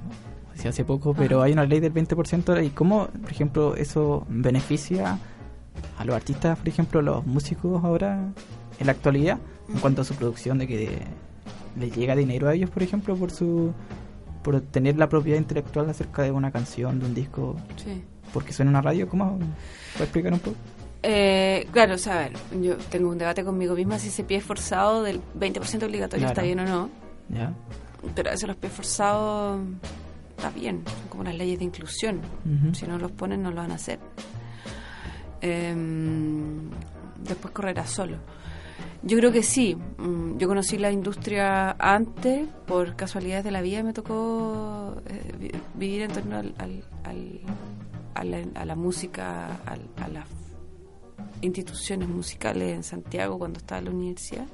sí, 0.59 0.69
hace 0.69 0.85
poco, 0.85 1.15
pero 1.15 1.41
Ah. 1.41 1.45
hay 1.45 1.53
una 1.53 1.65
ley 1.65 1.81
del 1.81 1.93
20%, 1.93 2.61
¿y 2.63 2.71
cómo, 2.71 3.07
por 3.09 3.31
ejemplo, 3.31 3.75
eso 3.77 4.27
beneficia 4.29 5.19
a 5.99 6.05
los 6.05 6.15
artistas, 6.17 6.59
por 6.59 6.69
ejemplo, 6.69 7.03
los 7.03 7.25
músicos 7.27 7.83
ahora, 7.85 8.29
en 8.79 8.87
la 8.87 8.93
actualidad, 8.93 9.39
en 9.73 9.79
cuanto 9.81 10.03
a 10.03 10.05
su 10.05 10.15
producción, 10.15 10.59
de 10.59 10.67
que 10.67 10.99
les 11.79 11.95
llega 11.97 12.17
dinero 12.17 12.49
a 12.49 12.55
ellos, 12.55 12.71
por 12.71 12.83
ejemplo, 12.83 13.17
por 13.17 13.31
su 13.31 13.73
por 14.43 14.61
tener 14.61 14.97
la 14.97 15.09
propiedad 15.09 15.37
intelectual 15.39 15.91
acerca 15.91 16.23
de 16.23 16.31
una 16.31 16.51
canción, 16.51 17.01
de 17.01 17.07
un 17.07 17.15
disco, 17.15 17.57
Sí. 17.77 18.03
porque 18.33 18.53
suena 18.53 18.71
en 18.71 18.77
una 18.77 18.83
radio, 18.83 19.07
¿cómo? 19.09 19.37
¿Puedes 19.37 20.01
explicar 20.03 20.33
un 20.33 20.39
poco? 20.39 20.57
Eh, 21.03 21.67
claro, 21.73 21.95
o 21.95 21.99
sea, 21.99 22.15
a 22.15 22.19
ver, 22.29 22.33
yo 22.63 22.77
tengo 22.91 23.11
un 23.11 23.19
debate 23.19 23.45
conmigo 23.45 23.75
misma 23.75 23.99
si 23.99 24.09
ese 24.09 24.25
pie 24.25 24.41
forzado 24.41 25.03
del 25.03 25.21
20% 25.39 25.87
obligatorio 25.87 26.27
Claro. 26.27 26.33
está 26.33 26.43
bien 26.43 26.61
o 26.61 26.65
no. 26.65 26.89
¿Ya? 27.29 27.53
Pero 28.15 28.31
a 28.31 28.33
veces 28.33 28.49
los 28.49 28.57
pies 28.57 28.73
forzados 28.73 29.61
está 30.39 30.51
bien, 30.51 30.82
son 30.86 31.09
como 31.09 31.24
las 31.24 31.34
leyes 31.34 31.59
de 31.59 31.64
inclusión. 31.66 32.20
Si 32.72 32.86
no 32.86 32.97
los 32.97 33.11
ponen, 33.12 33.43
no 33.43 33.51
lo 33.51 33.57
van 33.57 33.72
a 33.72 33.74
hacer. 33.74 33.99
Em, 35.41 36.70
después 37.22 37.53
correrá 37.53 37.86
solo. 37.86 38.16
Yo 39.03 39.16
creo 39.18 39.30
que 39.32 39.43
sí. 39.43 39.76
Mm, 39.99 40.39
Yo 40.39 40.49
conocí 40.49 40.78
la 40.78 40.91
industria 40.91 41.72
antes, 41.78 42.49
por 42.66 42.97
casualidades 42.97 43.45
de 43.45 43.51
la 43.51 43.61
vida 43.62 43.82
me 43.82 43.93
tocó 43.93 44.97
eh, 45.07 45.32
vi- 45.39 45.51
vivir 45.74 46.03
en 46.03 46.12
torno 46.12 46.36
al, 46.39 46.55
al- 46.59 46.84
al- 47.05 47.41
a, 48.14 48.24
la, 48.24 48.39
a 48.55 48.64
la 48.64 48.74
música, 48.74 49.61
al- 49.66 49.89
a 50.03 50.09
las 50.09 50.26
instituciones 51.41 52.09
musicales 52.09 52.74
en 52.74 52.82
Santiago 52.82 53.39
cuando 53.39 53.59
estaba 53.59 53.78
en 53.78 53.84
la 53.86 53.91
universidad. 53.93 54.47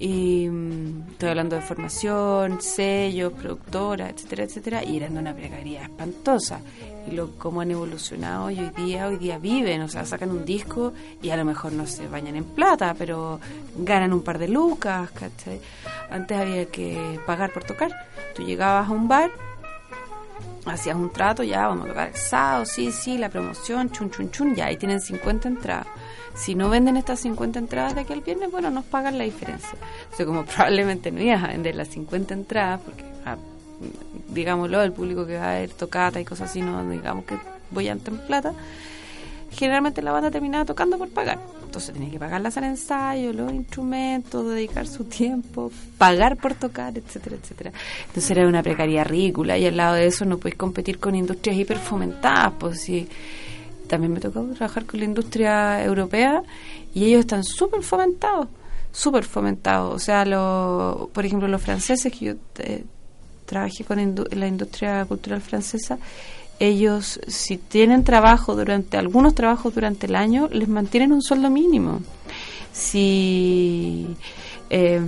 Y 0.00 0.48
mm, 0.48 1.10
estoy 1.12 1.28
hablando 1.28 1.56
de 1.56 1.62
formación, 1.62 2.62
sellos, 2.62 3.34
productoras, 3.34 4.10
etcétera, 4.10 4.44
etcétera, 4.44 4.82
y 4.82 4.96
eran 4.96 5.12
de 5.12 5.20
una 5.20 5.34
precariedad 5.34 5.82
espantosa. 5.84 6.60
Y 7.06 7.10
lo 7.12 7.36
cómo 7.36 7.60
han 7.60 7.70
evolucionado 7.70 8.50
y 8.50 8.60
hoy 8.60 8.70
día, 8.70 9.06
hoy 9.06 9.18
día 9.18 9.38
viven, 9.38 9.82
o 9.82 9.88
sea, 9.88 10.06
sacan 10.06 10.30
un 10.30 10.46
disco 10.46 10.94
y 11.22 11.28
a 11.28 11.36
lo 11.36 11.44
mejor 11.44 11.72
no 11.72 11.86
se 11.86 12.08
bañan 12.08 12.36
en 12.36 12.44
plata, 12.44 12.94
pero 12.98 13.40
ganan 13.76 14.14
un 14.14 14.22
par 14.22 14.38
de 14.38 14.48
lucas, 14.48 15.10
¿cachai? 15.10 15.60
Antes 16.10 16.38
había 16.38 16.66
que 16.66 17.20
pagar 17.26 17.52
por 17.52 17.64
tocar. 17.64 17.90
Tú 18.34 18.42
llegabas 18.42 18.88
a 18.88 18.92
un 18.92 19.06
bar, 19.06 19.30
hacías 20.64 20.96
un 20.96 21.12
trato, 21.12 21.42
ya 21.42 21.68
vamos 21.68 21.84
a 21.84 21.88
tocar 21.88 22.08
el 22.08 22.16
sábado, 22.16 22.64
sí, 22.64 22.90
sí, 22.90 23.18
la 23.18 23.28
promoción, 23.28 23.90
chun, 23.90 24.10
chun, 24.10 24.30
chun, 24.30 24.54
ya 24.54 24.66
ahí 24.66 24.78
tienen 24.78 25.00
50 25.00 25.48
entradas. 25.48 25.86
Si 26.34 26.54
no 26.54 26.70
venden 26.70 26.96
estas 26.96 27.20
50 27.20 27.58
entradas 27.58 27.94
de 27.94 28.02
aquí 28.02 28.12
al 28.12 28.20
viernes, 28.20 28.50
bueno, 28.50 28.70
nos 28.70 28.84
pagan 28.84 29.18
la 29.18 29.24
diferencia. 29.24 29.78
O 30.12 30.16
sea, 30.16 30.26
como 30.26 30.44
probablemente 30.46 31.10
no 31.10 31.20
ibas 31.20 31.44
a 31.44 31.48
vender 31.48 31.74
las 31.74 31.88
50 31.88 32.34
entradas, 32.34 32.80
porque, 32.84 33.04
ah, 33.24 33.36
digámoslo, 34.28 34.82
el 34.82 34.92
público 34.92 35.26
que 35.26 35.36
va 35.36 35.52
a 35.52 35.58
ver 35.58 35.70
tocata 35.70 36.20
y 36.20 36.24
cosas 36.24 36.50
así, 36.50 36.62
no 36.62 36.88
digamos 36.88 37.24
que 37.24 37.36
voy 37.70 37.88
a 37.88 37.92
en 37.92 38.00
plata, 38.00 38.52
generalmente 39.50 40.02
la 40.02 40.12
banda 40.12 40.30
terminaba 40.30 40.64
tocando 40.64 40.98
por 40.98 41.08
pagar. 41.10 41.38
Entonces 41.64 41.94
tenía 41.94 42.10
que 42.10 42.18
pagar 42.18 42.40
las 42.40 42.56
al 42.56 42.64
ensayo, 42.64 43.32
los 43.32 43.52
instrumentos, 43.52 44.48
dedicar 44.48 44.88
su 44.88 45.04
tiempo, 45.04 45.70
pagar 45.98 46.36
por 46.36 46.54
tocar, 46.54 46.98
etcétera, 46.98 47.36
etcétera. 47.40 47.72
Entonces 48.08 48.30
era 48.30 48.48
una 48.48 48.62
precariedad 48.62 49.06
ridícula 49.06 49.56
y 49.56 49.66
al 49.66 49.76
lado 49.76 49.94
de 49.94 50.06
eso 50.06 50.24
no 50.24 50.38
podéis 50.38 50.56
competir 50.56 50.98
con 50.98 51.14
industrias 51.14 51.56
hiperfomentadas, 51.56 52.54
pues 52.58 52.80
sí. 52.80 53.08
También 53.90 54.12
me 54.12 54.20
tocó 54.20 54.44
trabajar 54.54 54.86
con 54.86 55.00
la 55.00 55.06
industria 55.06 55.84
europea 55.84 56.44
y 56.94 57.06
ellos 57.06 57.20
están 57.22 57.42
súper 57.42 57.82
fomentados, 57.82 58.46
súper 58.92 59.24
fomentados. 59.24 59.92
O 59.92 59.98
sea, 59.98 60.24
lo, 60.24 61.10
por 61.12 61.26
ejemplo, 61.26 61.48
los 61.48 61.60
franceses 61.60 62.12
que 62.12 62.24
yo 62.26 62.32
eh, 62.58 62.84
trabajé 63.46 63.82
con 63.82 63.98
la 64.30 64.46
industria 64.46 65.04
cultural 65.06 65.40
francesa, 65.40 65.98
ellos 66.60 67.18
si 67.26 67.56
tienen 67.58 68.04
trabajo 68.04 68.54
durante 68.54 68.96
algunos 68.96 69.34
trabajos 69.34 69.74
durante 69.74 70.06
el 70.06 70.14
año 70.14 70.48
les 70.52 70.68
mantienen 70.68 71.12
un 71.12 71.22
sueldo 71.22 71.50
mínimo 71.50 72.00
si 72.70 74.06
eh, 74.68 75.00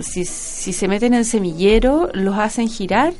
si, 0.00 0.24
si 0.26 0.72
se 0.72 0.86
meten 0.86 1.14
en 1.14 1.24
semillero 1.24 2.10
los 2.12 2.36
hacen 2.38 2.68
girar 2.68 3.14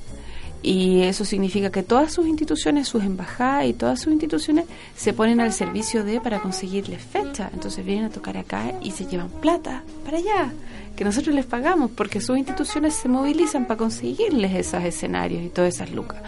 y 0.63 1.03
eso 1.03 1.25
significa 1.25 1.71
que 1.71 1.83
todas 1.83 2.13
sus 2.13 2.27
instituciones, 2.27 2.89
sus 2.89 3.05
embajadas 3.05 3.67
y 3.67 3.73
todas 3.73 4.01
sus 4.01 4.13
instituciones 4.13 4.67
se 4.97 5.13
ponen 5.13 5.41
al 5.41 5.53
servicio 5.53 6.05
de 6.05 6.21
para 6.21 6.41
conseguirles 6.41 7.01
fecha. 7.01 7.51
Entonces 7.53 7.85
vienen 7.85 8.07
a 8.07 8.11
tocar 8.11 8.37
acá 8.37 8.73
y 8.83 8.91
se 8.91 9.07
llevan 9.07 9.29
plata 9.29 9.85
para 10.05 10.19
allá, 10.19 10.53
que 10.97 11.05
nosotros 11.05 11.35
les 11.35 11.47
pagamos 11.47 11.93
porque 11.93 12.21
sus 12.21 12.37
instituciones 12.37 12.95
se 12.95 13.09
movilizan 13.09 13.67
para 13.67 13.79
conseguirles 13.79 14.55
esos 14.55 14.83
escenarios 14.83 15.43
y 15.43 15.49
todas 15.49 15.75
esas 15.75 15.93
lucas. 15.93 16.21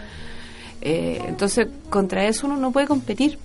Eh, 0.80 1.22
entonces, 1.26 1.66
contra 1.90 2.24
eso 2.24 2.46
uno 2.46 2.56
no 2.56 2.70
puede 2.70 2.86
competir. 2.86 3.38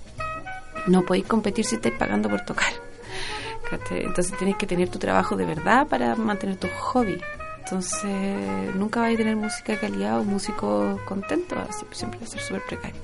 No 0.88 1.04
podéis 1.04 1.26
competir 1.26 1.66
si 1.66 1.76
estáis 1.76 1.96
pagando 1.96 2.30
por 2.30 2.42
tocar. 2.42 2.72
Entonces 3.90 4.38
tienes 4.38 4.58
que 4.58 4.68
tener 4.68 4.90
tu 4.90 5.00
trabajo 5.00 5.36
de 5.36 5.46
verdad 5.46 5.88
para 5.88 6.16
mantener 6.16 6.58
tu 6.58 6.68
hobby. 6.68 7.20
Entonces 7.66 8.76
nunca 8.76 9.02
vais 9.02 9.16
a 9.16 9.18
tener 9.18 9.36
música 9.36 9.74
de 9.74 9.80
calidad 9.80 10.20
o 10.20 10.24
músico 10.24 11.00
contento, 11.06 11.56
así, 11.68 11.84
siempre 11.94 12.20
va 12.20 12.26
a 12.26 12.30
ser 12.30 12.40
súper 12.40 12.62
precario. 12.62 13.02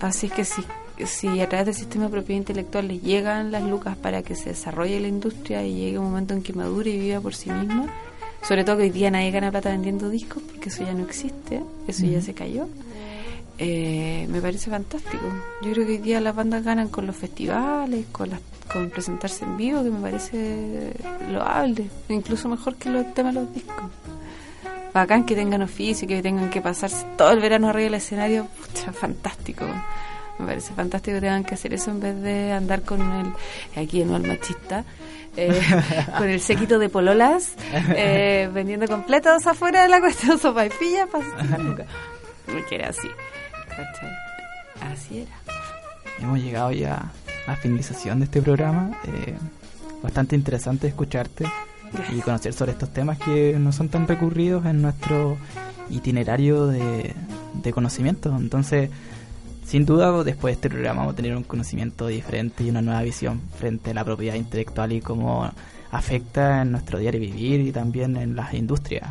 Así 0.00 0.28
que 0.28 0.44
si, 0.44 0.62
si 1.06 1.40
a 1.40 1.48
través 1.48 1.64
del 1.64 1.74
sistema 1.74 2.04
de 2.04 2.10
propiedad 2.10 2.40
intelectual 2.40 2.88
les 2.88 3.02
llegan 3.02 3.50
las 3.50 3.62
lucas 3.62 3.96
para 3.96 4.22
que 4.22 4.34
se 4.34 4.50
desarrolle 4.50 5.00
la 5.00 5.08
industria 5.08 5.64
y 5.64 5.74
llegue 5.74 5.98
un 5.98 6.04
momento 6.04 6.34
en 6.34 6.42
que 6.42 6.52
madure 6.52 6.90
y 6.90 6.98
viva 6.98 7.20
por 7.20 7.34
sí 7.34 7.50
misma, 7.50 7.86
sobre 8.46 8.64
todo 8.64 8.76
que 8.76 8.82
hoy 8.82 8.90
día 8.90 9.10
nadie 9.10 9.30
gana 9.30 9.50
plata 9.50 9.70
vendiendo 9.70 10.10
discos 10.10 10.42
porque 10.42 10.68
eso 10.68 10.84
ya 10.84 10.92
no 10.92 11.04
existe, 11.04 11.62
eso 11.88 12.04
ya 12.04 12.20
se 12.20 12.34
cayó. 12.34 12.68
Eh, 13.62 14.26
me 14.30 14.40
parece 14.40 14.70
fantástico. 14.70 15.22
Yo 15.60 15.72
creo 15.72 15.86
que 15.86 15.92
hoy 15.92 15.98
día 15.98 16.20
las 16.20 16.34
bandas 16.34 16.64
ganan 16.64 16.88
con 16.88 17.06
los 17.06 17.14
festivales, 17.14 18.06
con 18.10 18.30
las 18.30 18.40
con 18.72 18.88
presentarse 18.88 19.44
en 19.44 19.56
vivo, 19.56 19.82
que 19.82 19.90
me 19.90 20.00
parece 20.00 20.92
loable, 21.30 21.90
incluso 22.08 22.48
mejor 22.48 22.76
que 22.76 22.88
los 22.88 23.12
temas 23.14 23.34
de 23.34 23.40
los 23.40 23.52
discos. 23.52 23.90
Bacán 24.94 25.24
que 25.24 25.34
tengan 25.34 25.62
oficio, 25.62 26.06
que 26.08 26.22
tengan 26.22 26.50
que 26.50 26.60
pasarse 26.60 27.04
todo 27.16 27.32
el 27.32 27.40
verano 27.40 27.68
arriba 27.68 27.84
del 27.84 27.94
escenario, 27.94 28.46
pucha, 28.46 28.92
fantástico. 28.92 29.64
Me 30.38 30.46
parece 30.46 30.72
fantástico 30.72 31.16
que 31.16 31.20
tengan 31.20 31.44
que 31.44 31.54
hacer 31.54 31.74
eso 31.74 31.90
en 31.90 32.00
vez 32.00 32.22
de 32.22 32.52
andar 32.52 32.82
con 32.82 33.00
el, 33.00 33.32
aquí 33.76 34.04
no 34.04 34.16
el 34.16 34.26
machista, 34.26 34.84
eh, 35.36 35.60
con 36.18 36.28
el 36.28 36.40
séquito 36.40 36.78
de 36.78 36.88
pololas, 36.88 37.54
eh, 37.72 38.48
vendiendo 38.52 38.86
completos 38.86 39.46
afuera 39.46 39.82
de 39.82 39.88
la 39.88 40.00
cuestión 40.00 40.38
sopa 40.38 40.66
y 40.66 40.70
pilla 40.70 41.06
para 41.06 41.24
sacar 41.24 41.60
lucas. 41.60 41.86
Porque 42.46 42.76
era 42.76 42.88
así. 42.88 43.08
¿Cachai? 43.84 44.92
Así 44.92 45.18
era. 45.18 45.36
Hemos 46.20 46.38
llegado 46.40 46.72
ya 46.72 47.12
a 47.46 47.50
la 47.50 47.56
finalización 47.56 48.20
de 48.20 48.24
este 48.26 48.42
programa. 48.42 48.90
eh, 49.04 49.36
bastante 50.02 50.34
interesante 50.34 50.86
escucharte 50.86 51.46
y 52.14 52.20
conocer 52.20 52.52
sobre 52.52 52.72
estos 52.72 52.90
temas 52.92 53.18
que 53.18 53.56
no 53.58 53.72
son 53.72 53.88
tan 53.88 54.06
recurridos 54.06 54.64
en 54.64 54.80
nuestro 54.80 55.36
itinerario 55.90 56.66
de, 56.66 57.14
de 57.54 57.72
conocimiento. 57.72 58.34
Entonces, 58.36 58.90
sin 59.66 59.84
duda, 59.84 60.24
después 60.24 60.52
de 60.52 60.54
este 60.56 60.70
programa 60.70 61.00
vamos 61.00 61.14
a 61.14 61.16
tener 61.16 61.36
un 61.36 61.42
conocimiento 61.42 62.06
diferente 62.06 62.64
y 62.64 62.70
una 62.70 62.82
nueva 62.82 63.02
visión 63.02 63.40
frente 63.58 63.90
a 63.90 63.94
la 63.94 64.04
propiedad 64.04 64.36
intelectual 64.36 64.92
y 64.92 65.00
cómo 65.00 65.50
afecta 65.90 66.62
en 66.62 66.72
nuestro 66.72 66.98
diario 66.98 67.20
vivir 67.20 67.60
y 67.60 67.72
también 67.72 68.16
en 68.16 68.36
las 68.36 68.54
industrias. 68.54 69.08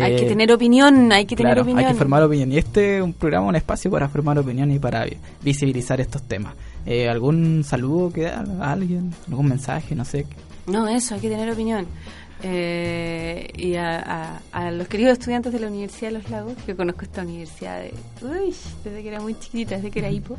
Hay 0.00 0.14
Eh, 0.14 0.16
que 0.16 0.24
tener 0.26 0.50
opinión, 0.52 1.12
hay 1.12 1.26
que 1.26 1.36
tener 1.36 1.50
Claro, 1.54 1.62
opinión. 1.62 1.84
Hay 1.86 1.92
que 1.92 1.98
formar 1.98 2.22
opinión. 2.22 2.50
Y 2.52 2.58
este 2.58 2.96
es 2.98 3.02
un 3.02 3.12
programa, 3.12 3.46
un 3.48 3.56
espacio 3.56 3.90
para 3.90 4.08
formar 4.08 4.38
opinión 4.38 4.70
y 4.70 4.78
para 4.78 5.04
vi- 5.04 5.16
visibilizar 5.42 6.00
estos 6.00 6.22
temas. 6.22 6.54
Eh, 6.86 7.08
¿Algún 7.08 7.62
saludo 7.64 8.12
que 8.12 8.22
dar 8.22 8.46
a 8.60 8.72
alguien? 8.72 9.12
¿Algún 9.28 9.48
mensaje? 9.48 9.94
No 9.94 10.04
sé. 10.04 10.26
No, 10.66 10.88
eso, 10.88 11.14
hay 11.14 11.20
que 11.20 11.28
tener 11.28 11.50
opinión. 11.50 11.86
Eh, 12.44 13.48
y 13.56 13.74
a, 13.76 13.98
a- 14.00 14.40
a 14.66 14.70
los 14.72 14.88
queridos 14.88 15.12
estudiantes 15.12 15.52
de 15.52 15.60
la 15.60 15.68
Universidad 15.68 16.10
de 16.12 16.18
Los 16.18 16.30
Lagos, 16.30 16.54
que 16.66 16.74
conozco 16.74 17.02
esta 17.02 17.22
universidad 17.22 17.80
de, 17.80 17.94
uy, 18.22 18.52
desde 18.84 19.02
que 19.02 19.08
era 19.08 19.20
muy 19.20 19.34
chiquitita, 19.38 19.76
desde 19.76 19.90
que 19.90 19.98
era 20.00 20.10
hipo. 20.10 20.36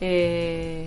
Eh, 0.00 0.86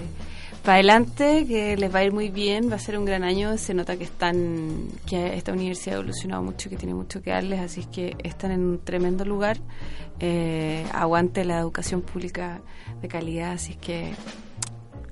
para 0.64 0.76
adelante, 0.76 1.45
que 1.47 1.76
les 1.76 1.93
va 1.93 1.99
a 1.99 2.03
ir 2.03 2.14
muy 2.14 2.30
bien, 2.30 2.70
va 2.70 2.76
a 2.76 2.80
ser 2.80 2.97
un 2.97 3.05
gran 3.05 3.24
año. 3.24 3.57
Se 3.57 3.74
nota 3.74 3.97
que 3.97 4.03
están, 4.03 4.88
que 5.07 5.36
esta 5.36 5.51
universidad 5.51 5.95
ha 5.95 5.99
evolucionado 5.99 6.43
mucho, 6.43 6.70
que 6.70 6.78
tiene 6.78 6.93
mucho 6.93 7.22
que 7.22 7.32
darles, 7.32 7.59
así 7.59 7.82
es 7.82 7.88
que 7.88 8.16
están 8.24 8.51
en 8.51 8.62
un 8.62 8.80
tremendo 8.80 9.26
lugar. 9.26 9.57
Eh, 10.20 10.86
aguante 10.93 11.43
la 11.45 11.59
educación 11.59 12.01
pública 12.01 12.62
de 13.01 13.07
calidad, 13.07 13.53
así 13.53 13.74
es 13.74 13.78
que 13.78 14.14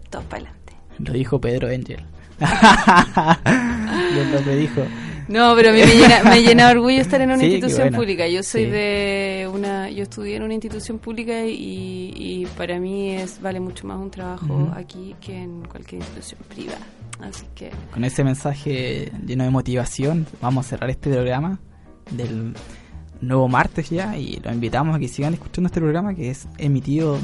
todos 0.10 0.26
para 0.26 0.44
adelante. 0.44 0.74
Lo 1.00 1.14
dijo 1.14 1.42
Pedro 1.42 1.68
Angel. 1.68 2.06
Lo 2.40 4.44
que 4.44 4.56
dijo. 4.56 4.82
No, 5.30 5.54
pero 5.56 5.70
a 5.70 5.74
mí 5.74 5.80
me 5.80 5.96
llena, 5.96 6.24
me 6.24 6.42
llena 6.44 6.66
de 6.68 6.72
orgullo 6.74 7.00
estar 7.00 7.22
en 7.22 7.30
una 7.30 7.40
Sí, 7.40 7.46
institución 7.46 7.94
pública. 7.94 8.28
Yo 8.28 8.44
soy 8.44 8.66
Sí. 8.66 8.72
de 8.72 9.50
una, 9.54 9.90
yo 9.90 10.04
estudié 10.04 10.36
en 10.36 10.44
una 10.44 10.54
institución 10.56 10.98
pública 11.00 11.46
y, 11.46 12.12
y 12.16 12.48
para 12.58 12.80
mí 12.80 13.12
es 13.16 13.40
vale 13.42 13.60
mucho 13.60 13.88
más 13.88 13.98
un 14.00 14.10
trabajo 14.12 14.72
aquí 14.76 15.16
que 15.22 15.38
en 15.38 15.62
cualquier 15.66 16.02
institución 16.02 16.42
privada. 16.50 16.80
Así 17.22 17.46
que 17.56 17.70
Con 17.94 18.04
ese 18.04 18.24
mensaje 18.24 19.12
lleno 19.26 19.44
de 19.44 19.50
motivación, 19.50 20.26
vamos 20.42 20.66
a 20.66 20.70
cerrar 20.70 20.90
este 20.90 21.10
programa 21.12 21.60
del 22.12 22.54
nuevo 23.22 23.48
martes 23.50 23.90
ya 23.90 24.18
y 24.18 24.38
los 24.44 24.54
invitamos 24.54 24.96
a 24.96 25.00
que 25.00 25.08
sigan 25.10 25.34
escuchando 25.34 25.68
este 25.68 25.80
programa 25.82 26.16
que 26.16 26.30
es 26.32 26.48
emitido 26.58 27.18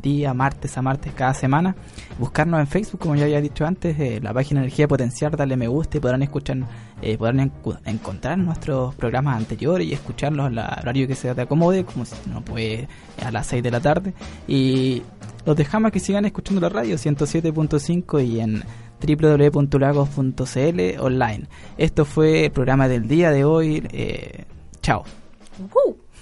día, 0.00 0.32
martes 0.34 0.76
a 0.78 0.82
martes 0.82 1.12
cada 1.14 1.34
semana. 1.34 1.74
Buscarnos 2.18 2.60
en 2.60 2.66
Facebook, 2.66 3.00
como 3.00 3.16
ya 3.16 3.24
había 3.24 3.40
dicho 3.40 3.66
antes, 3.66 3.98
eh, 3.98 4.20
la 4.22 4.32
página 4.32 4.60
Energía 4.60 4.88
Potencial, 4.88 5.32
darle 5.32 5.56
me 5.56 5.68
gusta 5.68 5.98
y 5.98 6.00
podrán 6.00 6.22
escuchar, 6.22 6.58
eh, 7.02 7.18
podrán 7.18 7.40
en 7.40 7.52
encontrar 7.84 8.38
nuestros 8.38 8.94
programas 8.94 9.36
anteriores 9.36 9.86
y 9.86 9.92
escucharlos 9.92 10.46
al 10.46 10.58
horario 10.58 11.06
que 11.06 11.14
se 11.14 11.34
te 11.34 11.40
acomode, 11.40 11.84
como 11.84 12.04
si 12.04 12.14
no 12.30 12.42
puede 12.42 12.88
a 13.24 13.30
las 13.30 13.46
6 13.46 13.62
de 13.62 13.70
la 13.70 13.80
tarde. 13.80 14.14
Y 14.46 15.02
los 15.44 15.56
dejamos 15.56 15.92
que 15.92 16.00
sigan 16.00 16.24
escuchando 16.24 16.60
la 16.60 16.68
radio 16.68 16.96
107.5 16.96 18.26
y 18.26 18.40
en 18.40 18.62
www.lagos.cl 19.00 21.00
online. 21.00 21.46
Esto 21.78 22.04
fue 22.04 22.46
el 22.46 22.52
programa 22.52 22.88
del 22.88 23.08
día 23.08 23.30
de 23.30 23.44
hoy. 23.44 23.82
Eh, 23.92 24.44
chao. 24.82 25.04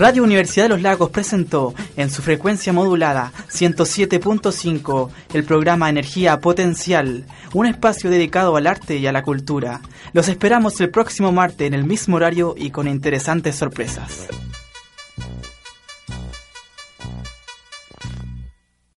Radio 0.00 0.22
Universidad 0.22 0.64
de 0.64 0.68
los 0.70 0.80
Lagos 0.80 1.10
presentó 1.10 1.74
en 1.94 2.08
su 2.08 2.22
frecuencia 2.22 2.72
modulada 2.72 3.34
107.5 3.52 5.10
el 5.34 5.44
programa 5.44 5.90
Energía 5.90 6.40
Potencial, 6.40 7.26
un 7.52 7.66
espacio 7.66 8.08
dedicado 8.08 8.56
al 8.56 8.66
arte 8.66 8.96
y 8.96 9.06
a 9.06 9.12
la 9.12 9.22
cultura. 9.22 9.82
Los 10.14 10.28
esperamos 10.28 10.80
el 10.80 10.88
próximo 10.88 11.32
martes 11.32 11.66
en 11.66 11.74
el 11.74 11.84
mismo 11.84 12.16
horario 12.16 12.54
y 12.56 12.70
con 12.70 12.88
interesantes 12.88 13.56
sorpresas. 13.56 14.26